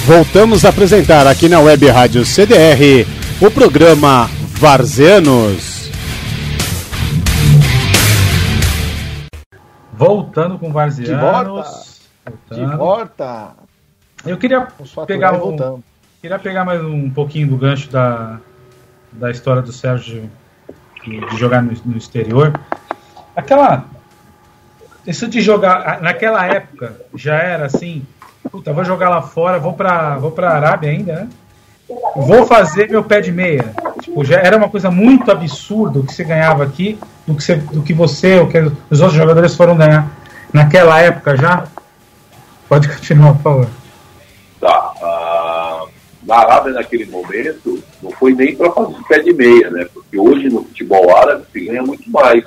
[0.09, 3.05] Voltamos a apresentar aqui na Web Rádio CDR
[3.39, 4.27] o programa
[4.59, 5.91] Varzeanos.
[9.93, 12.09] Voltando com Varzeanos.
[12.49, 13.51] De volta.
[14.25, 14.67] Eu queria
[15.05, 15.79] pegar um,
[16.19, 18.39] queria pegar mais um pouquinho do gancho da,
[19.11, 20.27] da história do Sérgio
[21.05, 22.59] de, de jogar no, no exterior.
[23.35, 23.85] Aquela
[25.05, 28.03] isso de jogar naquela época já era assim
[28.51, 31.29] Puta, vou jogar lá fora, vou pra, vou pra Arábia ainda, né?
[32.15, 33.73] Vou fazer meu pé de meia.
[34.01, 37.55] Tipo, já era uma coisa muito absurda o que você ganhava aqui, do que você,
[37.55, 38.59] do que você, que
[38.89, 40.07] os outros jogadores foram ganhar
[40.53, 41.65] naquela época já.
[42.67, 43.67] Pode continuar, por favor.
[44.61, 44.93] Tá.
[45.01, 45.89] Uh,
[46.23, 49.87] na Arábia, naquele momento, não foi nem para fazer pé de meia, né?
[49.91, 52.43] Porque hoje no futebol árabe se ganha muito mais.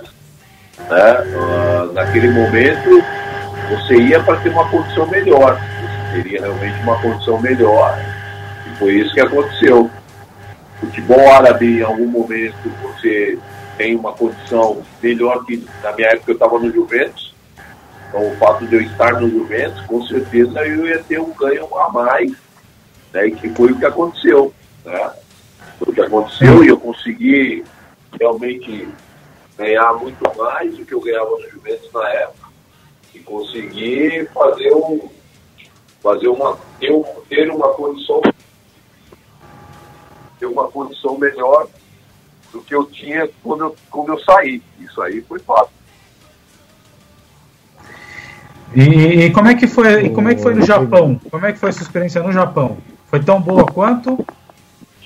[0.88, 1.20] Né?
[1.34, 3.02] Uh, naquele momento,
[3.70, 5.60] você ia para ter uma condição melhor
[6.12, 7.98] teria realmente uma condição melhor.
[8.66, 9.90] E foi isso que aconteceu.
[10.80, 13.38] Futebol árabe, em algum momento, você
[13.76, 17.34] tem uma condição melhor que na minha época eu estava no Juventus.
[18.08, 21.66] Então, o fato de eu estar no Juventus, com certeza eu ia ter um ganho
[21.78, 22.32] a mais,
[23.12, 24.52] né, que foi o que aconteceu.
[24.84, 25.10] Né?
[25.78, 27.64] Foi o que aconteceu e eu consegui
[28.20, 28.88] realmente
[29.56, 32.48] ganhar muito mais do que eu ganhava no Juventus na época.
[33.14, 35.08] E consegui fazer um,
[36.02, 36.90] fazer uma ter,
[37.28, 38.20] ter uma condição
[40.38, 41.68] ter uma condição melhor
[42.52, 44.60] do que eu tinha quando eu, quando eu saí.
[44.80, 45.70] Isso aí foi fato.
[48.74, 50.06] E, e, como é que foi?
[50.06, 51.20] E como é que foi no Japão?
[51.30, 52.78] Como é que foi a sua experiência no Japão?
[53.06, 54.18] Foi tão boa quanto?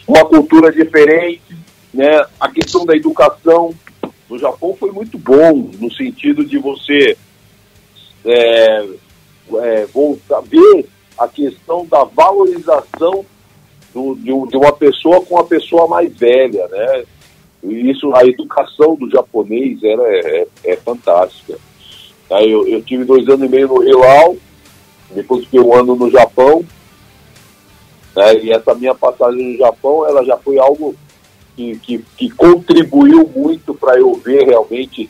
[0.06, 1.56] Uma cultura diferente,
[1.93, 2.24] né?
[2.40, 3.74] A questão da educação
[4.31, 7.16] no Japão foi muito bom no sentido de você
[8.24, 8.89] é,
[9.55, 10.86] é, voltar, ver
[11.18, 13.24] a questão da valorização
[13.93, 17.05] do, de, de, uma pessoa com uma pessoa mais velha, né?
[17.62, 21.59] E isso, a educação do japonês era, é, é fantástica.
[22.31, 24.36] Aí eu, eu, tive dois anos e meio no Hilal,
[25.10, 26.64] depois fiquei um ano no Japão,
[28.14, 28.35] né?
[28.43, 30.94] e essa minha passagem no Japão, ela já foi algo
[31.56, 35.09] que, que, que contribuiu muito para eu ver realmente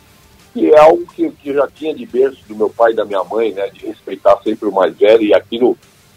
[0.56, 3.04] que é algo que, que eu já tinha de berço do meu pai e da
[3.04, 5.76] minha mãe, né, de respeitar sempre o mais velho, e aquilo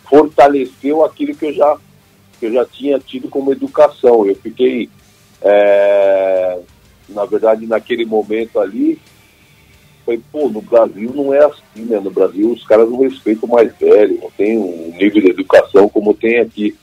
[0.09, 1.77] fortaleceu aquilo que eu já,
[2.39, 4.25] que eu já tinha tido como educação.
[4.25, 4.89] Eu fiquei,
[5.41, 6.57] é,
[7.09, 8.97] na verdade, naquele momento ali,
[10.05, 11.99] foi, pô, no Brasil não é assim, né?
[11.99, 15.89] No Brasil os caras não respeitam o mais velho, não tem um nível de educação
[15.89, 16.75] como tem aqui.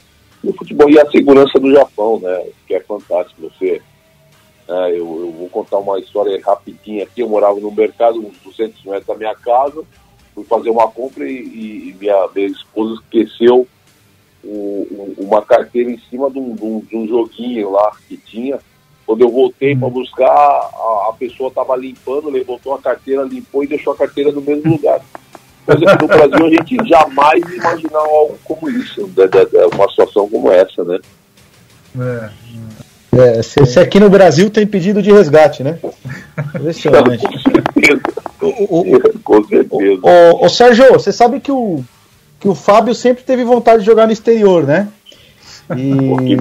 [0.45, 2.45] No futebol e a segurança do Japão, né?
[2.69, 3.51] Que é fantástico.
[3.51, 3.81] Você
[4.69, 7.21] é, eu, eu, vou contar uma história rapidinha aqui.
[7.21, 9.83] Eu morava no mercado, uns 200 metros da minha casa.
[10.35, 13.67] Fui fazer uma compra e, e minha, minha esposa esqueceu
[14.43, 18.17] o, o, uma carteira em cima de um, de, um, de um, joguinho lá que
[18.17, 18.59] tinha.
[19.07, 23.69] Quando eu voltei para buscar, a, a pessoa estava limpando, levantou a carteira, limpou e
[23.69, 25.01] deixou a carteira no mesmo lugar.
[25.65, 29.25] Mas no Brasil a gente jamais imaginar algo como isso, né,
[29.75, 31.01] uma situação como essa, né?
[31.99, 32.31] É.
[33.19, 35.79] É, se, se, aqui no Brasil tem pedido de resgate, né?
[36.55, 37.25] Impressionante.
[38.41, 38.49] o,
[38.97, 40.01] o, Com certeza.
[40.03, 41.83] O, o, Sérgio, você sabe que o,
[42.39, 44.89] que o Fábio sempre teve vontade de jogar no exterior, né?
[45.77, 46.37] E,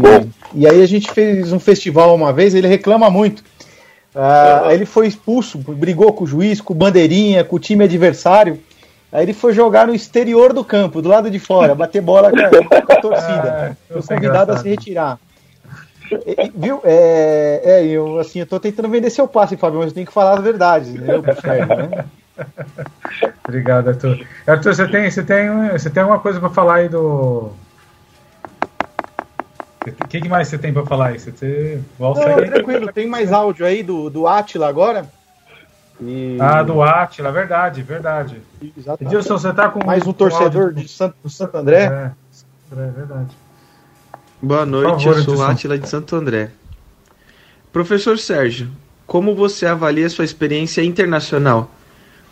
[0.63, 3.43] e aí a gente fez um festival uma vez, ele reclama muito.
[4.13, 7.83] Ah, Aí ele foi expulso, brigou com o juiz, com o bandeirinha, com o time
[7.83, 8.59] adversário.
[9.11, 12.75] Aí ele foi jogar no exterior do campo, do lado de fora, bater bola com
[12.75, 13.77] a, com a torcida.
[13.89, 15.19] Ah, foi convidado a se retirar.
[16.11, 16.81] E- viu?
[16.83, 20.13] É, é, eu assim, eu tô tentando vender seu passe, Fábio, mas eu tenho que
[20.13, 21.23] falar a verdade, entendeu?
[21.41, 22.05] Sérgio, né?
[23.47, 24.25] Obrigado, Arthur.
[24.45, 27.51] Arthur, você tem, você tem, você tem alguma coisa para falar aí do.
[29.87, 31.19] O que, que mais você tem para falar aí?
[31.19, 32.49] Você, você volta Não, aí.
[32.49, 35.05] tranquilo, tem mais áudio aí do, do Atila agora.
[36.01, 38.41] E- Ah, do Atila, verdade, verdade.
[38.75, 39.13] Exatamente.
[39.13, 39.85] Edilson, você tá com.
[39.85, 41.83] Mais um torcedor áudio- de Santo, do Santo André.
[41.83, 42.11] É,
[42.73, 43.29] é verdade.
[44.45, 45.43] Boa noite, favor, eu sou.
[45.43, 46.49] Átila de Santo André.
[47.73, 48.67] Professor Sérgio,
[49.07, 51.69] como você avalia sua experiência internacional?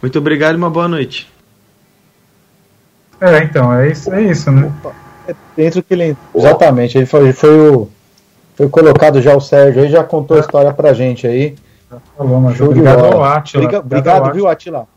[0.02, 1.28] Muito obrigado e uma boa noite.
[3.20, 4.72] É, então, é isso, é isso, né?
[5.58, 6.16] Dentro que ele.
[6.36, 7.90] Exatamente, ele foi, foi o.
[8.56, 11.56] Foi colocado já o Sérgio aí, já contou a história pra gente aí.
[12.16, 13.36] Falou, mas Show de obrigado bola.
[13.38, 13.42] ao.
[13.42, 14.88] Briga- obrigado Obrigado, ao viu, Atila?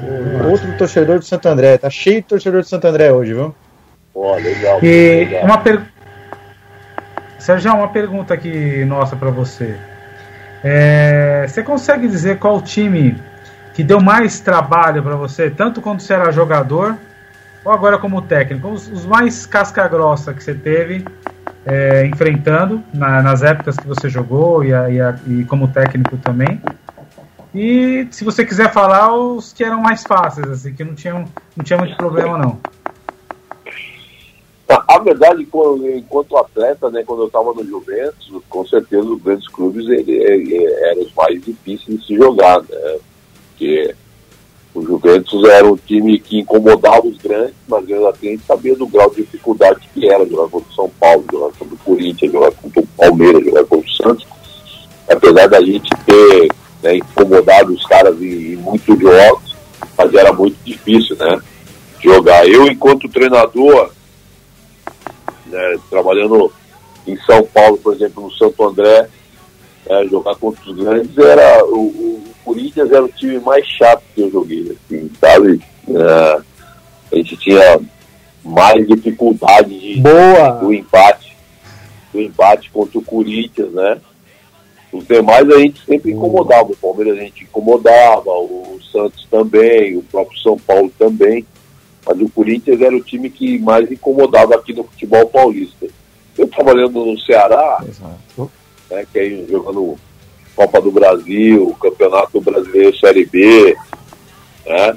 [0.00, 1.76] O- Outro torcedor de Santo André.
[1.76, 3.54] Tá cheio de torcedor de Santo André hoje, viu?
[4.14, 4.78] Ó, legal.
[4.82, 5.44] E legal.
[5.44, 5.82] uma per...
[7.46, 9.76] Sérgio, uma pergunta aqui nossa para você.
[10.64, 13.22] É, Você consegue dizer qual time
[13.72, 16.96] que deu mais trabalho para você, tanto quando você era jogador
[17.64, 18.66] ou agora como técnico?
[18.68, 21.04] Os, os mais casca-grossa que você teve
[21.64, 26.16] é, enfrentando na- nas épocas que você jogou e, a- e a- e como técnico
[26.16, 26.60] também.
[27.54, 31.24] E se você quiser falar os que eram mais fáceis, assim, que não tinham,
[31.56, 32.58] não tinha muito problema não.
[34.68, 35.46] A, verdade,
[35.96, 41.14] enquanto atleta, né, quando eu estava no Juventus, com certeza os grandes clubes eram os
[41.14, 42.98] mais difíceis de se jogar, né?
[43.50, 43.94] Porque
[44.74, 48.74] o Juventus era um time que incomodava os grandes, mas mesmo assim a gente sabia
[48.74, 52.32] do grau de dificuldade que era jogar contra o São Paulo, jogar contra o Corinthians,
[52.32, 54.26] jogar contra o Palmeiras, jogar contra o Santos.
[55.08, 56.48] Apesar da gente ter
[56.82, 59.56] né, incomodado os caras em, em muitos jogos,
[59.96, 61.40] mas era muito difícil, né?
[62.02, 62.46] Jogar.
[62.46, 63.90] Eu, enquanto treinador,
[65.48, 66.52] né, trabalhando
[67.06, 69.08] em São Paulo, por exemplo, no Santo André,
[69.88, 74.22] né, jogar contra os grandes era o, o Corinthians era o time mais chato que
[74.22, 75.60] eu joguei, assim, sabe?
[75.88, 76.40] É,
[77.12, 77.80] a gente tinha
[78.44, 80.50] mais dificuldade de, Boa!
[80.60, 81.36] do empate,
[82.12, 84.00] do empate contra o Corinthians, né?
[84.92, 90.02] Os demais a gente sempre incomodava, o Palmeiras a gente incomodava, o Santos também, o
[90.02, 91.44] próprio São Paulo também.
[92.06, 95.86] Mas o Corinthians era o time que mais incomodava aqui no futebol paulista.
[96.38, 97.82] Eu trabalhando no Ceará,
[98.90, 99.96] né, que aí jogando
[100.54, 103.76] Copa do Brasil, Campeonato Brasileiro Série B,
[104.66, 104.96] né?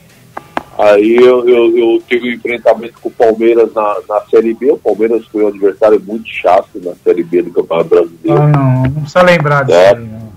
[0.77, 4.71] Aí eu, eu, eu tive um enfrentamento com o Palmeiras na, na Série B.
[4.71, 8.41] O Palmeiras foi um adversário muito chato na Série B do Campeonato Brasileiro.
[8.41, 9.89] Ah, não, não precisa lembrar disso É.
[9.89, 10.29] aí, não.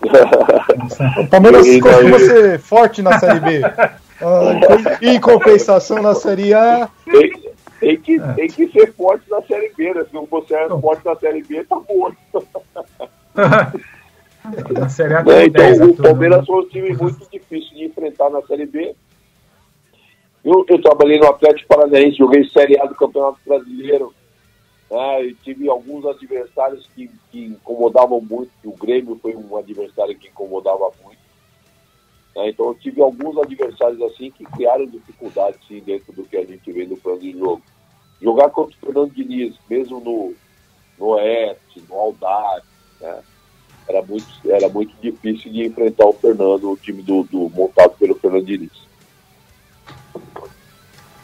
[1.22, 3.60] O Palmeiras costuma ser forte na Série B.
[4.22, 6.88] Ah, em compensação, na Série A.
[7.04, 7.32] tem,
[7.80, 10.04] tem que, tem que ser forte na Série B, né?
[10.04, 12.18] Se não você é forte na Série B, tá morto.
[14.72, 15.34] Na Série A Né?
[15.34, 18.40] tem Então 10, o Arthur, Palmeiras não- foi um time muito difícil de enfrentar na
[18.42, 18.94] Série B.
[20.42, 24.14] Eu, eu trabalhei no Atlético Paranaense, joguei Série A do Campeonato Brasileiro.
[24.90, 28.50] né, e tive alguns adversários que, que incomodavam muito.
[28.64, 31.09] O Grêmio foi um adversário que incomodava muito.
[32.34, 36.44] Né, então eu tive alguns adversários assim que criaram dificuldades sim, dentro do que a
[36.44, 37.62] gente vê no plano de jogo.
[38.22, 40.34] Jogar contra o Fernando Diniz, mesmo no,
[40.98, 42.64] no Oeste, no Aldax,
[43.00, 43.18] né,
[43.88, 48.14] era muito, era muito difícil de enfrentar o Fernando, o time do, do montado pelo
[48.14, 48.70] Fernando Diniz.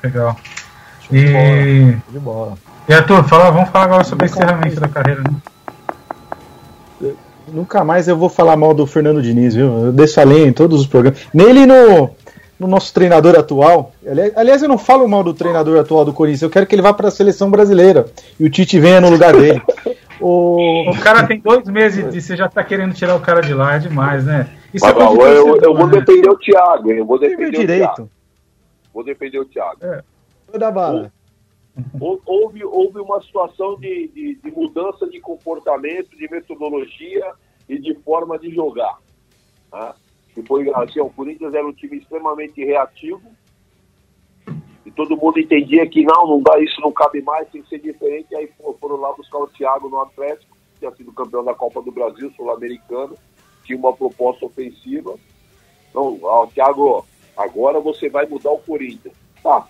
[0.03, 0.37] Legal.
[1.13, 2.59] E, De bola.
[2.89, 5.37] e Arthur, fala, vamos falar agora sobre o encerramento da carreira, né?
[7.49, 9.87] Nunca mais eu vou falar mal do Fernando Diniz, viu?
[9.87, 11.21] Eu desço a lenha em todos os programas.
[11.33, 12.11] Nele e no,
[12.59, 13.93] no nosso treinador atual.
[14.07, 16.43] Ali- Aliás, eu não falo mal do treinador atual do Corinthians.
[16.43, 18.07] Eu quero que ele vá para a seleção brasileira
[18.39, 19.63] e o Tite venha no lugar dele.
[20.21, 20.91] O...
[20.91, 23.75] O cara tem dois meses e você já tá querendo tirar o cara de lá,
[23.77, 24.49] é demais, né?
[24.73, 26.01] Isso Mas, é coisa de não, eu, eu vou né?
[26.01, 26.99] defender o Thiago, hein?
[26.99, 27.61] eu vou defender o Thiago.
[27.67, 28.11] direito.
[28.95, 29.79] Vou defender o Thiago.
[30.51, 31.13] Vou dar bala.
[32.01, 37.33] Hou- Houve, houve uma situação de, de, de mudança de comportamento, de metodologia
[37.69, 38.99] e de forma de jogar.
[39.71, 39.95] Tá?
[40.35, 43.23] Que foi assim, o Corinthians era um time extremamente reativo
[44.85, 47.81] e todo mundo entendia que não, não dá, isso não cabe mais, tem que ser
[47.81, 48.29] diferente.
[48.31, 48.49] E aí
[48.81, 52.31] foram lá buscar o Thiago no Atlético, que tinha sido campeão da Copa do Brasil,
[52.37, 53.17] sul-americano,
[53.65, 55.17] tinha uma proposta ofensiva.
[55.91, 57.05] Então, ó, Thiago,
[57.37, 59.15] agora você vai mudar o Corinthians.
[59.43, 59.67] Tá,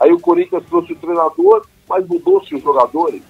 [0.00, 3.22] Aí o Corinthians trouxe o treinador, Mas mudou-se os jogadores?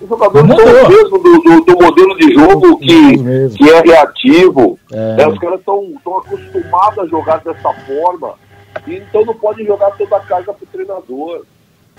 [0.00, 0.66] Os jogadores Mudou.
[0.66, 4.78] são o mesmo do, do, do modelo de jogo que, que é reativo.
[4.92, 5.16] É.
[5.16, 5.28] né?
[5.28, 8.34] Os caras estão acostumados a jogar dessa forma.
[8.86, 11.44] E então não pode jogar toda a carga para o treinador.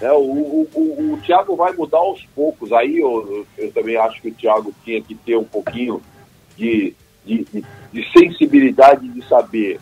[0.02, 0.12] né?
[0.12, 2.72] o, o, o, o Thiago vai mudar aos poucos.
[2.74, 6.02] Aí eu, eu, eu também acho que o Thiago tinha que ter um pouquinho
[6.58, 6.94] de,
[7.26, 9.80] de, de, de sensibilidade de saber.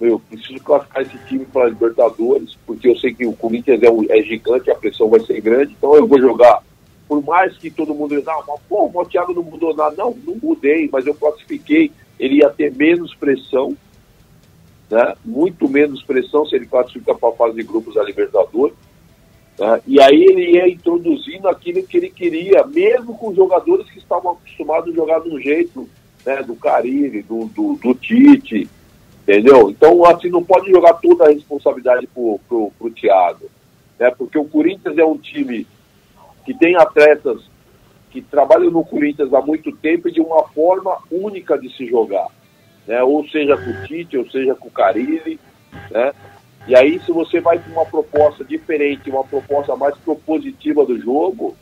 [0.00, 4.04] Eu preciso classificar esse time para Libertadores, porque eu sei que o Corinthians é, um-
[4.10, 6.62] é gigante, a pressão vai ser grande, então eu vou jogar.
[7.08, 9.94] Por mais que todo mundo diga, mas, pô, o Thiago não mudou nada.
[9.96, 11.90] Não, não mudei, mas eu classifiquei.
[12.18, 13.76] Ele ia ter menos pressão,
[14.90, 15.14] né?
[15.24, 18.74] muito menos pressão se ele classifica para a fase de grupos da Libertadores.
[19.58, 19.80] né?
[19.86, 24.90] E aí ele ia introduzindo aquilo que ele queria, mesmo com jogadores que estavam acostumados
[24.92, 25.88] a jogar de um jeito,
[26.24, 26.42] né?
[26.42, 28.68] do Carille, do, do, do Tite,
[29.26, 29.68] entendeu?
[29.68, 33.50] Então, assim, não pode jogar toda a responsabilidade pro, pro, pro Thiago,
[33.98, 34.10] né?
[34.16, 35.66] Porque o Corinthians é um time
[36.44, 37.42] que tem atletas
[38.10, 42.28] que trabalham no Corinthians há muito tempo e de uma forma única de se jogar,
[42.86, 43.02] né?
[43.02, 45.40] Ou seja com o Tite, ou seja com o Carille,
[45.90, 46.12] né?
[46.68, 51.56] E aí, se você vai com uma proposta diferente, uma proposta mais propositiva do jogo,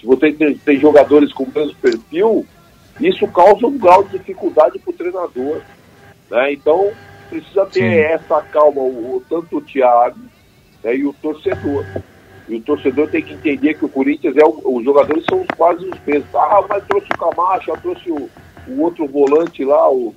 [0.00, 2.46] se você tem, tem jogadores com mesmo perfil,
[3.00, 5.60] isso causa um grau de dificuldade para o treinador.
[6.30, 6.52] Né?
[6.52, 6.92] Então,
[7.28, 7.94] precisa ter Sim.
[7.98, 10.18] essa calma, o, tanto o Thiago
[10.82, 11.84] né, e o torcedor.
[12.48, 15.84] E o torcedor tem que entender que o Corinthians é o, os jogadores são quase
[15.84, 16.34] os mesmos.
[16.34, 18.28] Ah, mas trouxe o Camacho, ah, trouxe o,
[18.68, 20.14] o outro volante lá, o,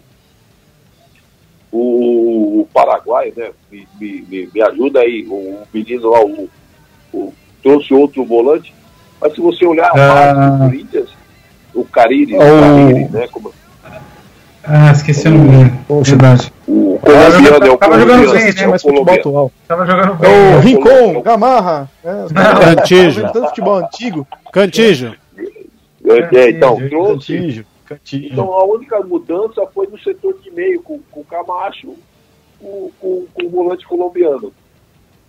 [1.72, 3.52] o, o Paraguai, né?
[3.72, 6.50] Me, me, me, ajuda aí, o, menino lá, o,
[7.14, 7.34] o-
[7.64, 8.74] trouxe outro volante.
[9.20, 10.50] Mas se você olhar a base Ah.
[10.50, 11.10] do Corinthians,
[11.74, 13.28] o Cariri, O- Cariri, né?
[13.32, 13.54] Como,
[14.64, 15.72] Ah, esqueci o nome.
[15.88, 16.12] Poxa.
[16.12, 16.54] Verdade.
[16.68, 18.54] o Tava colombiano jogando- é o tava jogando bem, né?
[18.62, 19.52] é o mais futebol atual.
[19.68, 20.30] Tava jogando É bem.
[20.30, 21.92] o É, Rincon, o- Gamarra.
[22.04, 23.22] É, Cantijo.
[23.34, 24.28] Tanto futebol antigo.
[24.54, 25.16] Cantijo.
[26.36, 27.34] É, então, trouxe.
[27.38, 27.66] Cantijo.
[27.86, 28.28] Cantijo.
[28.34, 31.94] Então a única mudança foi no setor de meio, com, com o Camacho,
[32.60, 34.54] com, com, com o volante colombiano.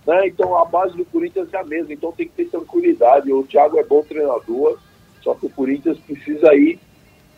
[0.07, 0.27] Né?
[0.29, 3.33] Então a base do Corinthians é a mesma, então tem que ter tranquilidade.
[3.33, 4.79] O Thiago é bom treinador,
[5.23, 6.79] só que o Corinthians precisa ir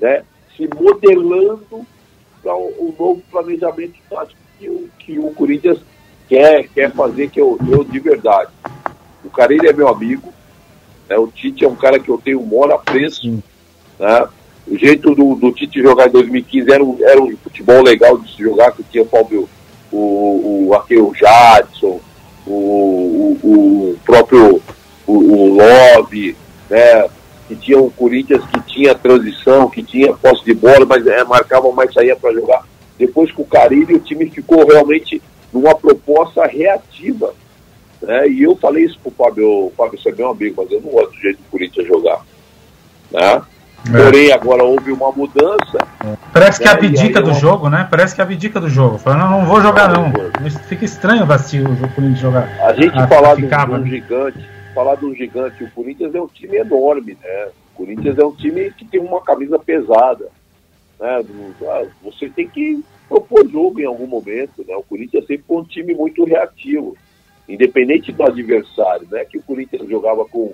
[0.01, 0.23] né,
[0.57, 1.87] se modelando
[2.43, 5.79] para o, novo planejamento tático que o, que o Corinthians
[6.29, 8.51] quer, quer fazer, que eu, eu de verdade.
[9.25, 10.33] O Carilho é meu amigo,
[11.09, 11.17] né?
[11.17, 13.43] o Tite é um cara que eu tenho o maior apreço.
[13.99, 14.29] Né?
[14.67, 18.31] O jeito do, do Tite jogar em 2015 era um, era um futebol legal de
[18.35, 19.49] se jogar, que tinha o Fábio,
[19.91, 22.01] o, o, aquele, o Jadson,
[22.47, 24.63] o, o, o próprio
[25.07, 26.37] o, o Love,
[26.69, 27.09] né?
[27.49, 31.71] Que tinha um Corinthians que tinha transição, que tinha posse de bola, mas é, marcava
[31.73, 32.63] mais saía para jogar.
[32.99, 35.21] Depois com o Carilho, o time ficou realmente
[35.53, 37.35] numa proposta reativa.
[38.01, 38.29] Né?
[38.29, 41.13] E eu falei isso pro Fábio, Fábio, você é meu amigo, mas eu não gosto
[41.13, 42.21] do jeito do Corinthians jogar.
[43.11, 43.43] Né?
[43.91, 45.79] Porém, agora houve uma mudança.
[46.33, 47.87] Parece que É, abdica aí do eu- jogo, né?
[47.91, 48.97] Parece que abdica do jogo.
[48.97, 50.11] Fala, não, não vou jogar não.
[50.41, 51.27] Mas Fica estranho
[51.59, 52.49] o jogo Corinthians jogar.
[52.63, 53.91] A gente Ah, falar de um, né?
[53.91, 54.39] gigante,
[54.75, 57.49] falar um gigante, o Corinthians é um time enorme, né?
[57.73, 60.29] O Corinthians é um time que tem uma camisa pesada.
[60.99, 61.23] Né?
[61.23, 64.75] Do- ah, Você tem que propor jogo em algum momento, né?
[64.77, 66.97] O Corinthians sempre foi um time muito reativo,
[67.49, 69.25] independente do adversário, né?
[69.25, 70.53] Que o Corinthians jogava com,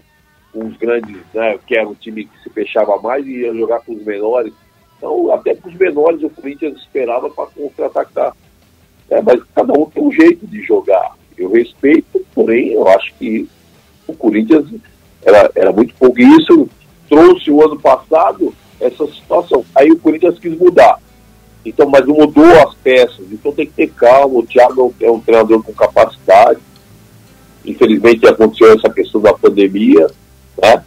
[0.53, 1.59] com os grandes, né?
[1.67, 4.53] Que era um time que se fechava mais e ia jogar com os menores.
[4.97, 8.35] Então, até com os menores o Corinthians esperava para contra-atacar.
[9.09, 11.17] É, mas cada um tem um jeito de jogar.
[11.37, 13.49] Eu respeito, porém, eu acho que
[14.11, 14.67] o Corinthians
[15.23, 16.21] era, era muito pouco.
[16.21, 16.69] E isso
[17.09, 19.65] trouxe o ano passado essa situação.
[19.75, 20.99] Aí o Corinthians quis mudar.
[21.65, 23.27] Então, mas não mudou as peças.
[23.31, 24.39] Então tem que ter calma.
[24.39, 26.61] O Thiago é um treinador com capacidade.
[27.65, 30.07] Infelizmente aconteceu essa questão da pandemia,
[30.63, 30.83] né?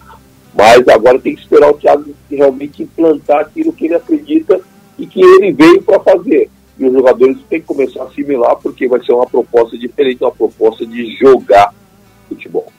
[0.56, 4.60] Mas agora tem que esperar o Thiago realmente implantar aquilo que ele acredita
[4.98, 6.50] e que ele veio para fazer.
[6.78, 10.32] E os jogadores têm que começar a assimilar, porque vai ser uma proposta diferente, uma
[10.32, 11.74] proposta de jogar
[12.28, 12.73] futebol.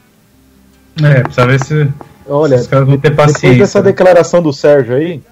[1.03, 1.89] É, precisa ver se
[2.29, 3.59] Olha, os caras vão ter depois paciência.
[3.59, 5.23] dessa declaração do Sérgio aí,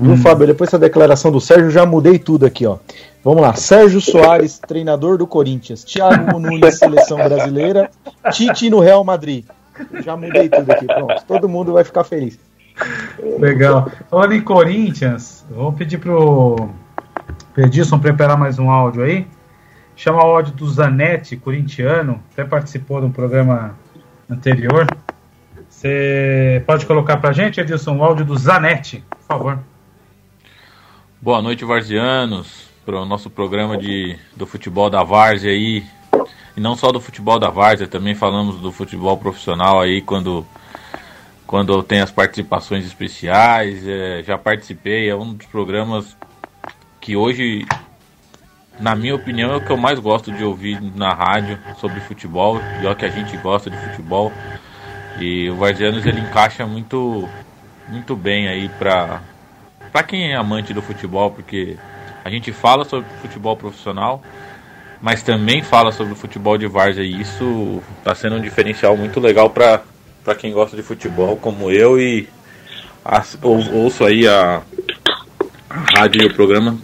[0.00, 0.46] viu, Fábio?
[0.46, 2.78] Depois dessa declaração do Sérgio, já mudei tudo aqui, ó.
[3.24, 3.54] Vamos lá.
[3.54, 5.84] Sérgio Soares, treinador do Corinthians.
[5.84, 7.90] Thiago Nunes, seleção brasileira.
[8.32, 9.44] Tite no Real Madrid.
[10.04, 11.24] Já mudei tudo aqui, pronto.
[11.26, 12.38] Todo mundo vai ficar feliz.
[13.38, 13.90] Legal.
[14.08, 16.68] Falando em Corinthians, vamos pedir pro
[17.56, 19.26] Edilson preparar mais um áudio aí.
[19.96, 23.74] Chama o áudio do Zanetti, corintiano, até participou de um programa
[24.28, 24.86] anterior.
[25.68, 29.58] Você pode colocar pra gente, Edilson, o áudio do Zanetti, por favor.
[31.20, 35.84] Boa noite, Varzianos, para o nosso programa de, do futebol da Várzea aí.
[36.56, 40.46] e não só do futebol da Várzea, também falamos do futebol profissional aí quando
[41.46, 43.86] quando tem as participações especiais.
[43.86, 46.14] É, já participei, é um dos programas
[47.00, 47.64] que hoje,
[48.80, 52.60] na minha opinião, é o que eu mais gosto de ouvir na rádio sobre futebol,
[52.80, 54.32] e é o que a gente gosta de futebol.
[55.18, 57.28] E o Varzianos ele encaixa muito
[57.88, 59.20] muito bem aí para
[59.90, 61.76] para quem é amante do futebol, porque
[62.24, 64.22] a gente fala sobre futebol profissional,
[65.00, 69.18] mas também fala sobre o futebol de várzea e isso está sendo um diferencial muito
[69.18, 69.82] legal para
[70.22, 72.28] para quem gosta de futebol como eu e
[73.04, 74.60] as, ou, ouço aí a,
[75.70, 76.76] a rádio e o programa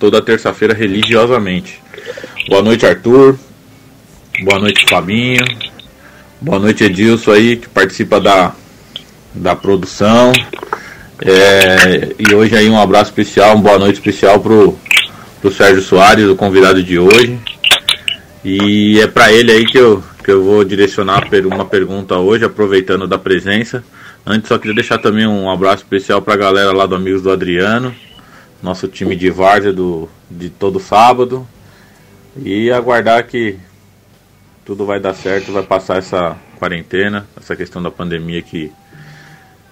[0.00, 1.80] toda terça-feira religiosamente.
[2.48, 3.38] Boa noite, Arthur.
[4.42, 5.44] Boa noite, Fabinho.
[6.40, 8.54] Boa noite, Edilson aí, que participa da,
[9.34, 10.32] da produção.
[11.22, 14.78] É, e hoje aí um abraço especial, uma boa noite especial pro,
[15.38, 17.38] pro Sérgio Soares, o convidado de hoje.
[18.42, 23.06] E é para ele aí que eu, que eu vou direcionar uma pergunta hoje, aproveitando
[23.06, 23.84] da presença.
[24.24, 27.30] Antes só queria deixar também um abraço especial para a galera lá do Amigos do
[27.30, 27.94] Adriano,
[28.62, 31.46] nosso time de várzea do, de todo sábado.
[32.36, 33.58] E aguardar que
[34.64, 38.72] tudo vai dar certo, vai passar essa quarentena, essa questão da pandemia que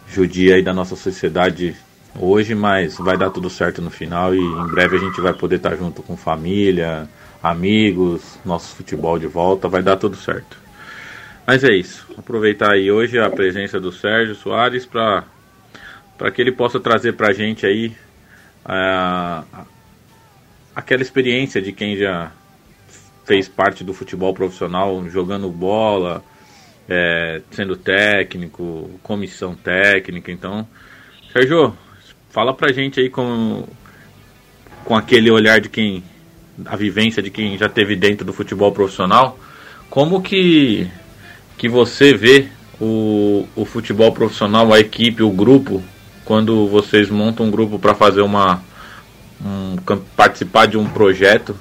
[0.08, 1.76] judia aí da nossa sociedade
[2.18, 5.56] hoje, mas vai dar tudo certo no final e em breve a gente vai poder
[5.56, 7.08] estar junto com família,
[7.42, 10.56] amigos, nosso futebol de volta, vai dar tudo certo.
[11.46, 12.06] Mas é isso.
[12.16, 15.24] Aproveitar aí hoje a presença do Sérgio Soares para
[16.16, 17.92] para que ele possa trazer para a gente aí
[18.68, 19.44] a,
[20.76, 22.30] aquela experiência de quem já
[23.24, 26.22] fez parte do futebol profissional, jogando bola,
[26.88, 30.30] é, sendo técnico, comissão técnica.
[30.30, 30.66] Então,
[31.32, 31.76] Sérgio,
[32.30, 33.66] fala pra gente aí com,
[34.84, 36.04] com aquele olhar de quem.
[36.66, 39.38] a vivência de quem já teve dentro do futebol profissional,
[39.88, 40.86] como que,
[41.56, 42.48] que você vê
[42.80, 45.82] o, o futebol profissional, a equipe, o grupo,
[46.28, 48.62] quando vocês montam um grupo para fazer uma.
[49.42, 49.76] Um,
[50.14, 51.56] participar de um projeto.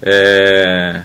[0.00, 1.02] É,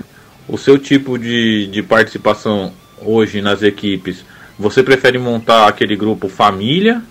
[0.48, 2.72] o seu tipo de, de participação
[3.02, 4.24] hoje nas equipes,
[4.60, 7.02] você prefere montar aquele grupo família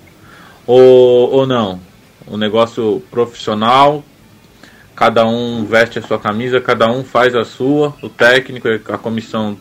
[0.65, 1.81] ou, ou não?
[2.29, 4.05] Um negócio profissional,
[4.95, 9.59] cada um veste a sua camisa, cada um faz a sua, o técnico, a comissão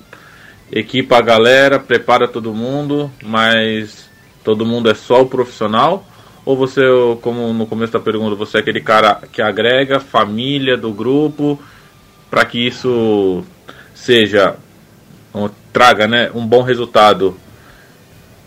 [0.72, 4.07] equipa a galera, prepara todo mundo, mas
[4.43, 6.05] todo mundo é só o profissional?
[6.48, 6.82] Ou você,
[7.22, 11.60] como no começo da pergunta, você é aquele cara que agrega família do grupo
[12.32, 13.44] para que isso
[13.94, 14.56] seja
[15.74, 17.38] traga né, um bom resultado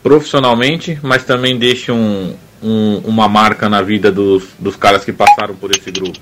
[0.03, 5.55] profissionalmente, mas também deixe um, um, uma marca na vida dos, dos caras que passaram
[5.55, 6.19] por esse grupo.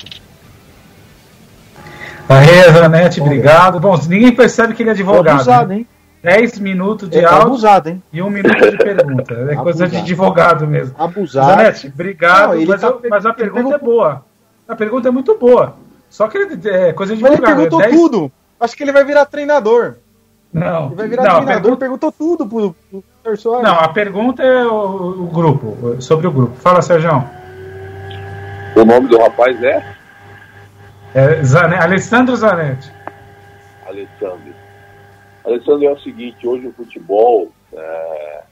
[2.28, 3.78] Aê, Zanete, obrigado.
[3.78, 5.28] Bom, ninguém percebe que ele é advogado.
[5.28, 5.76] Abusado, né?
[5.76, 5.86] hein?
[6.22, 8.02] 10 minutos de é, áudio abusado, hein?
[8.12, 9.34] e um minuto de pergunta.
[9.34, 9.62] É abusado.
[9.62, 10.94] coisa de advogado mesmo.
[10.98, 11.50] Abusado.
[11.50, 14.24] Zanete, obrigado, Não, mas, tá, eu, mas, a pergunta é boa.
[14.66, 15.76] A pergunta é muito boa.
[16.10, 17.40] Só que ele é coisa de advogado.
[17.42, 17.94] Mas ele perguntou 10...
[17.94, 18.32] tudo.
[18.58, 19.96] Acho que ele vai virar treinador.
[20.52, 20.86] Não.
[20.86, 21.78] Ele vai virar não, treinador, pergunta...
[21.78, 23.68] perguntou tudo pro, pro Soares.
[23.68, 26.56] Não, a pergunta é o, o, grupo, sobre o grupo.
[26.56, 27.24] Fala, Sérgio.
[28.74, 29.84] O nome do rapaz é?
[31.14, 32.92] É Zanetti, Alessandro Zanetti.
[33.86, 34.47] Alessandro.
[35.48, 38.42] Alessandro, é o seguinte, hoje o futebol, é,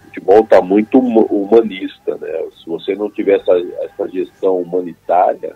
[0.00, 2.44] o futebol está muito humanista, né?
[2.58, 3.52] Se você não tiver essa,
[3.82, 5.54] essa gestão humanitária,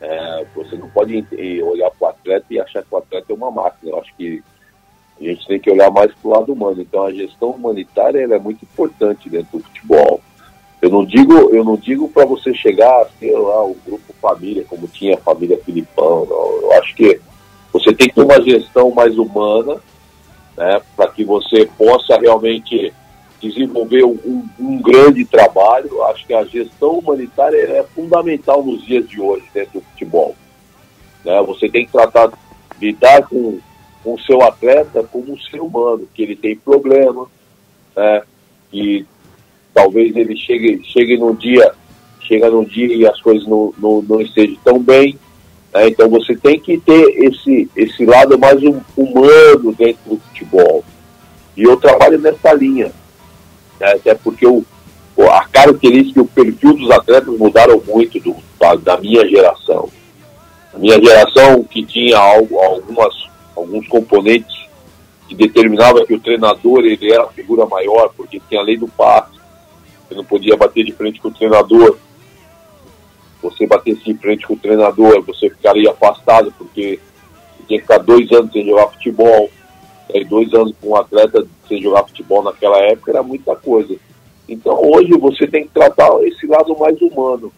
[0.00, 1.24] é, você não pode
[1.62, 3.92] olhar para o atleta e achar que o atleta é uma máquina.
[3.92, 4.42] Eu acho que
[5.18, 6.80] a gente tem que olhar mais para o lado humano.
[6.80, 10.20] Então a gestão humanitária é muito importante dentro do futebol.
[10.80, 14.88] Eu não digo, eu não digo para você chegar ter lá um grupo família, como
[14.88, 16.26] tinha a família Filipão.
[16.26, 16.62] Não.
[16.62, 17.20] Eu acho que
[17.72, 19.80] você tem que ter uma gestão mais humana,
[20.56, 22.92] né, para que você possa realmente
[23.40, 26.02] desenvolver um, um, grande trabalho.
[26.04, 30.36] Acho que a gestão humanitária é fundamental nos dias de hoje dentro do futebol.
[31.24, 31.40] Né?
[31.42, 32.30] Você tem que tratar,
[32.80, 33.58] lidar com,
[34.04, 37.26] com o seu atleta como um ser humano, que ele tem problema,
[37.96, 38.22] né?
[38.70, 39.06] que
[39.72, 41.72] talvez ele chegue, chegue num dia,
[42.20, 45.18] chega num dia e as coisas não, não, não estejam tão bem.
[45.72, 45.88] Né?
[45.88, 48.60] Então você tem que ter esse, esse lado mais
[48.96, 50.84] humano dentro do futebol.
[51.56, 52.92] E eu trabalho nessa linha
[53.80, 53.92] né?
[53.92, 54.64] até porque o,
[55.18, 59.88] a característica e o perfil dos atletas mudaram muito do, da, da, minha geração.
[60.72, 63.14] A minha geração que tinha algo, algumas,
[63.56, 64.60] alguns componentes
[65.28, 68.88] que determinava que o treinador ele era a figura maior, porque tinha a lei do
[68.88, 69.38] passe,
[70.08, 71.96] você não podia bater de frente com o treinador.
[73.42, 77.00] Você batesse de frente com o treinador, você ficaria afastado, porque
[77.66, 79.50] tinha que ficar dois anos sem jogar futebol,
[80.14, 83.94] e dois anos com um atleta sem jogar futebol naquela época era muita coisa.
[84.48, 87.52] Então hoje você tem que tratar esse lado mais humano.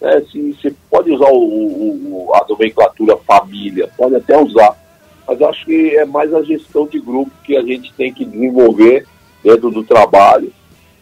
[0.00, 0.22] Né?
[0.30, 4.76] Se, você pode usar o, o, a nomenclatura família, pode até usar,
[5.26, 9.06] mas acho que é mais a gestão de grupo que a gente tem que desenvolver
[9.42, 10.52] dentro do trabalho,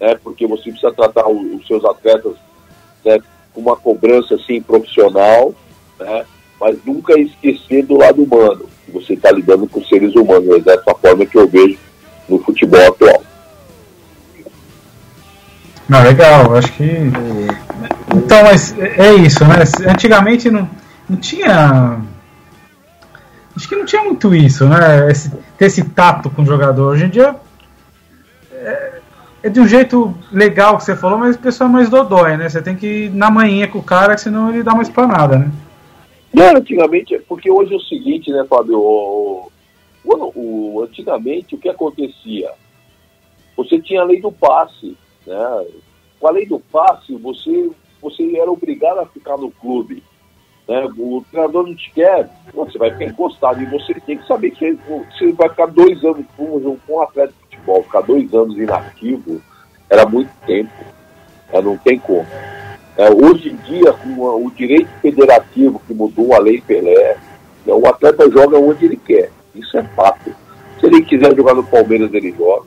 [0.00, 0.16] né?
[0.22, 2.34] porque você precisa tratar os seus atletas
[3.04, 3.18] né,
[3.54, 5.54] uma cobrança assim profissional,
[5.98, 6.24] né?
[6.60, 11.26] mas nunca esquecer do lado humano, você está lidando com seres humanos, é dessa forma
[11.26, 11.78] que eu vejo
[12.28, 13.22] no futebol atual.
[15.88, 16.84] Não, legal, acho que.
[18.14, 19.56] Então, mas é isso, né?
[19.90, 20.68] Antigamente não,
[21.08, 22.00] não tinha.
[23.54, 25.10] Acho que não tinha muito isso, né?
[25.10, 26.92] Esse, ter esse tato com o jogador.
[26.92, 27.36] Hoje em dia
[29.43, 32.48] é, de um jeito legal que você falou, mas o pessoal é mais dodói, né?
[32.48, 35.51] Você tem que ir na manhã com o cara, senão ele dá uma espanada, né?
[36.32, 38.78] Não, antigamente, porque hoje é o seguinte, né, Fábio?
[38.78, 39.51] O,
[40.05, 42.51] o, o, antigamente, o que acontecia?
[43.56, 44.97] Você tinha a lei do passe,
[45.27, 45.66] né?
[46.19, 47.70] Com a lei do passe, você,
[48.01, 50.02] você era obrigado a ficar no clube.
[50.69, 50.89] Né?
[50.97, 53.60] O treinador não te quer, você vai ficar encostado.
[53.60, 54.73] E você tem que saber que
[55.10, 59.40] você vai ficar dois anos com, um atleta futebol, ficar dois anos inativo,
[59.89, 60.72] era muito tempo.
[61.52, 61.60] Né?
[61.60, 62.26] Não tem como.
[62.97, 67.16] É, hoje em dia, com o direito federativo que mudou a lei Pelé,
[67.64, 69.30] né, o atleta joga onde ele quer.
[69.55, 70.34] Isso é fato.
[70.78, 72.66] Se ele quiser jogar no Palmeiras, ele joga.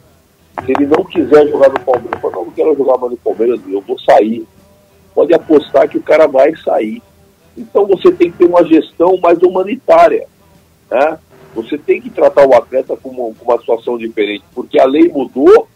[0.63, 3.81] Se ele não quiser jogar no Palmeiras, eu não quero jogar mais no Palmeiras, eu
[3.81, 4.47] vou sair.
[5.13, 7.01] Pode apostar que o cara vai sair.
[7.57, 10.27] Então você tem que ter uma gestão mais humanitária.
[10.89, 11.19] Né?
[11.55, 15.07] Você tem que tratar o atleta com uma, com uma situação diferente, porque a lei
[15.07, 15.67] mudou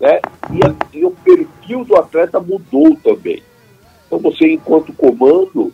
[0.00, 0.20] né?
[0.52, 3.42] e, a, e o perfil do atleta mudou também.
[4.06, 5.72] Então você, enquanto comando,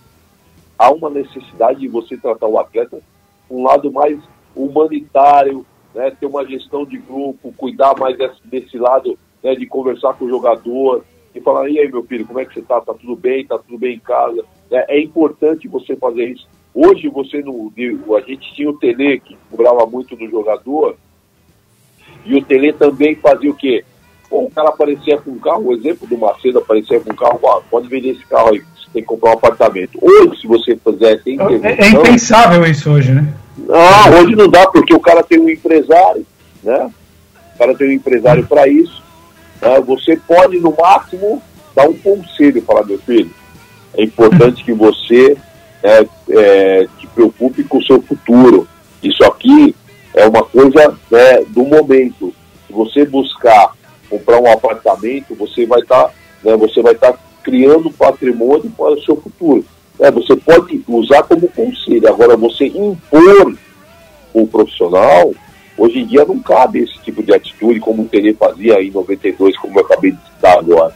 [0.79, 3.01] há uma necessidade de você tratar o atleta
[3.49, 4.19] com um lado mais
[4.55, 5.65] humanitário,
[5.95, 10.25] né, ter uma gestão de grupo, cuidar mais desse, desse lado né, de conversar com
[10.25, 11.05] o jogador
[11.35, 12.81] e falar, e aí meu filho, como é que você tá?
[12.81, 13.47] Tá tudo bem?
[13.47, 14.45] Tá tudo bem em casa?
[14.71, 16.49] É, é importante você fazer isso.
[16.75, 17.73] Hoje você no,
[18.17, 20.97] a gente tinha o Tele que cobrava muito do jogador
[22.25, 23.85] e o Tele também fazia o quê?
[24.29, 27.39] Pô, o cara aparecia com um carro, o exemplo do Macedo aparecia com um carro,
[27.47, 29.99] ah, pode vender esse carro aí, você tem que comprar um apartamento.
[30.03, 33.33] Hoje, se você fizer, tem que é, é impensável isso hoje, né?
[33.57, 36.27] Não, hoje não dá, porque o cara tem um empresário,
[36.61, 36.91] né?
[37.55, 39.01] O cara tem um empresário para isso.
[39.63, 39.81] Né?
[39.87, 41.41] Você pode, no máximo,
[41.75, 43.31] dar um conselho, falar, meu filho,
[43.97, 45.37] é importante que você
[45.85, 48.67] é, é, te preocupe com o seu futuro.
[49.03, 49.77] Isso aqui
[50.15, 52.35] é uma coisa né, do momento.
[52.67, 53.73] Se você buscar
[54.09, 56.11] comprar um apartamento, você vai estar, tá,
[56.43, 59.63] né, você vai estar tá criando patrimônio para o seu futuro.
[60.01, 63.55] É, você pode usar como conselho, agora você impor
[64.33, 65.33] o profissional,
[65.77, 69.57] hoje em dia não cabe esse tipo de atitude como o Tele fazia em 92,
[69.59, 70.95] como eu acabei de citar agora.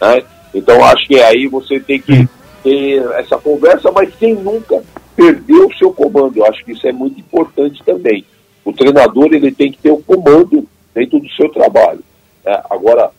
[0.00, 0.22] Né?
[0.54, 2.26] Então acho que aí você tem que
[2.68, 4.82] ter essa conversa, mas sem nunca
[5.16, 6.36] perder o seu comando.
[6.36, 8.24] Eu acho que isso é muito importante também.
[8.64, 12.00] O treinador ele tem que ter o comando dentro do seu trabalho.
[12.44, 12.60] Né?
[12.68, 13.10] Agora,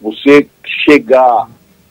[0.00, 1.48] você chegar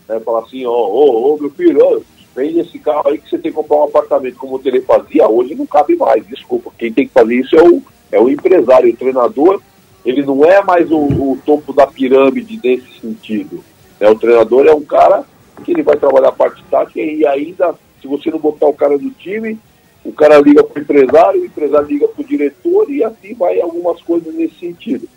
[0.09, 1.99] né, falar assim, ó, ô, ô, meu filho, ó,
[2.35, 5.27] vende esse carro aí que você tem que comprar um apartamento como o Tele fazia,
[5.27, 6.71] hoje não cabe mais, desculpa.
[6.77, 7.81] Quem tem que fazer isso é o,
[8.13, 9.61] é o empresário, o treinador,
[10.03, 13.63] ele não é mais o, o topo da pirâmide nesse sentido.
[13.99, 14.09] Né?
[14.09, 15.25] O treinador é um cara
[15.63, 18.97] que ele vai trabalhar a parte tática e ainda, se você não botar o cara
[18.97, 19.57] do time,
[20.03, 23.59] o cara liga para o empresário, o empresário liga para o diretor e assim vai
[23.59, 25.07] algumas coisas nesse sentido.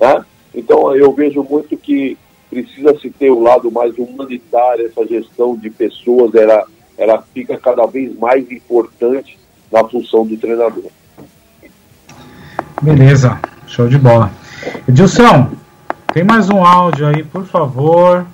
[0.00, 0.24] Né?
[0.54, 2.16] Então eu vejo muito que
[2.48, 6.64] precisa se ter o lado mais humanitário, essa gestão de pessoas, ela,
[6.96, 9.38] ela fica cada vez mais importante
[9.70, 10.90] na função do treinador.
[12.80, 14.30] Beleza, show de bola.
[14.88, 15.50] Edilson,
[16.12, 18.26] tem mais um áudio aí, por favor,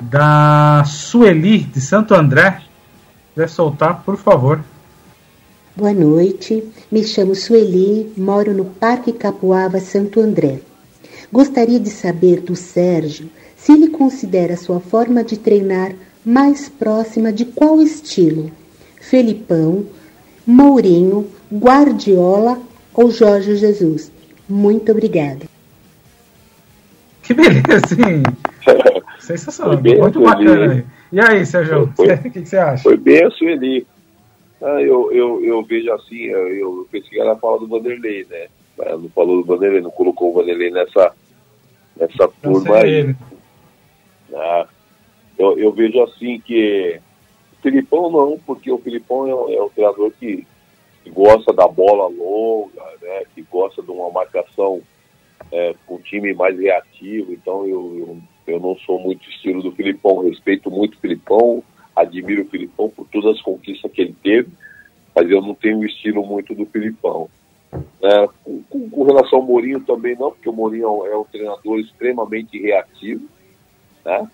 [0.00, 2.62] da Sueli, de Santo André.
[3.34, 4.62] Quer soltar, por favor.
[5.76, 10.60] Boa noite, me chamo Sueli, moro no Parque Capuava, Santo André.
[11.30, 15.92] Gostaria de saber do Sérgio se ele considera sua forma de treinar
[16.24, 18.50] mais próxima de qual estilo?
[19.00, 19.86] Felipão,
[20.46, 22.58] Mourinho, Guardiola
[22.92, 24.10] ou Jorge Jesus?
[24.48, 25.46] Muito obrigada.
[27.22, 28.22] Que beleza, sim.
[29.28, 30.86] Sensacional, muito bacana.
[31.12, 32.82] E aí, Sérgio, o que, você acha?
[32.82, 33.86] Foi bem a Sueli.
[34.62, 38.46] Ah, eu, eu, eu vejo assim, eu, eu pensei que ela fala do Vanderlei, né?
[38.78, 41.12] Ela não falou do Vanderlei, não colocou o Vanderlei nessa,
[41.94, 43.14] nessa turma aí.
[44.28, 44.66] Né?
[45.38, 46.98] Eu, eu, vejo assim que
[47.52, 50.46] o Filipão não, porque o Filipão é, é um treinador que
[51.04, 53.24] que gosta da bola longa, né?
[53.34, 54.80] Que gosta de uma marcação
[55.52, 57.32] é, com um time mais reativo.
[57.32, 58.18] Então eu, eu,
[58.48, 61.62] eu não sou muito estilo do Filipão, respeito muito o Filipão,
[61.94, 64.48] admiro o Filipão por todas as conquistas que ele teve,
[65.14, 67.28] mas eu não tenho o estilo muito do Filipão.
[68.02, 71.24] É, com, com, com, relação ao Mourinho também não, porque o Mourinho é um, é
[71.30, 73.26] treinador extremamente reativo,
[74.04, 74.26] né?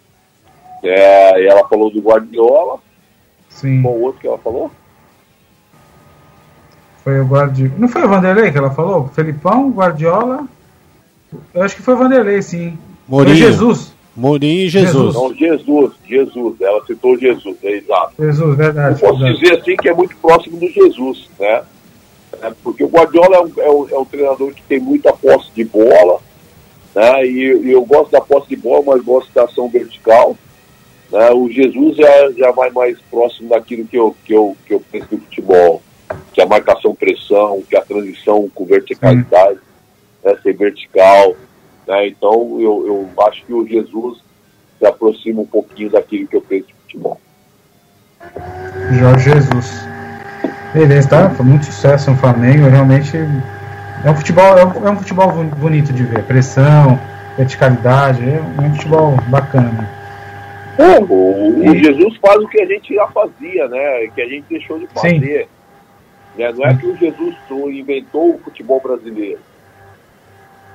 [0.82, 2.78] É, ela falou do Guardiola.
[3.48, 3.82] Sim.
[3.82, 4.70] Qual outro que ela falou?
[7.02, 7.74] Foi o Guardiola.
[7.78, 9.08] Não foi o Vanderlei que ela falou?
[9.08, 10.46] Felipão, Guardiola.
[11.52, 12.78] Eu acho que foi o Vanderlei, sim.
[13.08, 13.36] Mourinho.
[13.36, 13.93] Foi Jesus.
[14.16, 15.14] Mourinho e Jesus.
[15.14, 16.60] Não, Jesus, Jesus.
[16.60, 18.14] Ela citou Jesus, é exato.
[18.18, 18.94] Jesus, verdade.
[18.94, 19.40] Eu posso verdade.
[19.40, 21.62] dizer assim que é muito próximo do Jesus, né?
[22.42, 25.50] É, porque o Guardiola é um, é, um, é um, treinador que tem muita posse
[25.54, 26.20] de bola,
[26.94, 27.26] né?
[27.26, 30.36] E, e, eu gosto da posse de bola, mas gosto da ação vertical.
[31.10, 31.30] Né?
[31.30, 35.08] O Jesus já, já vai mais próximo daquilo que eu, que eu, que eu penso
[35.10, 35.82] do futebol,
[36.32, 39.58] que é a marcação-pressão, que é a transição com verticalidade,
[40.24, 40.36] né?
[40.42, 41.36] ser vertical.
[41.86, 42.08] Né?
[42.08, 44.22] Então eu, eu acho que o Jesus
[44.78, 47.20] se aproxima um pouquinho daquilo que eu penso de futebol.
[48.98, 49.84] Jorge Jesus.
[50.72, 51.30] Beleza, tá?
[51.30, 55.92] Foi muito sucesso no Flamengo, realmente é um futebol, é um, é um futebol bonito
[55.92, 56.98] de ver, pressão,
[57.36, 59.88] verticalidade, é um futebol bacana.
[60.76, 64.08] É, o, o, Jesus faz o que a gente já fazia, né?
[64.08, 65.48] Que a gente deixou de fazer.
[66.36, 66.52] Né?
[66.52, 69.38] Não é que o Jesus inventou o futebol brasileiro.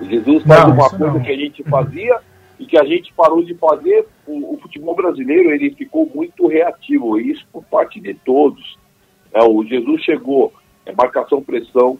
[0.01, 1.21] Jesus faz não, uma coisa não.
[1.21, 2.19] que a gente fazia
[2.59, 4.05] e que a gente parou de fazer.
[4.27, 8.77] O, o futebol brasileiro ele ficou muito reativo, e isso por parte de todos.
[9.33, 10.53] É, o Jesus chegou,
[10.85, 11.97] é marcação, pressão,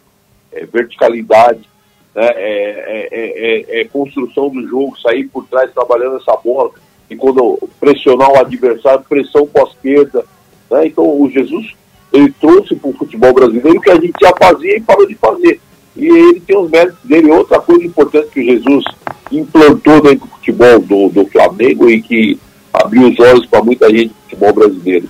[0.52, 1.70] é verticalidade,
[2.16, 6.72] né, é, é, é, construção do jogo, sair por trás trabalhando essa bola,
[7.10, 10.26] e quando pressionar o adversário, pressão pós-perda.
[10.70, 11.76] Né, então o Jesus
[12.12, 15.16] ele trouxe para o futebol brasileiro o que a gente já fazia e parou de
[15.16, 15.62] fazer.
[16.00, 17.32] E ele tem os méritos dele.
[17.32, 18.84] Outra coisa importante que o Jesus
[19.32, 22.40] implantou dentro do futebol do, do Flamengo e que
[22.74, 25.10] abriu os olhos para muita gente do futebol brasileiro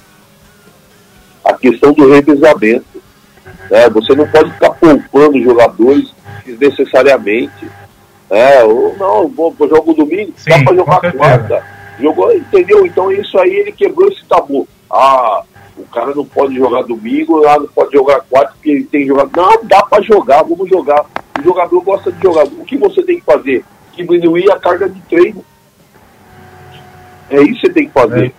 [1.50, 3.02] a questão do revezamento.
[3.70, 3.90] Né?
[3.90, 6.14] Você não pode ficar poupando jogadores
[6.46, 7.70] desnecessariamente.
[8.30, 8.64] Né?
[8.64, 11.64] Ou, não, vou, vou jogo domingo, Sim, dá para jogar quarta.
[12.00, 12.86] Jogou, entendeu?
[12.86, 14.68] Então isso aí ele quebrou esse tabu.
[14.90, 15.44] Ah,
[15.80, 19.32] o cara não pode jogar domingo, ah, não pode jogar quarta porque ele tem jogado.
[19.36, 21.06] Não, dá para jogar, vamos jogar.
[21.40, 22.46] O jogador gosta de jogar.
[22.46, 23.64] O que você tem que fazer?
[23.96, 25.44] Diminuir a carga de treino.
[27.30, 28.34] É isso que você tem que fazer.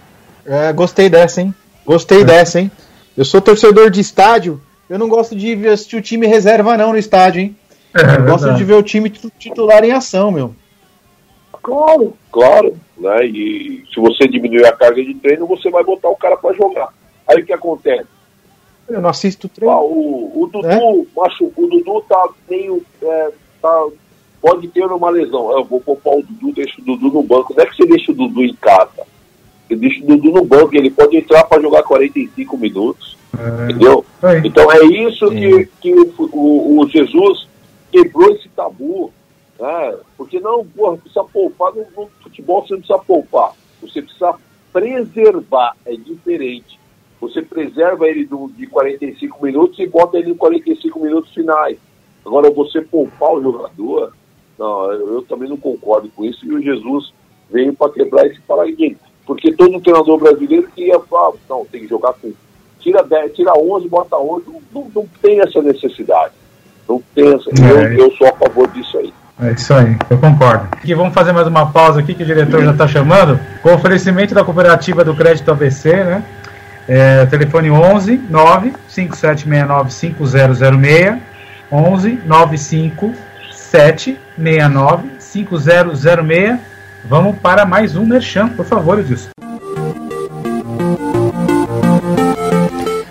[0.44, 1.54] É, gostei dessa, hein?
[1.86, 2.70] Gostei dessa, hein?
[3.16, 6.98] Eu sou torcedor de estádio, eu não gosto de assistir o time reserva não no
[6.98, 7.56] estádio, hein?
[7.94, 8.30] É, eu verdade.
[8.30, 10.54] gosto de ver o time titular em ação, meu.
[11.62, 12.76] Claro, claro.
[12.96, 13.26] Né?
[13.26, 16.88] E se você diminuir a carga de treino, você vai botar o cara para jogar.
[17.30, 18.06] Aí o que acontece?
[18.88, 19.72] Eu não assisto treino.
[19.72, 22.84] Ah, o, o Dudu, macho, o Dudu tá meio.
[23.00, 23.30] É,
[23.62, 23.86] tá,
[24.42, 25.56] pode ter uma lesão.
[25.56, 27.54] Eu vou poupar o Dudu, deixo o Dudu no banco.
[27.56, 29.06] Não é que você deixa o Dudu em casa.
[29.68, 33.16] Você deixa o Dudu no banco, ele pode entrar para jogar 45 minutos.
[33.38, 34.04] É, Entendeu?
[34.44, 37.46] Então é isso que, que o, o, o Jesus
[37.92, 39.12] quebrou esse tabu.
[39.56, 39.94] Né?
[40.16, 43.52] Porque não, porra, precisa poupar no, no futebol, você não precisa poupar.
[43.80, 44.34] Você precisa
[44.72, 46.79] preservar, é diferente.
[47.20, 51.76] Você preserva ele do, de 45 minutos e bota ele em 45 minutos finais.
[52.24, 54.12] Agora, você poupar o jogador,
[54.58, 56.44] não, eu, eu também não concordo com isso.
[56.46, 57.12] E o Jesus
[57.50, 58.98] veio para quebrar esse paradigma.
[59.26, 62.32] Porque todo treinador brasileiro queria falar, não, tem que jogar com.
[62.80, 64.46] Tira, 10, tira 11, bota 11.
[64.46, 66.32] Não, não, não tem essa necessidade.
[66.88, 67.50] Não tem essa.
[67.50, 67.94] É.
[67.94, 69.12] Eu, eu sou a favor disso aí.
[69.42, 70.68] É isso aí, eu concordo.
[70.72, 73.40] Aqui vamos fazer mais uma pausa aqui que o diretor já está chamando.
[73.62, 76.24] Com oferecimento da cooperativa do Crédito ABC, né?
[76.92, 81.22] É, telefone 11 9 5769 5006
[81.70, 86.58] 11 957 69 5006
[87.04, 89.28] Vamos para mais um merchan, por favor, Edilson.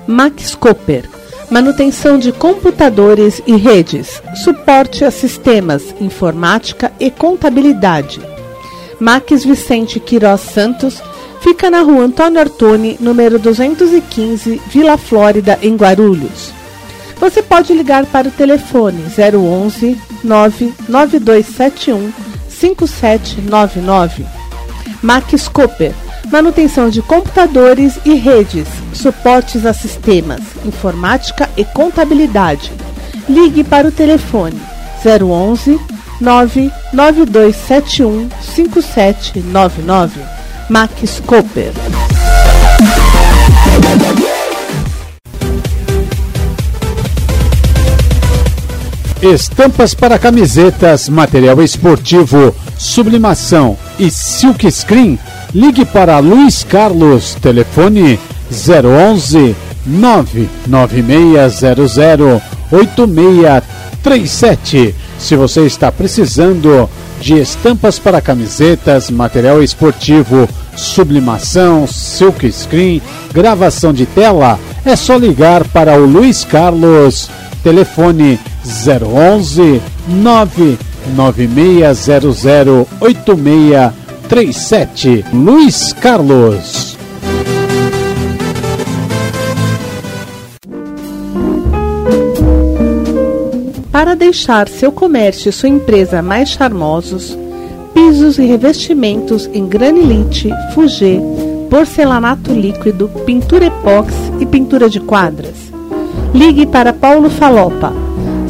[0.05, 1.05] Max Cooper.
[1.49, 4.21] Manutenção de computadores e redes.
[4.43, 8.19] Suporte a sistemas, informática e contabilidade.
[8.99, 11.01] Max Vicente Queiroz Santos
[11.41, 16.53] fica na rua Antônio Artoni, número 215, Vila Flórida, em Guarulhos.
[17.19, 22.13] Você pode ligar para o telefone 011 99271
[22.47, 24.25] 5799.
[25.01, 25.93] Max Cooper.
[26.31, 32.71] Manutenção de computadores e redes, suportes a sistemas, informática e contabilidade.
[33.27, 34.61] Ligue para o telefone
[35.03, 35.79] 011
[36.21, 40.38] 99271 5799.
[40.69, 41.73] Max Cooper.
[49.19, 55.17] Estampas para camisetas, material esportivo, sublimação e silk screen.
[55.53, 58.19] Ligue para Luiz Carlos, telefone
[58.51, 59.55] 011
[59.87, 62.41] 99600
[62.71, 64.93] 8637.
[65.17, 66.87] Se você está precisando
[67.19, 73.01] de estampas para camisetas, material esportivo, sublimação, silk screen,
[73.33, 77.29] gravação de tela, é só ligar para o Luiz Carlos.
[77.63, 85.25] Telefone 011 99600 8637.
[85.33, 86.88] Luiz Carlos.
[94.19, 97.35] Deixar seu comércio e sua empresa mais charmosos,
[97.93, 101.19] pisos e revestimentos em granilite, fugê,
[101.69, 105.55] porcelanato líquido, pintura epóxi e pintura de quadras.
[106.33, 107.93] Ligue para Paulo Falopa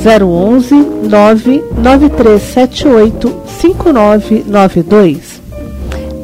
[0.03, 0.75] 011
[1.07, 5.39] 99378 5992.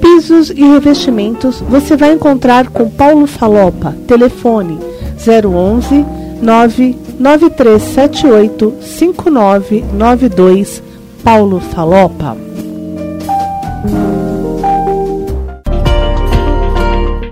[0.02, 3.96] Pisos e revestimentos você vai encontrar com Paulo Falopa.
[4.08, 4.80] Telefone
[5.20, 6.04] 011
[6.42, 7.05] 99378
[8.82, 10.82] 5992.
[11.24, 12.38] Paulo Falopa.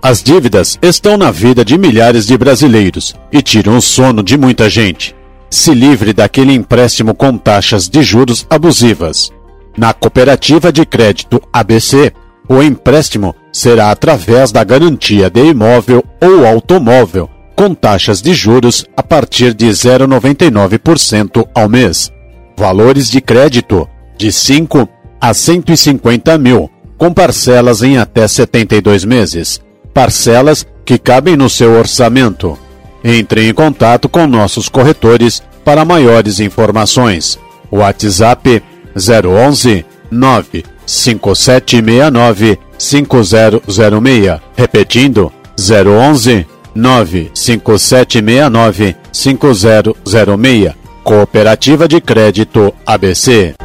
[0.02, 4.70] As dívidas estão na vida de milhares de brasileiros e tiram o sono de muita
[4.70, 5.16] gente.
[5.50, 9.32] Se livre daquele empréstimo com taxas de juros abusivas.
[9.78, 12.12] Na cooperativa de crédito ABC,
[12.50, 19.04] o empréstimo será através da garantia de imóvel ou automóvel, com taxas de juros a
[19.04, 22.12] partir de 0,99% ao mês.
[22.58, 24.88] Valores de crédito de 5
[25.20, 29.62] a 150 mil, com parcelas em até 72 meses
[29.94, 32.58] parcelas que cabem no seu orçamento.
[33.04, 37.38] Entre em contato com nossos corretores para maiores informações.
[37.72, 38.64] WhatsApp
[38.96, 44.42] 011 95769 5006.
[44.56, 50.76] Repetindo 011 95769 5006.
[51.04, 53.56] Cooperativa de Crédito ABC.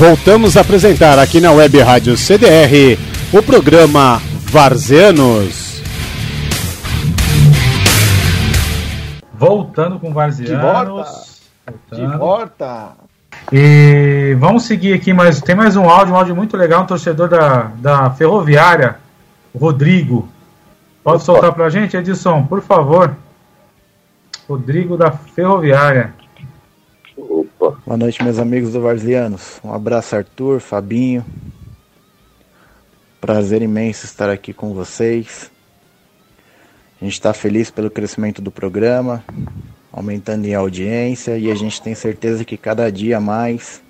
[0.00, 2.98] Voltamos a apresentar aqui na Web Rádio CDR
[3.32, 4.20] o programa
[4.50, 5.82] Varzeanos.
[9.34, 11.42] Voltando com Varzeanos.
[11.92, 12.96] De volta.
[13.52, 17.28] E vamos seguir aqui, mas tem mais um áudio, um áudio muito legal, um torcedor
[17.28, 18.98] da, da Ferroviária,
[19.52, 20.28] o Rodrigo.
[21.02, 21.24] Pode Opa.
[21.24, 23.16] soltar pra gente, Edson, por favor.
[24.48, 26.14] Rodrigo da Ferroviária.
[27.16, 27.76] Opa.
[27.86, 29.60] Boa noite, meus amigos do Varzianos.
[29.64, 31.24] Um abraço, Arthur, Fabinho.
[33.20, 35.50] Prazer imenso estar aqui com vocês.
[37.00, 39.24] A gente está feliz pelo crescimento do programa,
[39.92, 43.82] aumentando em audiência e a gente tem certeza que cada dia mais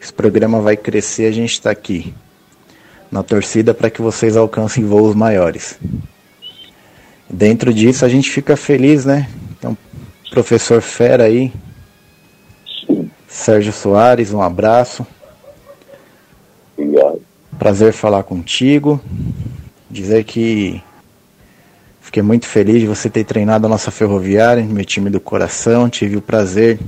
[0.00, 1.26] esse programa vai crescer.
[1.26, 2.14] A gente está aqui
[3.10, 5.78] na torcida para que vocês alcancem voos maiores.
[7.28, 9.28] Dentro disso a gente fica feliz, né?
[9.58, 9.76] Então,
[10.30, 11.52] professor Fera aí,
[13.26, 15.06] Sérgio Soares, um abraço.
[16.76, 17.20] Obrigado.
[17.58, 19.00] Prazer falar contigo.
[19.90, 20.82] Dizer que
[22.06, 25.90] fiquei muito feliz de você ter treinado a nossa ferroviária, meu time do coração.
[25.90, 26.78] Tive o prazer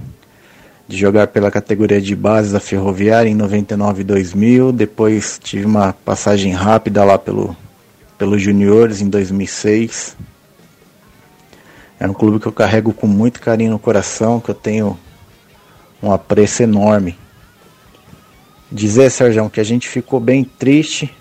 [0.86, 4.70] de jogar pela categoria de base da ferroviária em 99 e 2000.
[4.70, 7.56] Depois tive uma passagem rápida lá pelo,
[8.16, 10.16] pelos juniores em 2006.
[11.98, 14.96] É um clube que eu carrego com muito carinho no coração, que eu tenho
[16.00, 17.18] um apreço enorme.
[18.70, 21.12] Dizer, Sérgio, que a gente ficou bem triste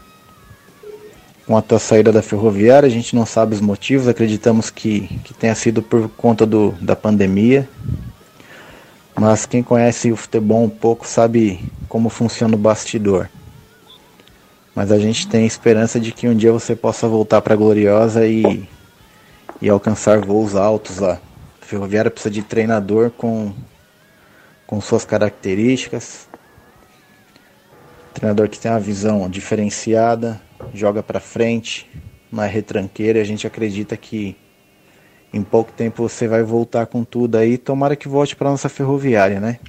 [1.48, 5.34] com a tua saída da ferroviária, a gente não sabe os motivos, acreditamos que, que
[5.34, 7.68] tenha sido por conta do, da pandemia.
[9.16, 13.30] Mas quem conhece o futebol um pouco sabe como funciona o bastidor.
[14.76, 18.28] Mas a gente tem esperança de que um dia você possa voltar para a Gloriosa
[18.28, 18.68] e,
[19.62, 21.18] e alcançar voos altos lá.
[21.62, 23.54] A ferroviária precisa de treinador com
[24.68, 26.28] com suas características.
[28.14, 30.42] Treinador que tem uma visão diferenciada,
[30.74, 31.90] joga para frente,
[32.32, 33.20] não é retranqueiro.
[33.20, 34.36] A gente acredita que
[35.34, 37.58] em pouco tempo você vai voltar com tudo aí.
[37.58, 39.60] Tomara que volte para nossa ferroviária, né?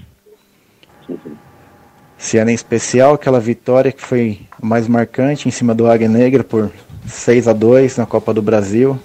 [2.18, 6.42] Esse ano em especial, aquela vitória que foi mais marcante em cima do Águia Negra
[6.42, 6.72] por
[7.06, 8.98] 6 a 2 na Copa do Brasil.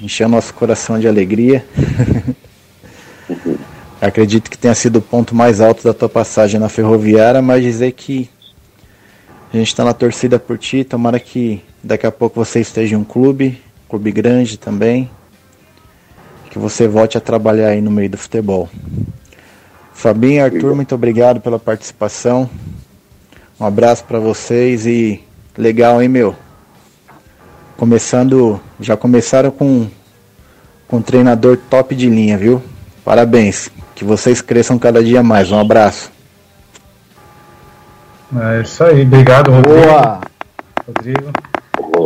[0.00, 1.64] Encheu nosso coração de alegria.
[4.00, 7.92] Acredito que tenha sido o ponto mais alto da tua passagem na ferroviária, mas dizer
[7.92, 8.30] que
[9.52, 12.98] a gente está na torcida por ti, tomara que daqui a pouco você esteja em
[12.98, 15.10] um clube, clube grande também,
[16.50, 18.68] que você volte a trabalhar aí no meio do futebol.
[19.94, 22.48] Fabinho e Arthur, muito obrigado pela participação.
[23.58, 25.20] Um abraço para vocês e
[25.56, 26.36] legal, hein, meu?
[27.76, 29.88] Começando, já começaram com,
[30.86, 32.62] com um treinador top de linha, viu?
[33.04, 33.70] Parabéns.
[33.94, 35.50] Que vocês cresçam cada dia mais.
[35.50, 36.17] Um abraço.
[38.36, 39.80] É isso aí, obrigado, Rodrigo.
[39.80, 40.20] Boa!
[40.86, 41.32] Rodrigo.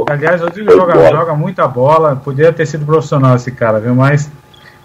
[0.09, 3.94] Aliás, o Rodrigo joga, joga muita bola, poderia ter sido profissional esse cara, viu?
[3.94, 4.31] Mas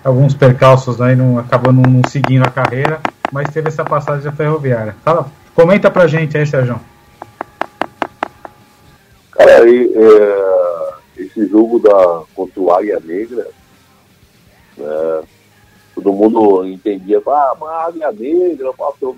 [0.03, 2.99] alguns percalços aí não, acabou não, não seguindo a carreira,
[3.31, 4.95] mas teve essa passagem da ferroviária.
[5.03, 6.79] Fala, comenta pra gente aí, Sérgio.
[9.31, 13.47] Cara, aí, é, esse jogo da, contra o Águia Negra,
[14.77, 15.21] né,
[15.97, 19.15] todo mundo entendia, ah, mas a Águia Negra passou,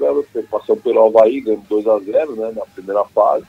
[0.50, 3.46] passou pelo Havaí, ganhou 2x0 né, na primeira fase.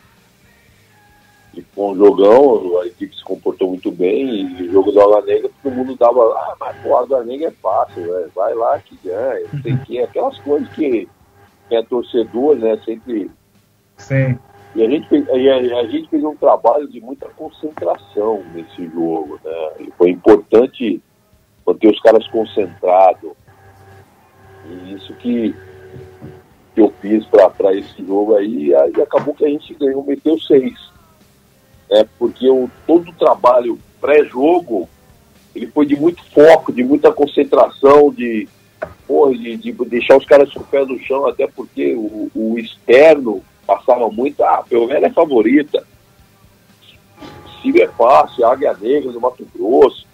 [1.54, 5.22] E foi um jogão, a equipe se comportou muito bem, e o jogo do Água
[5.22, 8.28] Negra, todo mundo dava, ah, mas o Água Negra é fácil, né?
[8.34, 11.08] vai lá que ganha, não sei o que, aquelas coisas que
[11.70, 13.30] é torcedor, né, sempre.
[13.96, 14.36] Sim.
[14.74, 19.38] E a gente, fez, a, a gente fez um trabalho de muita concentração nesse jogo,
[19.44, 19.72] né?
[19.80, 21.02] E foi importante
[21.72, 23.32] manter os caras concentrados.
[24.66, 25.54] E isso que,
[26.74, 30.90] que eu fiz para esse jogo aí, e acabou que a gente ganhou, meteu seis
[31.90, 34.88] é, porque o, todo o trabalho pré-jogo
[35.54, 38.48] ele foi de muito foco, de muita concentração, de,
[39.06, 42.56] porra, de, de deixar os caras com o pé no chão, até porque o, o
[42.56, 45.84] externo passava muito, ah, pelo é favorita,
[47.60, 50.06] Síria é fácil, Águia Negra do Mato Grosso.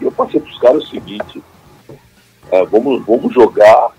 [0.00, 1.42] E eu passei para os caras o seguinte,
[2.50, 3.92] é, vamos, vamos jogar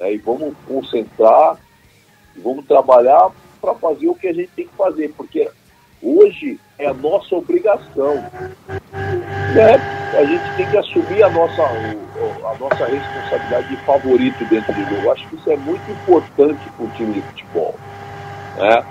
[0.00, 1.56] é, e vamos concentrar,
[2.42, 3.30] vamos trabalhar
[3.60, 5.48] para fazer o que a gente tem que fazer, porque
[6.02, 8.16] hoje é a nossa obrigação.
[9.54, 9.74] Né?
[10.18, 15.10] A gente tem que assumir a nossa, a nossa responsabilidade de favorito dentro do jogo.
[15.12, 17.74] Acho que isso é muito importante para o time de futebol.
[18.56, 18.84] Né?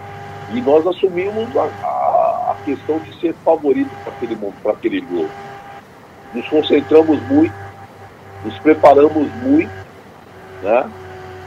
[0.54, 5.30] E nós assumimos a, a, a questão de ser favorito para aquele, aquele jogo.
[6.36, 7.56] Nos concentramos muito,
[8.44, 9.72] nos preparamos muito,
[10.62, 10.92] né?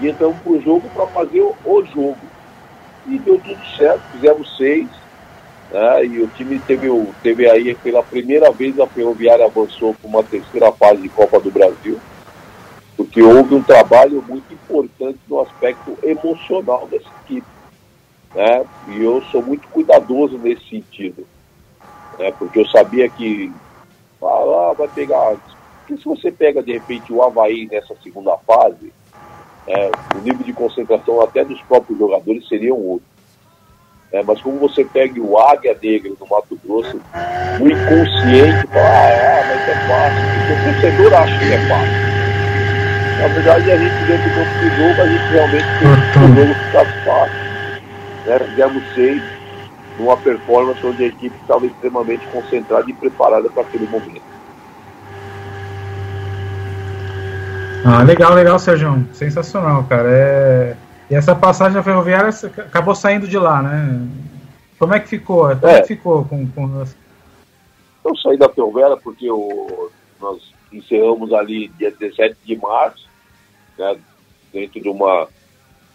[0.01, 2.17] E entramos para o jogo para fazer o, jogo
[3.07, 4.89] e deu tudo certo, fizemos seis.
[5.71, 6.89] Né, e o time teve,
[7.23, 11.51] teve aí, pela primeira vez, a Ferroviária avançou para uma terceira fase de Copa do
[11.51, 12.01] Brasil,
[12.97, 17.47] porque houve um trabalho muito importante no aspecto emocional dessa equipe.
[18.35, 21.27] Né, e eu sou muito cuidadoso nesse sentido,
[22.19, 23.53] né, porque eu sabia que
[24.23, 25.37] ah, vai pegar.
[25.81, 28.93] Porque se você pega de repente o Havaí nessa segunda fase,
[29.67, 33.07] é, o nível de concentração até dos próprios jogadores seria um outro.
[34.11, 36.99] É, mas como você pega o Águia Negra do Mato Grosso,
[37.61, 42.09] o inconsciente fala, ah, mas é fácil, o torcedor acha que é fácil.
[43.19, 46.55] Na verdade, a gente dentro do campo de jogo, a gente realmente tem o jogo
[46.55, 47.49] ficar fácil.
[48.27, 48.39] Né?
[48.39, 49.38] Fizemos seis
[49.99, 54.23] numa performance onde a equipe estava extremamente concentrada e preparada para aquele momento.
[57.85, 59.07] Ah, legal, legal, Sérgio.
[59.13, 60.09] Sensacional, cara.
[60.11, 60.77] É...
[61.11, 64.07] E essa passagem da ferroviária acabou saindo de lá, né?
[64.79, 65.49] Como é que ficou?
[65.57, 66.85] Como é, que ficou com, com...
[68.05, 69.91] Eu saí da ferroviária porque o...
[70.21, 73.09] nós encerramos ali dia 17 de março,
[73.79, 73.97] né,
[74.53, 75.27] dentro de uma,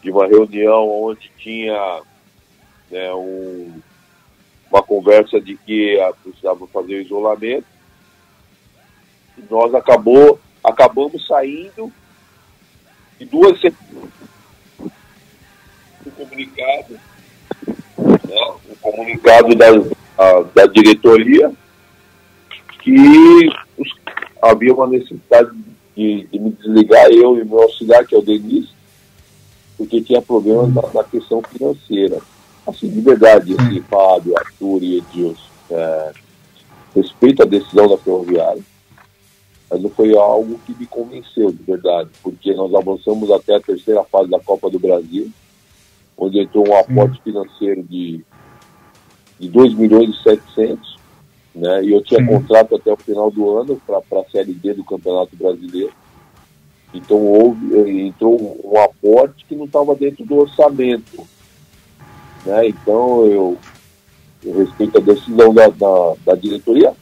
[0.02, 2.02] de uma reunião onde tinha
[2.90, 3.72] né, um,
[4.74, 7.66] uma conversa de que precisava fazer o isolamento.
[9.38, 11.92] E nós acabou acabamos saindo
[13.20, 13.62] e duas
[16.06, 17.00] um comunicado,
[18.00, 19.68] né, um comunicado da,
[20.18, 21.52] a, da diretoria
[22.80, 23.90] que os,
[24.42, 25.52] havia uma necessidade
[25.96, 28.70] de, de, me desligar, eu e meu auxiliar, que é o Denis,
[29.78, 32.20] porque tinha problemas na, na questão financeira.
[32.66, 36.12] Assim, de verdade, assim, Fábio, Arthur e Edilson, é,
[36.96, 38.62] respeito a decisão da ferroviária,
[39.70, 44.04] mas não foi algo que me convenceu de verdade, porque nós avançamos até a terceira
[44.04, 45.30] fase da Copa do Brasil,
[46.18, 48.24] onde entrou um aporte financeiro de,
[49.40, 50.98] de 2 milhões e 700,
[51.56, 51.84] né?
[51.84, 52.28] E eu tinha Sim.
[52.28, 55.94] contrato até o final do ano para a Série D do Campeonato Brasileiro.
[56.94, 61.28] Então houve, eh, entrou um aporte que não estava dentro do orçamento.
[62.46, 62.68] Né?
[62.70, 63.58] Então eu,
[64.44, 66.94] eu respeito a decisão da, da, da diretoria,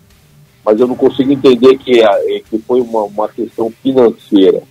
[0.63, 4.61] mas eu não consigo entender que, é, que foi uma, uma questão financeira.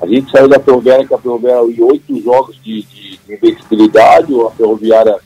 [0.00, 4.34] A gente saiu da Ferroviária com a Ferroviária em oito jogos de, de, de invencibilidade,
[4.40, 5.16] a Ferroviária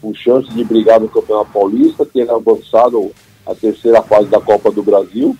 [0.00, 3.12] com chance de brigar no Campeonato Paulista, tendo avançado
[3.46, 5.36] a terceira fase da Copa do Brasil.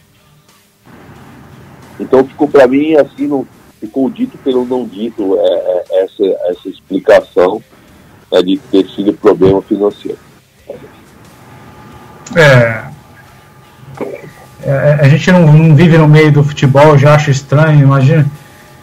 [1.98, 3.46] Então ficou para mim assim, não,
[3.80, 7.62] ficou dito pelo não dito é, é, essa, essa explicação
[8.32, 10.18] é, de ter sido problema financeiro.
[12.34, 12.84] É,
[14.62, 18.26] é, a gente não, não, vive no meio do futebol, já acho estranho, imagina.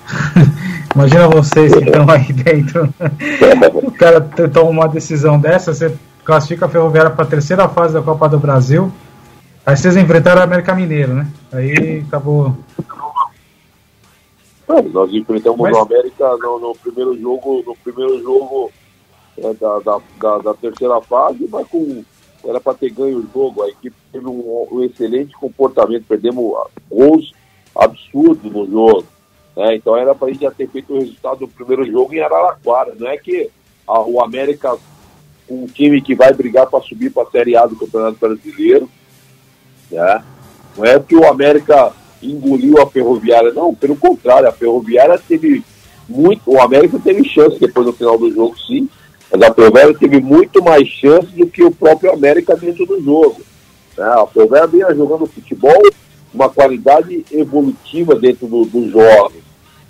[0.94, 2.94] imagina vocês que estão aí dentro.
[3.74, 8.02] o cara toma uma decisão dessa, você classifica a Ferroviária para a terceira fase da
[8.02, 8.92] Copa do Brasil.
[9.66, 11.28] Aí vocês enfrentaram o América Mineiro, né?
[11.52, 12.56] Aí acabou.
[14.70, 15.76] É, nós enfrentamos Mas...
[15.76, 18.72] o América no, no, primeiro jogo, no primeiro jogo
[19.38, 22.04] é, da, da, da, da, terceira fase, mas com
[22.44, 23.64] era para ter ganho o jogo.
[23.64, 26.54] A equipe teve um, um excelente comportamento, perdemos
[26.90, 27.32] gols
[27.76, 29.06] absurdos no jogo.
[29.56, 29.76] Né?
[29.76, 32.96] Então era para a gente já ter feito o resultado do primeiro jogo em Araraquara.
[32.98, 33.50] Não é que
[33.88, 34.78] a, o América,
[35.50, 38.90] um time que vai brigar para subir para a Série A do Campeonato Brasileiro,
[39.92, 40.24] né?
[40.78, 41.92] não é que o América
[42.22, 45.64] engoliu a Ferroviária, não, pelo contrário, a Ferroviária teve
[46.08, 48.90] muito, o América teve chance depois no final do jogo, sim,
[49.32, 53.42] mas a Ferroviária teve muito mais chance do que o próprio América dentro do jogo.
[53.96, 54.06] Né?
[54.06, 55.82] A Ferroviária vinha jogando futebol,
[56.34, 59.44] uma qualidade evolutiva dentro dos do jogos.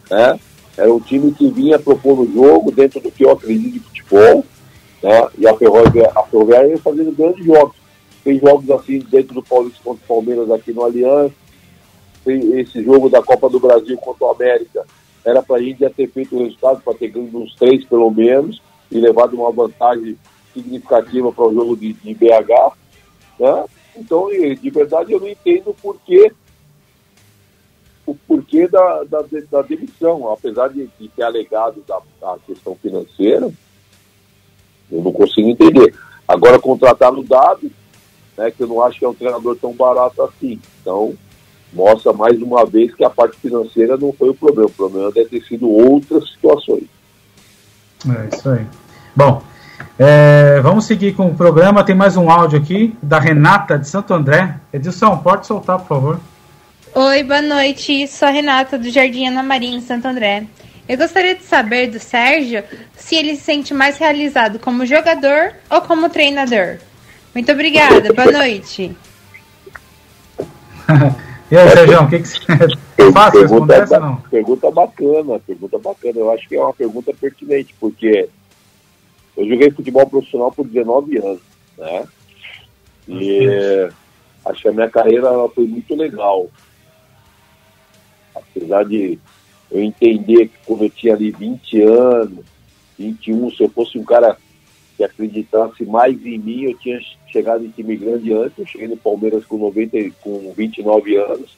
[0.09, 0.39] Né?
[0.77, 4.45] Era um time que vinha propondo o jogo dentro do que eu acredito de futebol.
[5.01, 5.27] Né?
[5.37, 7.77] E a Ferroviária, a ia fazendo grandes jogos.
[8.21, 11.33] Fez jogos assim dentro do Paulista contra o Palmeiras aqui no Aliança.
[12.25, 14.85] Esse jogo da Copa do Brasil contra o América
[15.25, 18.11] era para a gente já ter feito o resultado, para ter ganho uns três pelo
[18.11, 18.61] menos
[18.91, 20.17] e levado uma vantagem
[20.53, 22.73] significativa para o jogo de, de BH.
[23.39, 23.65] Né?
[23.95, 26.31] Então, de verdade, eu não entendo o porquê,
[28.05, 30.31] o porquê da, da, da demissão.
[30.31, 33.51] Apesar de, de ter alegado da, da questão financeira,
[34.91, 35.93] eu não consigo entender.
[36.27, 37.71] Agora, contratar no dado,
[38.37, 40.59] né, que eu não acho que é um treinador tão barato assim.
[40.81, 41.13] Então,
[41.73, 44.69] mostra mais uma vez que a parte financeira não foi o problema.
[44.69, 46.98] O problema deve ter sido outras situações.
[48.07, 48.65] É isso aí.
[49.15, 49.43] Bom,
[49.97, 51.84] é, vamos seguir com o programa.
[51.84, 54.55] Tem mais um áudio aqui da Renata de Santo André.
[54.71, 56.19] Edilson, pode soltar, por favor.
[56.95, 58.07] Oi, boa noite.
[58.07, 60.45] Sou a Renata do Jardim Ana Maria, em Santo André.
[60.88, 62.63] Eu gostaria de saber do Sérgio
[62.95, 66.77] se ele se sente mais realizado como jogador ou como treinador.
[67.34, 68.95] Muito obrigada, boa noite.
[71.51, 72.39] e aí, Sérgio, o que, que você.
[72.97, 74.17] É fácil responder essa não?
[74.17, 76.19] Pergunta bacana, pergunta bacana.
[76.19, 78.30] Eu acho que é uma pergunta pertinente, porque
[79.35, 81.41] eu joguei futebol profissional por 19 anos,
[81.77, 82.07] né?
[83.07, 83.89] E
[84.45, 86.47] acho que a minha carreira foi muito legal.
[88.35, 89.17] Apesar de
[89.71, 92.45] eu entender que quando eu tinha ali 20 anos,
[92.97, 94.38] 21, se eu fosse um cara
[94.99, 96.99] que acreditasse mais em mim, eu tinha
[97.31, 101.57] chegado em time grande antes, eu cheguei no Palmeiras com 90, com 29 anos.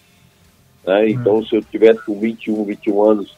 [0.85, 1.09] Né?
[1.09, 1.45] Então, hum.
[1.45, 3.35] se eu tivesse com 21, 21 anos,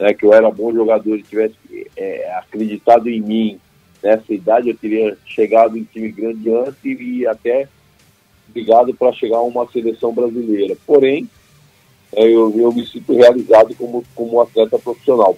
[0.00, 1.54] né, que eu era bom jogador e tivesse
[1.94, 3.60] é, acreditado em mim
[4.02, 7.68] nessa idade, eu teria chegado em time grande antes e até
[8.54, 10.74] ligado para chegar a uma seleção brasileira.
[10.86, 11.28] Porém,
[12.14, 15.36] é, eu, eu me sinto realizado como, como atleta profissional.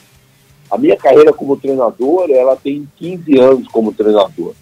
[0.71, 4.55] A minha carreira como treinador, ela tem 15 anos como treinador.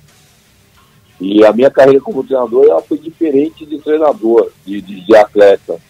[1.21, 5.81] E a minha carreira como treinador, ela foi diferente de treinador, de, de, de atleta.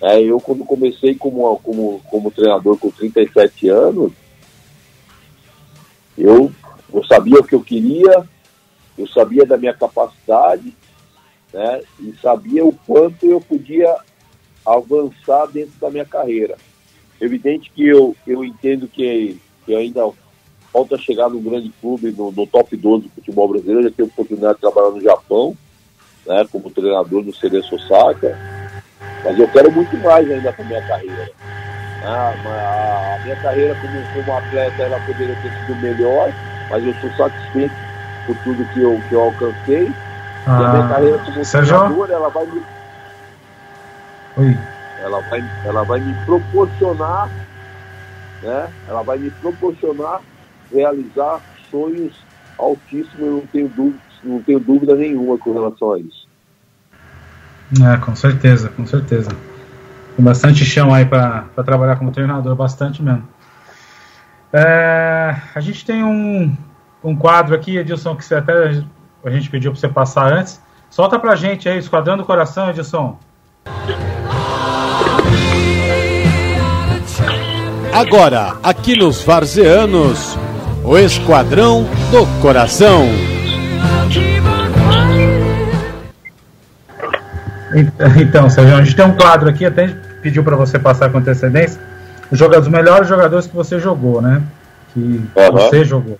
[0.00, 4.12] É, eu, quando comecei como, como, como treinador com 37 anos,
[6.18, 6.52] eu,
[6.92, 8.28] eu sabia o que eu queria,
[8.98, 10.74] eu sabia da minha capacidade,
[11.52, 13.96] né, e sabia o quanto eu podia
[14.66, 16.56] avançar dentro da minha carreira.
[17.20, 20.10] Evidente que eu, eu entendo que que ainda
[20.72, 23.80] falta chegar num grande clube, no, no top 12 do futebol brasileiro.
[23.80, 25.56] Eu já tive a oportunidade de trabalhar no Japão,
[26.26, 28.36] né, como treinador no CD Osaka.
[29.22, 31.24] Mas eu quero muito mais ainda para minha carreira.
[32.02, 32.34] Ah,
[33.14, 36.34] a minha carreira como, como atleta ela poderia ter sido melhor,
[36.68, 37.76] mas eu sou satisfeito
[38.26, 39.94] por tudo que eu, que eu alcancei.
[40.44, 41.78] Ah, e a minha ah, carreira como Sérgio?
[41.78, 42.62] treinador, ela vai me.
[44.36, 44.58] Oi.
[44.98, 47.30] Ela vai, ela vai me proporcionar
[48.44, 48.70] né?
[48.88, 50.20] Ela vai me proporcionar
[50.72, 51.40] realizar
[51.70, 52.14] sonhos
[52.58, 56.28] altíssimos, eu não tenho dúvida, não tenho dúvida nenhuma com relação a isso.
[57.82, 59.30] É, com certeza, com certeza.
[60.16, 63.26] Tem bastante chão aí para trabalhar como treinador, bastante mesmo.
[64.52, 66.56] É, a gente tem um,
[67.02, 68.84] um quadro aqui, Edilson, que você até
[69.24, 70.62] a gente pediu para você passar antes.
[70.90, 73.18] Solta pra gente aí, Esquadrão do Coração, Edilson.
[77.94, 80.36] Agora, aqui nos Varzeanos,
[80.82, 83.04] o Esquadrão do Coração.
[88.20, 89.86] Então, Sérgio, a gente tem um quadro aqui, até
[90.20, 91.80] pediu para você passar com antecedência
[92.32, 94.42] os jogadores, os melhores jogadores que você jogou, né?
[94.92, 95.52] Que Uhum.
[95.52, 96.18] você jogou.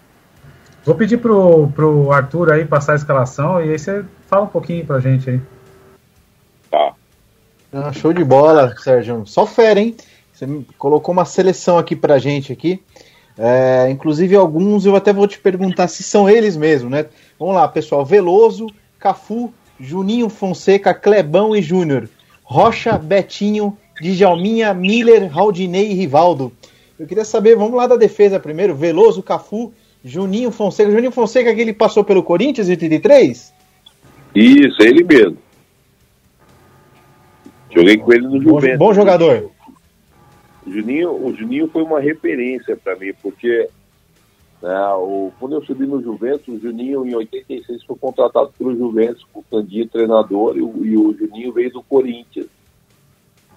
[0.84, 4.86] Vou pedir pro, pro Arthur aí passar a escalação e aí você fala um pouquinho
[4.86, 5.40] pra gente aí.
[7.72, 9.24] Ah, show de bola, Sérgio.
[9.26, 9.96] Só fera, hein?
[10.35, 10.47] Você
[10.77, 12.82] colocou uma seleção aqui pra gente aqui.
[13.39, 17.06] É, inclusive alguns eu até vou te perguntar se são eles mesmo, né?
[17.39, 18.05] Vamos lá, pessoal.
[18.05, 18.66] Veloso,
[18.98, 22.09] Cafu, Juninho Fonseca, Clebão e Júnior.
[22.43, 26.52] Rocha, Betinho, Djalminha, Miller, Raudinei e Rivaldo.
[26.98, 28.74] Eu queria saber, vamos lá da defesa primeiro.
[28.74, 29.73] Veloso, Cafu,
[30.05, 30.90] Juninho Fonseca.
[30.90, 33.52] Juninho Fonseca que ele passou pelo Corinthians em 83?
[34.35, 35.39] Isso, é ele mesmo.
[37.74, 38.78] Joguei com ele no Bom, Juventus.
[38.78, 39.51] bom jogador.
[40.66, 43.68] O Juninho, o Juninho foi uma referência para mim, porque
[44.62, 49.26] né, o, quando eu subi no Juventus, o Juninho em 86 foi contratado pelo Juventus,
[49.32, 52.46] com o Candinho treinador, e o, e o Juninho veio do Corinthians.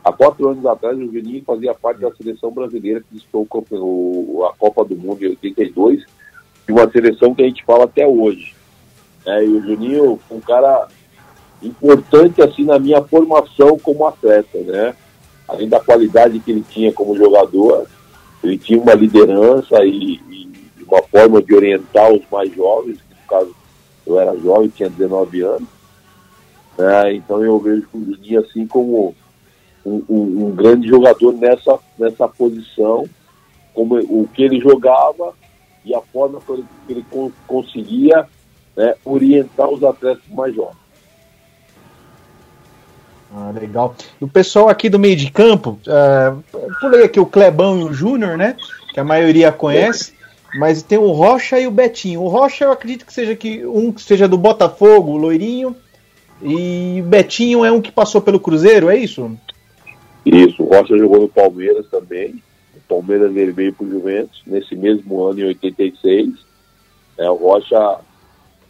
[0.04, 4.84] Há quatro anos atrás, o Juninho fazia parte da seleção brasileira que disputou a Copa
[4.84, 6.06] do Mundo em 82,
[6.66, 8.54] de uma seleção que a gente fala até hoje.
[9.26, 10.88] É, e o Juninho foi um cara
[11.62, 14.96] importante assim na minha formação como atleta, né?
[15.48, 17.88] Além da qualidade que ele tinha como jogador,
[18.44, 20.50] ele tinha uma liderança e, e
[20.88, 23.56] uma forma de orientar os mais jovens, que no caso
[24.06, 25.68] eu era jovem, tinha 19 anos,
[26.78, 27.14] né?
[27.14, 29.16] Então eu vejo o Juninho assim como
[29.86, 33.06] um, um- um grande jogador nessa, nessa posição,
[33.74, 35.34] como o que ele jogava
[35.86, 38.28] e a forma que ele, que ele con- conseguia
[38.76, 40.78] né, orientar os atletas mais jovens.
[43.34, 43.96] Ah, legal.
[44.20, 46.34] E o pessoal aqui do meio de campo, é,
[46.80, 48.56] pulei aqui o Clebão e o Júnior, né?
[48.94, 50.14] Que a maioria conhece,
[50.58, 52.22] mas tem o Rocha e o Betinho.
[52.22, 55.76] O Rocha eu acredito que seja que um que seja do Botafogo, o loirinho,
[56.42, 59.38] e o Betinho é um que passou pelo Cruzeiro, é isso?
[60.26, 62.42] Isso, o Rocha jogou no Palmeiras também.
[62.76, 66.30] O Palmeiras ele veio para o Juventus nesse mesmo ano, em 86.
[67.18, 68.00] É, o Rocha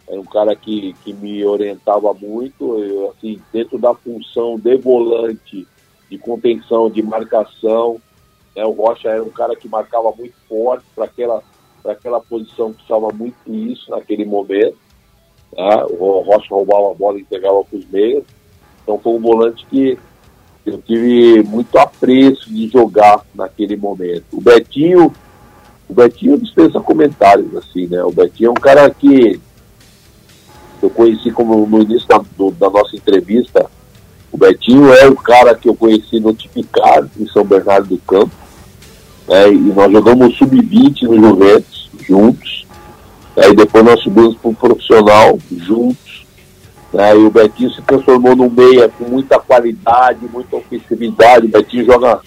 [0.08, 5.66] era um cara que, que me orientava muito, eu, assim, dentro da função de volante,
[6.10, 8.00] de contenção, de marcação.
[8.56, 11.42] né, o Rocha era um cara que marcava muito forte para aquela,
[11.84, 14.78] aquela posição precisava muito isso naquele momento.
[15.54, 15.86] tá?
[15.86, 18.24] O Rocha roubava a bola e entregava para os meios.
[18.82, 19.98] Então foi um volante que
[20.64, 24.24] eu tive muito apreço de jogar naquele momento.
[24.32, 25.12] O Betinho,
[25.86, 28.02] o Betinho dispensa comentários, assim, né?
[28.02, 29.38] O Betinho é um cara que
[30.84, 33.66] eu conheci como no início da, do- da nossa entrevista.
[34.30, 38.30] O Betinho é o cara que eu conheci notificado em São Bernardo do Campo.
[39.26, 39.48] né?
[39.50, 42.66] E nós jogamos sub-20 no Juventus, juntos.
[43.36, 46.26] Aí depois nós subimos para o profissional, juntos.
[46.92, 47.14] né?
[47.16, 51.46] E o Betinho se transformou num meia com muita qualidade, muita ofensividade.
[51.46, 52.20] O Betinho joga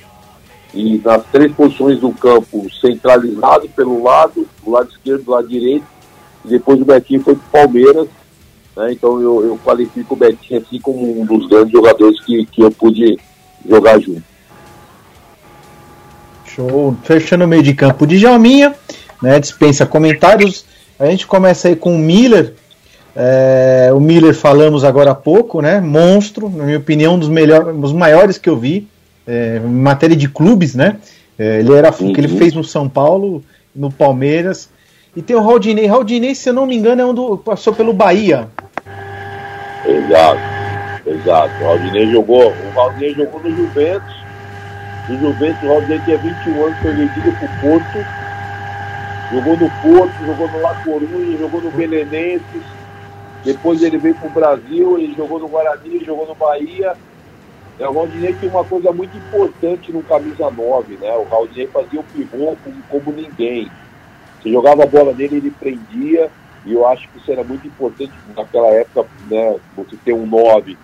[0.73, 5.85] e nas três posições do campo, centralizado pelo lado, do lado esquerdo, do lado direito.
[6.45, 8.07] E depois o Betinho foi para o Palmeiras.
[8.75, 8.91] Né?
[8.91, 12.71] Então eu, eu qualifico o Betinho assim como um dos grandes jogadores que, que eu
[12.71, 13.17] pude
[13.67, 14.23] jogar junto.
[16.45, 16.95] Show.
[17.03, 18.75] Fechando o meio de campo de Jalminha,
[19.21, 19.39] né?
[19.39, 20.65] Dispensa comentários.
[20.99, 22.53] A gente começa aí com o Miller.
[23.15, 25.79] É, o Miller falamos agora há pouco, né?
[25.79, 28.87] Monstro, na minha opinião, um dos melhores, dos maiores que eu vi
[29.25, 30.97] é, em matéria de clubes, né?
[31.37, 33.43] É, ele era o que ele fez no São Paulo,
[33.75, 34.69] no Palmeiras.
[35.15, 35.87] E tem o Raudinei.
[35.87, 38.47] Raudinei, se eu não me engano, é um do passou pelo Bahia.
[39.85, 40.39] Exato,
[41.05, 41.63] exato.
[41.63, 44.15] O Raudinei jogou, o Raudinei jogou no Juventus.
[45.09, 48.05] No Juventus, o Raudinei tinha 21 anos, foi vendido para o Porto.
[49.31, 52.63] Jogou no Porto, jogou no La Coruña, jogou no Belenenses.
[53.43, 56.93] Depois ele veio para o Brasil, ele jogou no Guarani, jogou no Bahia.
[57.79, 61.11] É, o Raudinei tem uma coisa muito importante no camisa 9, né?
[61.13, 63.71] O Raudinei fazia o pivô como, como ninguém.
[64.39, 66.29] Você jogava a bola nele, ele prendia.
[66.65, 69.59] E eu acho que isso era muito importante naquela época, né?
[69.75, 70.77] Você ter um 9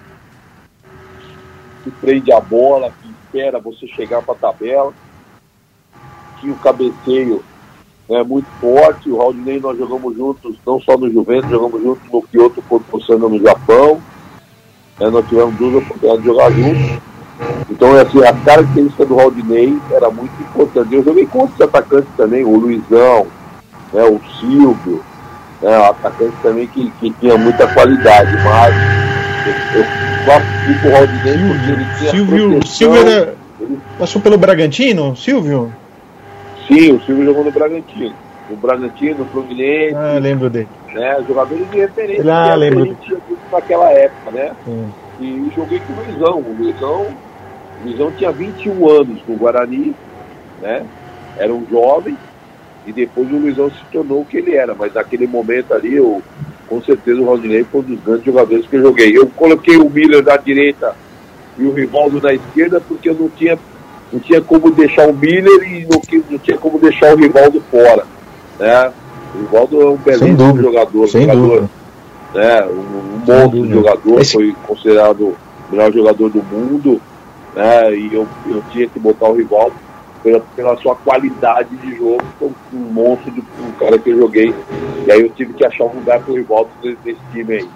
[1.83, 4.93] que prende a bola, que espera você chegar para a tabela.
[6.39, 7.43] Tinha o cabeceio
[8.09, 9.09] né, muito forte.
[9.09, 13.39] O Raudinei nós jogamos juntos, não só no Juventus, jogamos juntos no Kyoto Porto no
[13.39, 14.01] Japão.
[14.99, 17.07] Né, nós tivemos duas oportunidades de jogar juntos.
[17.69, 20.95] Então, assim, a característica do Raudinei era muito importante.
[20.95, 23.27] Eu joguei com outros atacantes também, o Luizão,
[23.93, 25.03] né, o Silvio,
[25.61, 28.75] né, atacante também que, que tinha muita qualidade, mas
[29.75, 29.85] eu, eu
[30.25, 32.65] classifico o Raudinei porque ele tinha Silvio.
[32.67, 33.35] Silvio era,
[33.97, 35.15] passou pelo Bragantino?
[35.15, 35.71] Silvio?
[36.67, 38.13] Sim, o Silvio jogou no Bragantino.
[38.49, 40.67] No Bragantino, no Fluminense, Ah, lembro dele.
[40.93, 41.17] né?
[41.27, 42.97] Jogadores de referência Ah, que lembro.
[43.01, 43.17] tinha
[43.51, 44.51] naquela época, né?
[44.65, 44.89] Sim.
[45.19, 46.37] E joguei com o Luizão.
[46.39, 47.07] O Luizão
[47.81, 49.93] O Luizão tinha 21 anos com o Guarani,
[50.61, 50.83] né?
[51.37, 52.17] Era um jovem,
[52.87, 54.73] e depois o Luizão se tornou o que ele era.
[54.73, 56.21] Mas naquele momento ali, eu,
[56.67, 59.15] com certeza o Rodinei foi um dos grandes jogadores que eu joguei.
[59.17, 60.95] Eu coloquei o Miller na direita
[61.57, 63.59] e o Rivaldo na esquerda, porque eu não tinha,
[64.11, 66.01] não tinha como deixar o Miller e não,
[66.31, 68.05] não tinha como deixar o Rivaldo fora.
[68.57, 68.91] Né?
[69.35, 71.69] O Rivaldo é um belíssimo jogador, sem jogador dúvida.
[72.33, 72.65] né?
[72.65, 75.35] um, um monstro de jogador, Esse- foi considerado o
[75.71, 77.01] melhor jogador do mundo,
[77.53, 77.93] né?
[77.95, 79.73] E eu, eu tinha que botar o Rivaldo
[80.27, 82.21] pela, pela sua qualidade de jogo,
[82.73, 84.53] um monstro de um cara que eu joguei.
[85.05, 87.69] E aí eu tive que achar um lugar pro Rivaldo nesse time aí.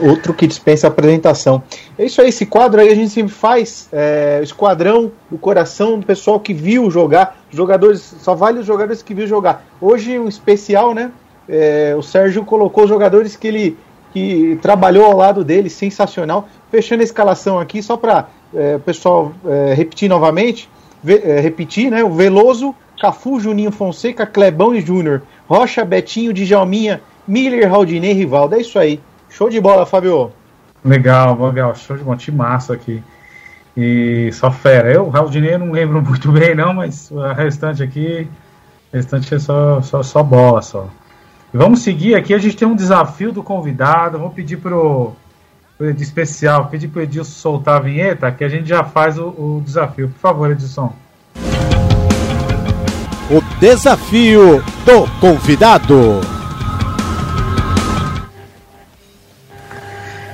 [0.00, 1.62] Outro que dispensa apresentação.
[1.96, 3.88] É isso aí, esse quadro aí a gente sempre faz.
[3.92, 7.38] É, esquadrão do coração do pessoal que viu jogar.
[7.50, 9.64] Jogadores, só vale os jogadores que viu jogar.
[9.80, 11.12] Hoje um especial, né?
[11.48, 13.78] É, o Sérgio colocou os jogadores que ele
[14.12, 16.48] que trabalhou ao lado dele, sensacional.
[16.70, 18.28] Fechando a escalação aqui, só para
[18.76, 20.68] o pessoal é, repetir novamente.
[21.02, 22.02] Ve- é, repetir, né?
[22.02, 25.22] O Veloso, Cafu, Juninho Fonseca, Clebão e Júnior.
[25.46, 28.54] Rocha, Betinho, Djalminha, Miller, Raldinei, Rivaldo.
[28.54, 29.00] É isso aí.
[29.28, 30.30] Show de bola, Fábio.
[30.84, 31.74] Legal, legal.
[31.74, 32.16] Show de bom.
[32.16, 33.02] Time massa aqui.
[33.76, 34.92] E só fera.
[34.92, 38.28] Eu, Raldinei, não lembro muito bem, não, mas o restante aqui.
[38.92, 40.88] Restante é só, só, só bola só.
[41.52, 42.32] Vamos seguir aqui.
[42.32, 44.18] A gente tem um desafio do convidado.
[44.18, 45.12] Vou pedir pro.
[45.78, 49.62] De especial, pedir pro Edilson soltar a vinheta, que a gente já faz o, o
[49.64, 50.08] desafio.
[50.08, 50.92] Por favor, Edilson.
[53.28, 56.20] O desafio do convidado.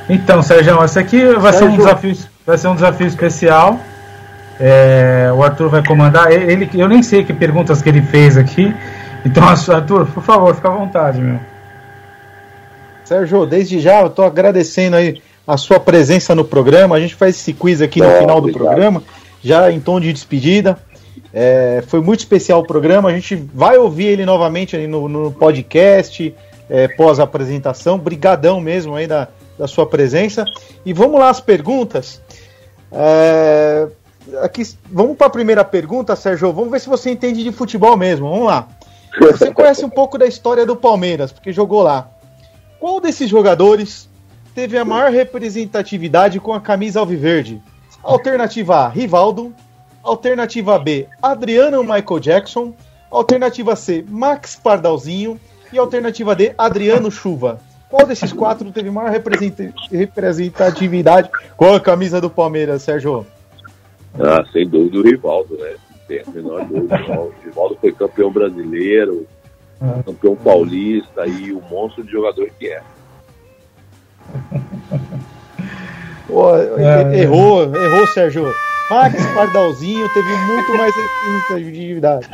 [0.09, 3.81] Então, Sérgio, esse aqui vai ser um desafio, vai ser um desafio especial.
[4.59, 6.31] É, o Arthur vai comandar.
[6.31, 8.75] Ele, eu nem sei que perguntas que ele fez aqui.
[9.25, 11.41] Então, Arthur, por favor, fica à vontade, meu.
[13.05, 16.97] Sérgio, desde já eu estou agradecendo aí a sua presença no programa.
[16.97, 18.65] A gente faz esse quiz aqui no final do obrigado.
[18.65, 19.03] programa,
[19.43, 20.79] já em tom de despedida.
[21.33, 23.09] É, foi muito especial o programa.
[23.09, 26.35] A gente vai ouvir ele novamente aí no, no podcast,
[26.69, 27.99] é, pós apresentação.
[27.99, 30.45] Brigadão mesmo aí da, da sua presença.
[30.85, 32.21] E vamos lá as perguntas.
[32.93, 33.87] É,
[34.43, 36.53] aqui, vamos para a primeira pergunta, Sérgio.
[36.53, 38.29] Vamos ver se você entende de futebol mesmo.
[38.29, 38.69] Vamos lá.
[39.21, 42.09] Você conhece um pouco da história do Palmeiras, porque jogou lá.
[42.79, 44.09] Qual desses jogadores
[44.55, 47.60] teve a maior representatividade com a camisa alviverde?
[48.02, 49.55] Alternativa A, Rivaldo.
[50.02, 52.74] Alternativa B, Adriano Michael Jackson.
[53.10, 55.39] Alternativa C, Max Pardalzinho.
[55.72, 57.60] E alternativa D, Adriano Chuva.
[57.89, 63.27] Qual desses quatro teve maior representa- representatividade com a camisa do Palmeiras, Sérgio?
[64.14, 65.74] Ah, sem dúvida o Rivaldo, né?
[66.09, 66.97] Tem a menor dúvida.
[67.20, 69.27] O Rivaldo foi campeão brasileiro,
[70.05, 72.82] campeão paulista e o monstro de jogador que é.
[76.27, 77.19] Pô, É.
[77.19, 78.52] errou, errou, Sérgio.
[78.90, 82.28] Max Pardalzinho teve muito mais representatividade.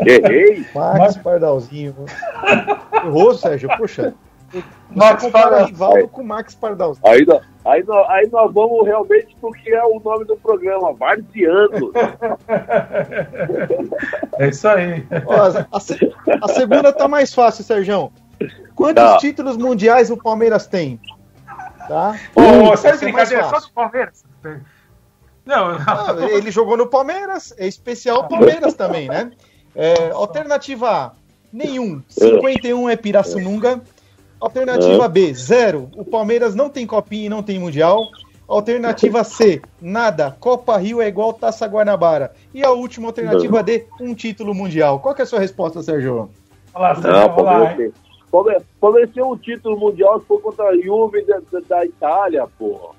[0.00, 0.66] Errei?
[0.74, 1.94] Max Pardalzinho.
[3.04, 3.68] Errou, Sérgio.
[3.76, 4.14] Poxa.
[4.94, 7.06] Max compara Rivaldo com Max Pardalzinho.
[7.06, 11.92] Aí, nós- aí, nós, aí nós vamos realmente porque é o nome do programa, Varziano.
[14.38, 15.04] É isso aí.
[15.26, 18.10] Ó, a, a segunda tá mais fácil, Sérgio.
[18.74, 19.16] Quantos Tá.
[19.18, 21.00] títulos mundiais o Palmeiras tem?
[21.88, 22.14] Tá?
[22.34, 24.24] Ô, ser mais brincadeira, só do Palmeiras.
[25.44, 29.30] Não, Ah, ele jogou no Palmeiras, é especial Palmeiras também, né?
[29.74, 31.12] É, alternativa A,
[31.52, 32.02] nenhum.
[32.08, 33.80] 51 é Pirassununga.
[34.40, 35.90] Alternativa B, zero.
[35.96, 38.04] O Palmeiras não tem copinha e não tem mundial.
[38.46, 40.36] Alternativa C, nada.
[40.38, 42.32] Copa Rio é igual Taça Guanabara.
[42.54, 45.00] E a última alternativa D, um título mundial.
[45.00, 46.30] Qual que é a sua resposta, Sérgio?
[46.74, 47.76] Olha lá, Não, Sérgio, vamos lá,
[48.30, 52.94] Palmeiras tem um título mundial que foi contra a Juve da, da, da Itália, porra.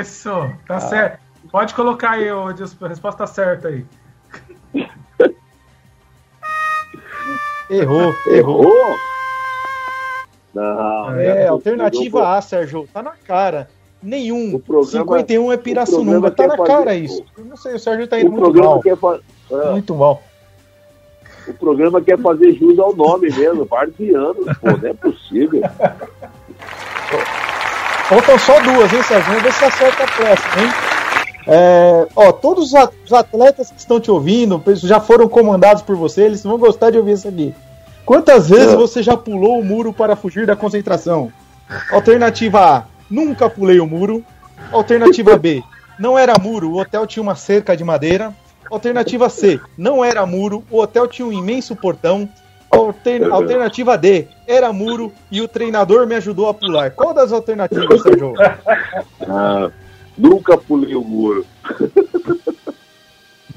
[0.00, 0.30] Isso,
[0.66, 1.20] tá certo.
[1.52, 3.84] Pode colocar aí, ô, a resposta certa aí.
[7.70, 8.64] Errou, errou.
[8.64, 8.96] Errou?
[10.52, 12.88] Não, É, eu- alternativa A, Sérgio.
[12.92, 13.68] Tá na cara.
[14.02, 14.58] Nenhum.
[14.58, 16.30] programa- 51 é o Pirassununga.
[16.32, 17.24] Tá na fazer- cara isso.
[17.38, 18.82] Eu não sei, o Sérgio tá indo O muito mal.
[19.50, 20.22] é, Muito mal.
[21.48, 25.62] O programa quer fazer jus ao nome mesmo, Varziano, pô, não é possível.
[28.08, 29.26] Faltam só duas, hein, Sérgio?
[29.28, 30.70] Vamos ver se acerta a próxima, hein?
[31.46, 35.96] É, ó, todos os at- os atletas que estão te ouvindo já foram comandados por
[35.96, 37.54] você, eles vão gostar de ouvir isso aqui.
[38.04, 38.76] Quantas vezes É.
[38.76, 41.32] você já pulou o muro para fugir da concentração?
[41.92, 44.24] Alternativa A, nunca pulei o muro.
[44.72, 45.62] Alternativa B,
[45.98, 48.32] não era muro, o hotel tinha uma cerca de madeira.
[48.70, 52.28] Alternativa C, não era muro, o hotel tinha um imenso portão.
[52.70, 56.92] Alter- Alternativa D, era muro e o treinador me ajudou a pular.
[56.92, 58.32] Qual das alternativas, Sérgio?
[59.28, 59.70] Ah,
[60.16, 61.44] nunca pulei o muro.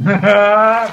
[0.05, 0.87] Ah,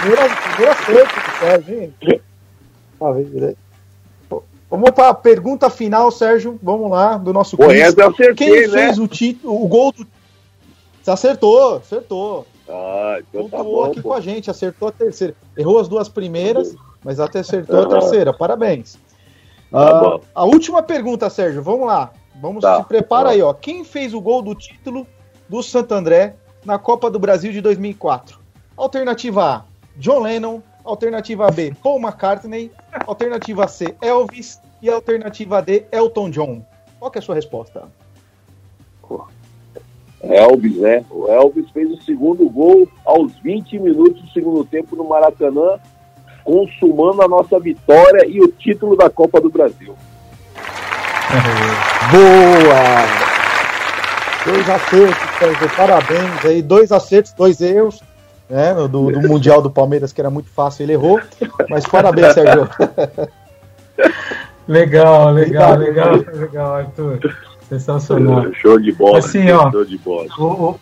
[0.00, 1.94] Primeiro, primeiro acerto do Sérgio, hein?
[3.14, 3.58] Vem direito.
[4.72, 6.58] Vamos para a pergunta final, Sérgio.
[6.62, 7.82] Vamos lá, do nosso Pô, quiz.
[7.98, 8.68] acertei, Quem né?
[8.68, 10.06] fez o, título, o gol do.
[11.02, 12.46] Você acertou, acertou.
[12.66, 13.84] Ah, então tá bom.
[13.84, 14.08] aqui pô.
[14.08, 15.34] com a gente, acertou a terceira.
[15.58, 16.74] Errou as duas primeiras,
[17.04, 18.32] mas até acertou a terceira.
[18.32, 18.94] Parabéns.
[19.70, 21.62] Tá Ah, a última pergunta, Sérgio.
[21.62, 22.10] Vamos lá.
[22.40, 22.78] Vamos Tá.
[22.78, 23.30] se prepara Tá.
[23.32, 23.52] aí, ó.
[23.52, 25.06] Quem fez o gol do título
[25.50, 26.34] do Santo André
[26.64, 28.38] na Copa do Brasil de 2004?
[28.74, 29.62] Alternativa A,
[29.96, 30.62] John Lennon.
[30.84, 32.70] Alternativa B, Paul McCartney.
[33.06, 34.60] Alternativa C, Elvis.
[34.80, 36.66] E alternativa D, Elton John.
[36.98, 37.88] Qual que é a sua resposta?
[40.22, 41.04] Elvis, né?
[41.10, 45.80] O Elvis fez o segundo gol aos 20 minutos do segundo tempo no Maracanã,
[46.44, 49.94] consumando a nossa vitória e o título da Copa do Brasil.
[52.12, 53.32] Boa!
[54.44, 55.70] Dois acertos, Sérgio.
[55.76, 56.62] Parabéns aí.
[56.62, 58.02] Dois acertos, dois erros.
[58.50, 61.20] Né, do, do Mundial do Palmeiras, que era muito fácil, ele errou.
[61.70, 62.68] Mas parabéns, Sérgio.
[64.68, 67.18] Legal, legal, legal, legal, Arthur.
[67.68, 68.52] Sensacional.
[68.54, 69.18] Show de bola.
[69.18, 70.26] Assim, ó, Show de bola.
[70.38, 70.80] O, o,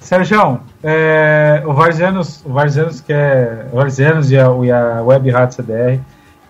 [0.00, 5.56] Sérgio, é, o Varzianos, o Varzianos, quer, o Varzianos e a, e a Web Rádio
[5.56, 6.00] CDR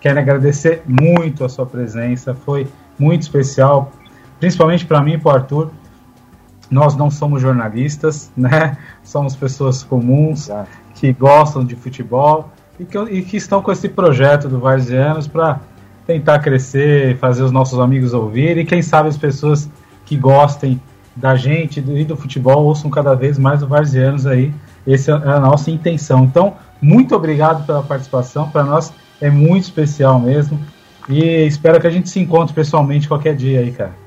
[0.01, 2.67] querem agradecer muito a sua presença, foi
[2.99, 3.91] muito especial,
[4.39, 5.71] principalmente para mim e para o Arthur.
[6.73, 8.77] Nós não somos jornalistas, né?
[9.03, 10.49] Somos pessoas comuns
[10.95, 15.59] que gostam de futebol e que, e que estão com esse projeto do Varzianos para
[16.05, 19.69] tentar crescer, fazer os nossos amigos ouvirem e quem sabe as pessoas
[20.05, 20.81] que gostem
[21.15, 24.53] da gente e do futebol ouçam cada vez mais o Varzianos aí.
[24.85, 26.23] Essa é a nossa intenção.
[26.23, 28.49] Então, muito obrigado pela participação.
[28.49, 28.91] Para nós
[29.21, 30.59] é muito especial mesmo.
[31.07, 34.02] E espero que a gente se encontre pessoalmente qualquer dia aí, cara.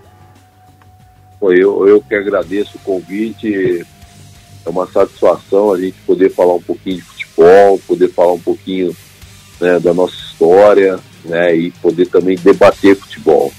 [1.38, 3.84] Pô, eu, eu que agradeço o convite.
[4.64, 8.96] É uma satisfação a gente poder falar um pouquinho de futebol, poder falar um pouquinho
[9.60, 13.52] né, da nossa história, né, e poder também debater futebol.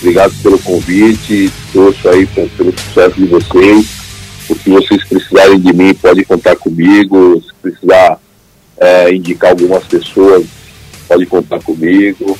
[0.00, 3.86] Obrigado pelo convite, torço aí pe- pelo sucesso de vocês.
[4.48, 7.42] O que vocês precisarem de mim, pode contar comigo.
[7.42, 8.20] Se precisar
[8.78, 10.44] é, indicar algumas pessoas,
[11.08, 12.38] pode contar comigo.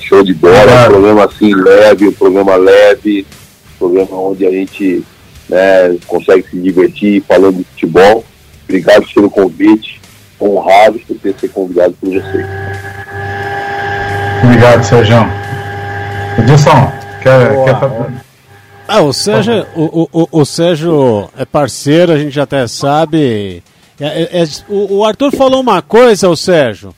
[0.00, 3.24] Show de bola, um programa assim leve, um programa leve,
[3.78, 5.04] programa onde a gente
[5.48, 8.24] né, consegue se divertir falando de futebol.
[8.64, 10.00] Obrigado pelo convite,
[10.40, 12.46] honrado por ter sido convidado por vocês.
[14.44, 15.16] Obrigado, Sérgio.
[16.38, 16.92] Edilson,
[17.22, 18.12] quer, quer fa-
[18.88, 23.62] Ah, o Sérgio, o, o, o Sérgio é parceiro, a gente já até sabe.
[24.00, 26.94] É- é- é- o, o Arthur falou uma coisa, o Sérgio,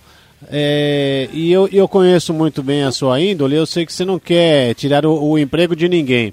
[0.51, 4.19] é, e eu, eu conheço muito bem a sua índole, eu sei que você não
[4.19, 6.33] quer tirar o, o emprego de ninguém,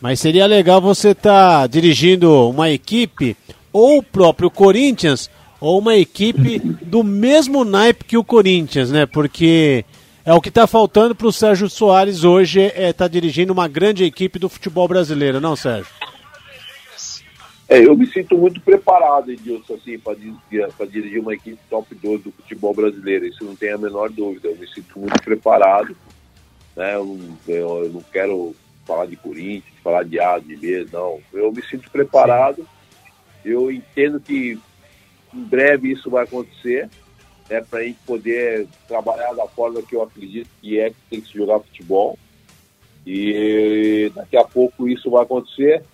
[0.00, 3.36] mas seria legal você estar dirigindo uma equipe,
[3.72, 9.06] ou o próprio Corinthians, ou uma equipe do mesmo naipe que o Corinthians, né?
[9.06, 9.84] Porque
[10.24, 14.04] é o que está faltando para o Sérgio Soares hoje, é estar dirigindo uma grande
[14.04, 15.86] equipe do futebol brasileiro, não, Sérgio?
[17.68, 20.14] É, eu me sinto muito preparado, Edilson, assim, para
[20.86, 23.26] dirigir uma equipe top 2 do futebol brasileiro.
[23.26, 24.46] Isso não tem a menor dúvida.
[24.46, 25.96] Eu me sinto muito preparado.
[26.76, 26.94] Né?
[26.94, 27.18] Eu,
[27.48, 28.54] eu- eu não quero
[28.86, 31.20] falar de Corinthians, falar de A, de B, não.
[31.32, 32.66] Eu me sinto preparado.
[33.44, 34.58] Eu entendo que
[35.34, 36.88] em breve isso vai acontecer,
[37.50, 41.20] né, para a gente poder trabalhar da forma que eu acredito que é que tem
[41.20, 42.18] que se jogar futebol.
[43.06, 45.84] E daqui a pouco isso vai acontecer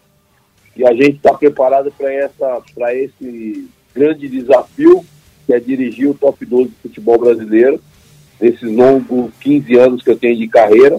[0.74, 5.04] e a gente está preparado para essa para esse grande desafio
[5.46, 7.78] que é dirigir o top 12 do futebol brasileiro
[8.40, 10.96] nesses longos 15 anos que eu tenho de carreira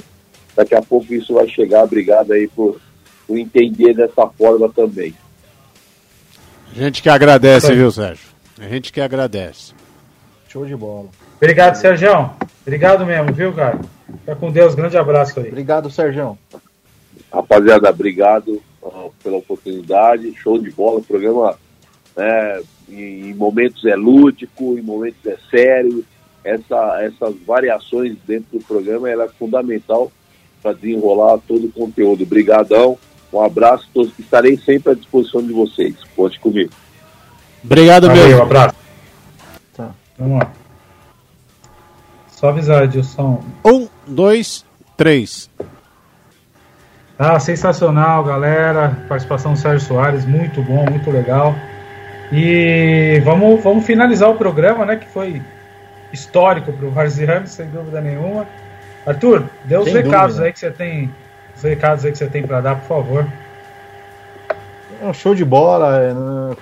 [0.56, 2.80] daqui a pouco isso vai chegar obrigado aí por,
[3.28, 5.14] por entender dessa forma também
[6.72, 8.28] A gente que agradece, viu, Sérgio?
[8.60, 9.74] A gente que agradece.
[10.48, 11.10] Show de bola.
[11.38, 12.30] Obrigado, Sérgio.
[12.62, 13.80] Obrigado mesmo, viu, cara?
[14.20, 14.76] Fica com Deus.
[14.76, 15.48] Grande abraço aí.
[15.48, 16.38] Obrigado, Sérgio.
[17.32, 21.58] rapaziada obrigado ah, pela oportunidade show de bola o programa
[22.16, 26.06] né, em, em momentos é lúdico em momentos é sério
[26.44, 30.12] essa, essas variações dentro do programa era fundamental
[30.64, 32.24] para desenrolar todo o conteúdo.
[32.24, 32.98] Obrigadão,
[33.32, 35.96] um abraço, todos, estarei sempre à disposição de vocês.
[36.16, 36.72] Conte comigo.
[37.64, 38.40] Obrigado Valeu, mesmo.
[38.40, 38.76] um abraço.
[39.76, 39.92] Tá.
[40.18, 40.52] Vamos lá.
[42.32, 43.44] Só avisar, Edilson.
[43.66, 44.66] Um, dois,
[44.96, 45.50] três.
[47.18, 49.06] Ah, sensacional, galera.
[49.08, 51.56] Participação do Sérgio Soares, muito bom, muito legal.
[52.32, 54.96] E vamos, vamos finalizar o programa, né?
[54.96, 55.42] Que foi
[56.12, 58.48] histórico para o Varziano, sem dúvida nenhuma.
[59.06, 60.48] Arthur, dê os Sem recados dúvida.
[60.48, 61.12] aí que você tem,
[61.56, 63.28] os recados aí que você tem para dar, por favor.
[65.02, 66.02] É um show de bola.
[66.02, 66.56] é, né,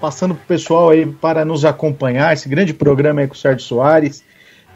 [0.00, 4.22] Passando pro pessoal aí para nos acompanhar, esse grande programa aí com o Sérgio Soares,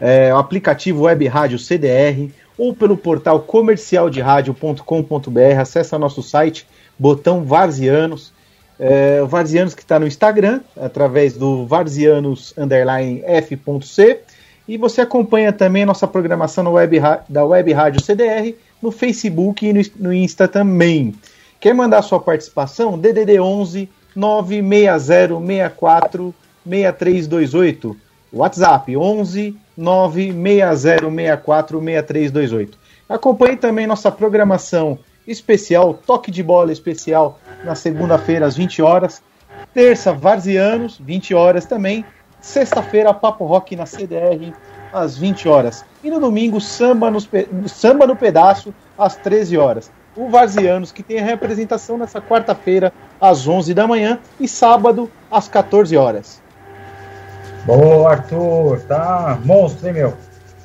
[0.00, 6.66] é, o aplicativo Web Rádio CDR, ou pelo portal comercialderadio.com.br, acessa nosso site,
[6.98, 8.32] botão Varzianos,
[8.78, 14.22] é, o Varzianos que está no Instagram, através do Varzianos underline F.C,
[14.66, 19.80] e você acompanha também nossa programação web, da Web Rádio CDR, no Facebook e no,
[19.96, 21.14] no Insta também.
[21.60, 22.98] Quer mandar sua participação?
[22.98, 26.34] DDD 11 96064
[26.66, 27.96] 6328.
[28.32, 32.78] WhatsApp 11 96064 6328.
[33.08, 39.22] Acompanhe também nossa programação especial, toque de bola especial, na segunda-feira às 20 horas.
[39.72, 42.04] Terça, Varzianos, 20 horas também.
[42.44, 44.52] Sexta-feira, Papo Rock na CDR,
[44.92, 45.82] às 20 horas.
[46.04, 47.26] E no domingo, Samba, nos
[47.68, 49.90] samba no Pedaço, às 13 horas.
[50.14, 54.18] O Varzianos, que tem a representação nessa quarta-feira, às 11 da manhã.
[54.38, 56.42] E sábado, às 14 horas.
[57.64, 60.14] Boa, Arthur, tá monstro, hein, meu?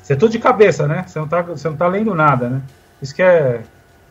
[0.02, 1.04] Você é tudo de cabeça, né?
[1.06, 2.62] Você não tá, você não tá lendo nada, né?
[3.00, 3.62] Isso que é.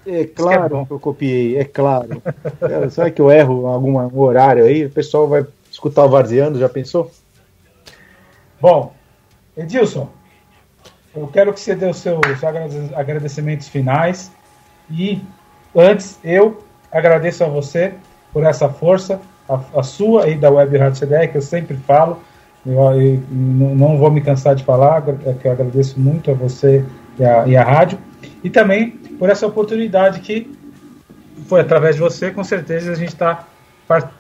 [0.08, 2.20] É claro que eu copiei, é claro.
[2.62, 4.86] É, Será que eu erro algum horário aí?
[4.86, 7.12] O pessoal vai escutar o Varziano, já pensou?
[8.62, 8.94] Bom,
[9.56, 10.10] Edilson,
[11.16, 14.32] eu quero que você dê os seus agrade- agradecimentos finais.
[14.90, 15.22] E
[15.76, 17.94] antes, eu agradeço a você
[18.32, 22.20] por essa força, a, a sua e da Web Rádio CDR, que eu sempre falo.
[22.66, 26.34] Eu, eu não não vou me cansar de falar, é que eu agradeço muito a
[26.34, 26.86] você
[27.18, 27.98] e a, e a rádio.
[28.44, 30.52] E também por essa oportunidade que
[31.48, 33.48] foi através de você, com certeza a gente está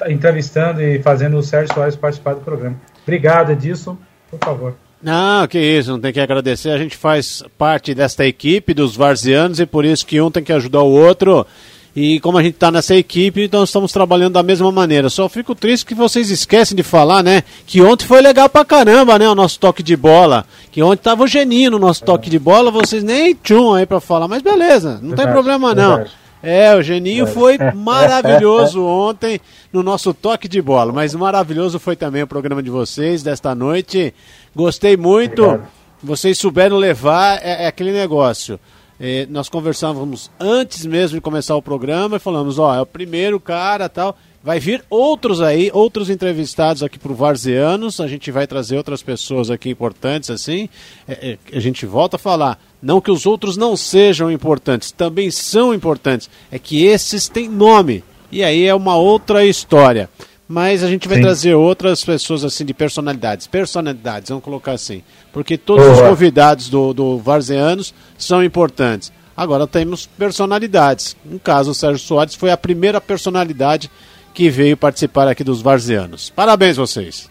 [0.08, 2.76] entrevistando e fazendo o Sérgio Soares participar do programa.
[3.04, 3.98] Obrigado, Edilson.
[4.30, 4.76] Por favor.
[5.02, 6.70] Não, que isso, não tem que agradecer.
[6.72, 10.52] A gente faz parte desta equipe dos varzianos e por isso que um tem que
[10.52, 11.48] ajudar o outro.
[11.96, 15.10] E como a gente está nessa equipe, então estamos trabalhando da mesma maneira.
[15.10, 17.44] Só fico triste que vocês esquecem de falar, né?
[17.66, 19.28] Que ontem foi legal pra caramba, né?
[19.28, 20.46] O nosso toque de bola.
[20.72, 24.00] Que ontem tava o Geninho no nosso toque de bola, vocês nem tchum aí pra
[24.00, 24.28] falar.
[24.28, 25.96] Mas beleza, não tem Verdade, problema não.
[25.96, 26.12] verdade.
[26.42, 29.40] É, o Geninho foi maravilhoso ontem
[29.72, 34.14] no nosso toque de bola, mas maravilhoso foi também o programa de vocês desta noite.
[34.56, 35.44] Gostei muito.
[35.44, 35.80] Obrigado.
[36.02, 38.60] Vocês souberam levar é, é aquele negócio.
[39.00, 43.40] É, nós conversávamos antes mesmo de começar o programa e falamos, ó, é o primeiro
[43.40, 44.18] cara tal.
[44.42, 48.00] Vai vir outros aí, outros entrevistados aqui pro Varzianos.
[48.00, 50.70] A gente vai trazer outras pessoas aqui importantes, assim.
[51.06, 52.58] É, é, a gente volta a falar.
[52.82, 56.30] Não que os outros não sejam importantes, também são importantes.
[56.50, 58.02] É que esses têm nome.
[58.32, 60.10] E aí é uma outra história.
[60.48, 61.24] Mas a gente vai Sim.
[61.24, 63.46] trazer outras pessoas assim de personalidades.
[63.46, 65.04] Personalidades, vamos colocar assim.
[65.34, 66.10] Porque todos os Boa.
[66.10, 69.12] convidados do, do Varzianos são importantes.
[69.36, 71.16] Agora temos personalidades.
[71.24, 73.92] No caso, o Sérgio Soares foi a primeira personalidade
[74.40, 76.30] que veio participar aqui dos Varzianos.
[76.30, 77.30] Parabéns vocês.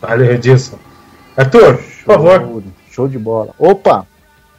[0.00, 0.78] Valeu, Edilson.
[1.36, 2.40] Arthur, por favor.
[2.40, 3.52] Show, show de bola.
[3.58, 4.06] Opa,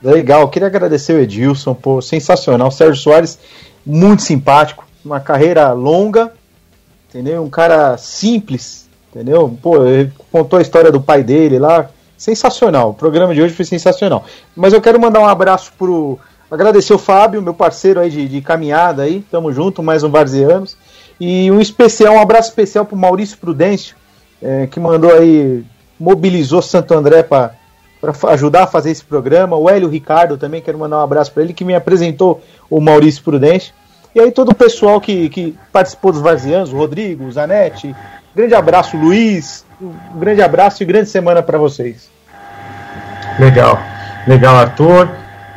[0.03, 0.49] legal.
[0.49, 2.69] Queria agradecer o Edilson, pô, sensacional.
[2.71, 3.39] Sérgio Soares,
[3.85, 4.85] muito simpático.
[5.05, 6.33] Uma carreira longa,
[7.07, 7.41] entendeu?
[7.41, 9.57] Um cara simples, entendeu?
[9.61, 11.89] Pô, ele contou a história do pai dele lá.
[12.17, 12.89] Sensacional.
[12.89, 14.25] O programa de hoje foi sensacional.
[14.53, 16.19] Mas eu quero mandar um abraço pro.
[16.51, 19.21] Agradecer o Fábio, meu parceiro aí de, de caminhada aí.
[19.31, 20.75] Tamo junto, mais um Varzianos.
[21.23, 23.95] E um especial, um abraço especial pro Maurício Prudêncio,
[24.41, 25.63] eh, que mandou aí,
[25.99, 27.53] mobilizou Santo André para
[28.29, 29.55] ajudar a fazer esse programa.
[29.55, 33.23] O Hélio Ricardo também, quero mandar um abraço para ele, que me apresentou o Maurício
[33.23, 33.71] Prudêncio.
[34.15, 37.95] E aí todo o pessoal que, que participou dos Varzianos, o Rodrigo, o Zanetti.
[38.35, 39.63] Grande abraço, Luiz.
[39.79, 42.09] Um grande abraço e grande semana para vocês.
[43.37, 43.79] Legal.
[44.25, 45.07] Legal, Arthur.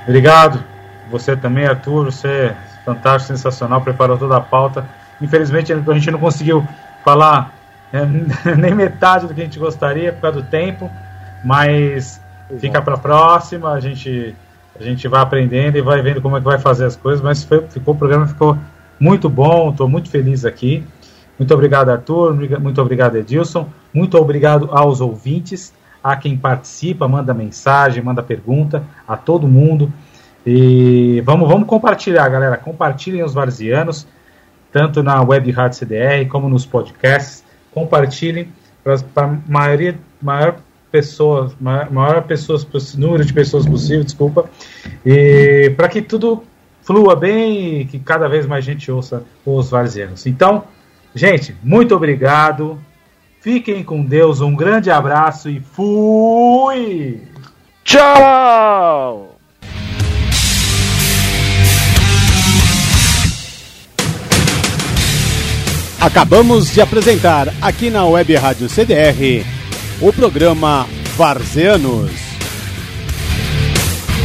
[0.06, 0.62] Obrigado.
[1.10, 2.12] Você também, Arthur.
[2.12, 3.80] Você é fantástico, sensacional.
[3.80, 4.84] Preparou toda a pauta.
[5.24, 6.66] Infelizmente, a gente não conseguiu
[7.04, 7.54] falar
[7.92, 8.04] é,
[8.56, 10.90] nem metade do que a gente gostaria por causa do tempo.
[11.44, 12.20] Mas
[12.58, 13.72] fica para a próxima.
[13.72, 14.34] A gente,
[14.78, 17.22] a gente vai aprendendo e vai vendo como é que vai fazer as coisas.
[17.22, 18.56] Mas foi, ficou, o programa ficou
[19.00, 19.70] muito bom.
[19.70, 20.86] Estou muito feliz aqui.
[21.38, 22.34] Muito obrigado, Arthur.
[22.60, 23.68] Muito obrigado, Edilson.
[23.92, 25.72] Muito obrigado aos ouvintes,
[26.02, 29.92] a quem participa, manda mensagem, manda pergunta, a todo mundo.
[30.46, 32.56] E vamos, vamos compartilhar, galera.
[32.56, 34.06] Compartilhem os varzianos,
[34.74, 37.42] tanto na Web Rádio CDR como nos podcasts.
[37.72, 38.48] Compartilhem
[38.82, 40.56] para a maioria, maior
[40.92, 44.50] pessoas, maior, maior pessoas, número de pessoas possível, desculpa.
[45.06, 46.44] E para que tudo
[46.82, 50.26] flua bem e que cada vez mais gente ouça os varzianos.
[50.26, 50.64] Então,
[51.14, 52.78] Gente, muito obrigado.
[53.40, 57.22] Fiquem com Deus, um grande abraço e fui!
[57.84, 59.33] Tchau!
[66.04, 69.42] Acabamos de apresentar aqui na Web Rádio CDR
[70.02, 72.10] o programa Varzeanos.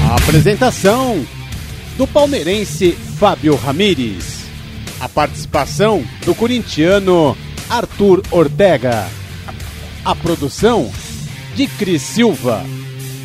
[0.09, 1.25] A apresentação
[1.97, 4.41] do palmeirense Fábio Ramires.
[4.99, 7.37] A participação do corintiano
[7.69, 9.07] Arthur Ortega.
[10.03, 10.91] A produção
[11.55, 12.61] de Cris Silva.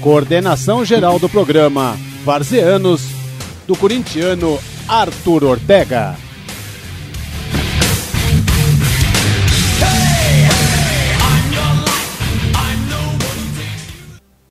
[0.00, 3.02] Coordenação geral do programa Varzeanos
[3.66, 6.23] do corintiano Arthur Ortega.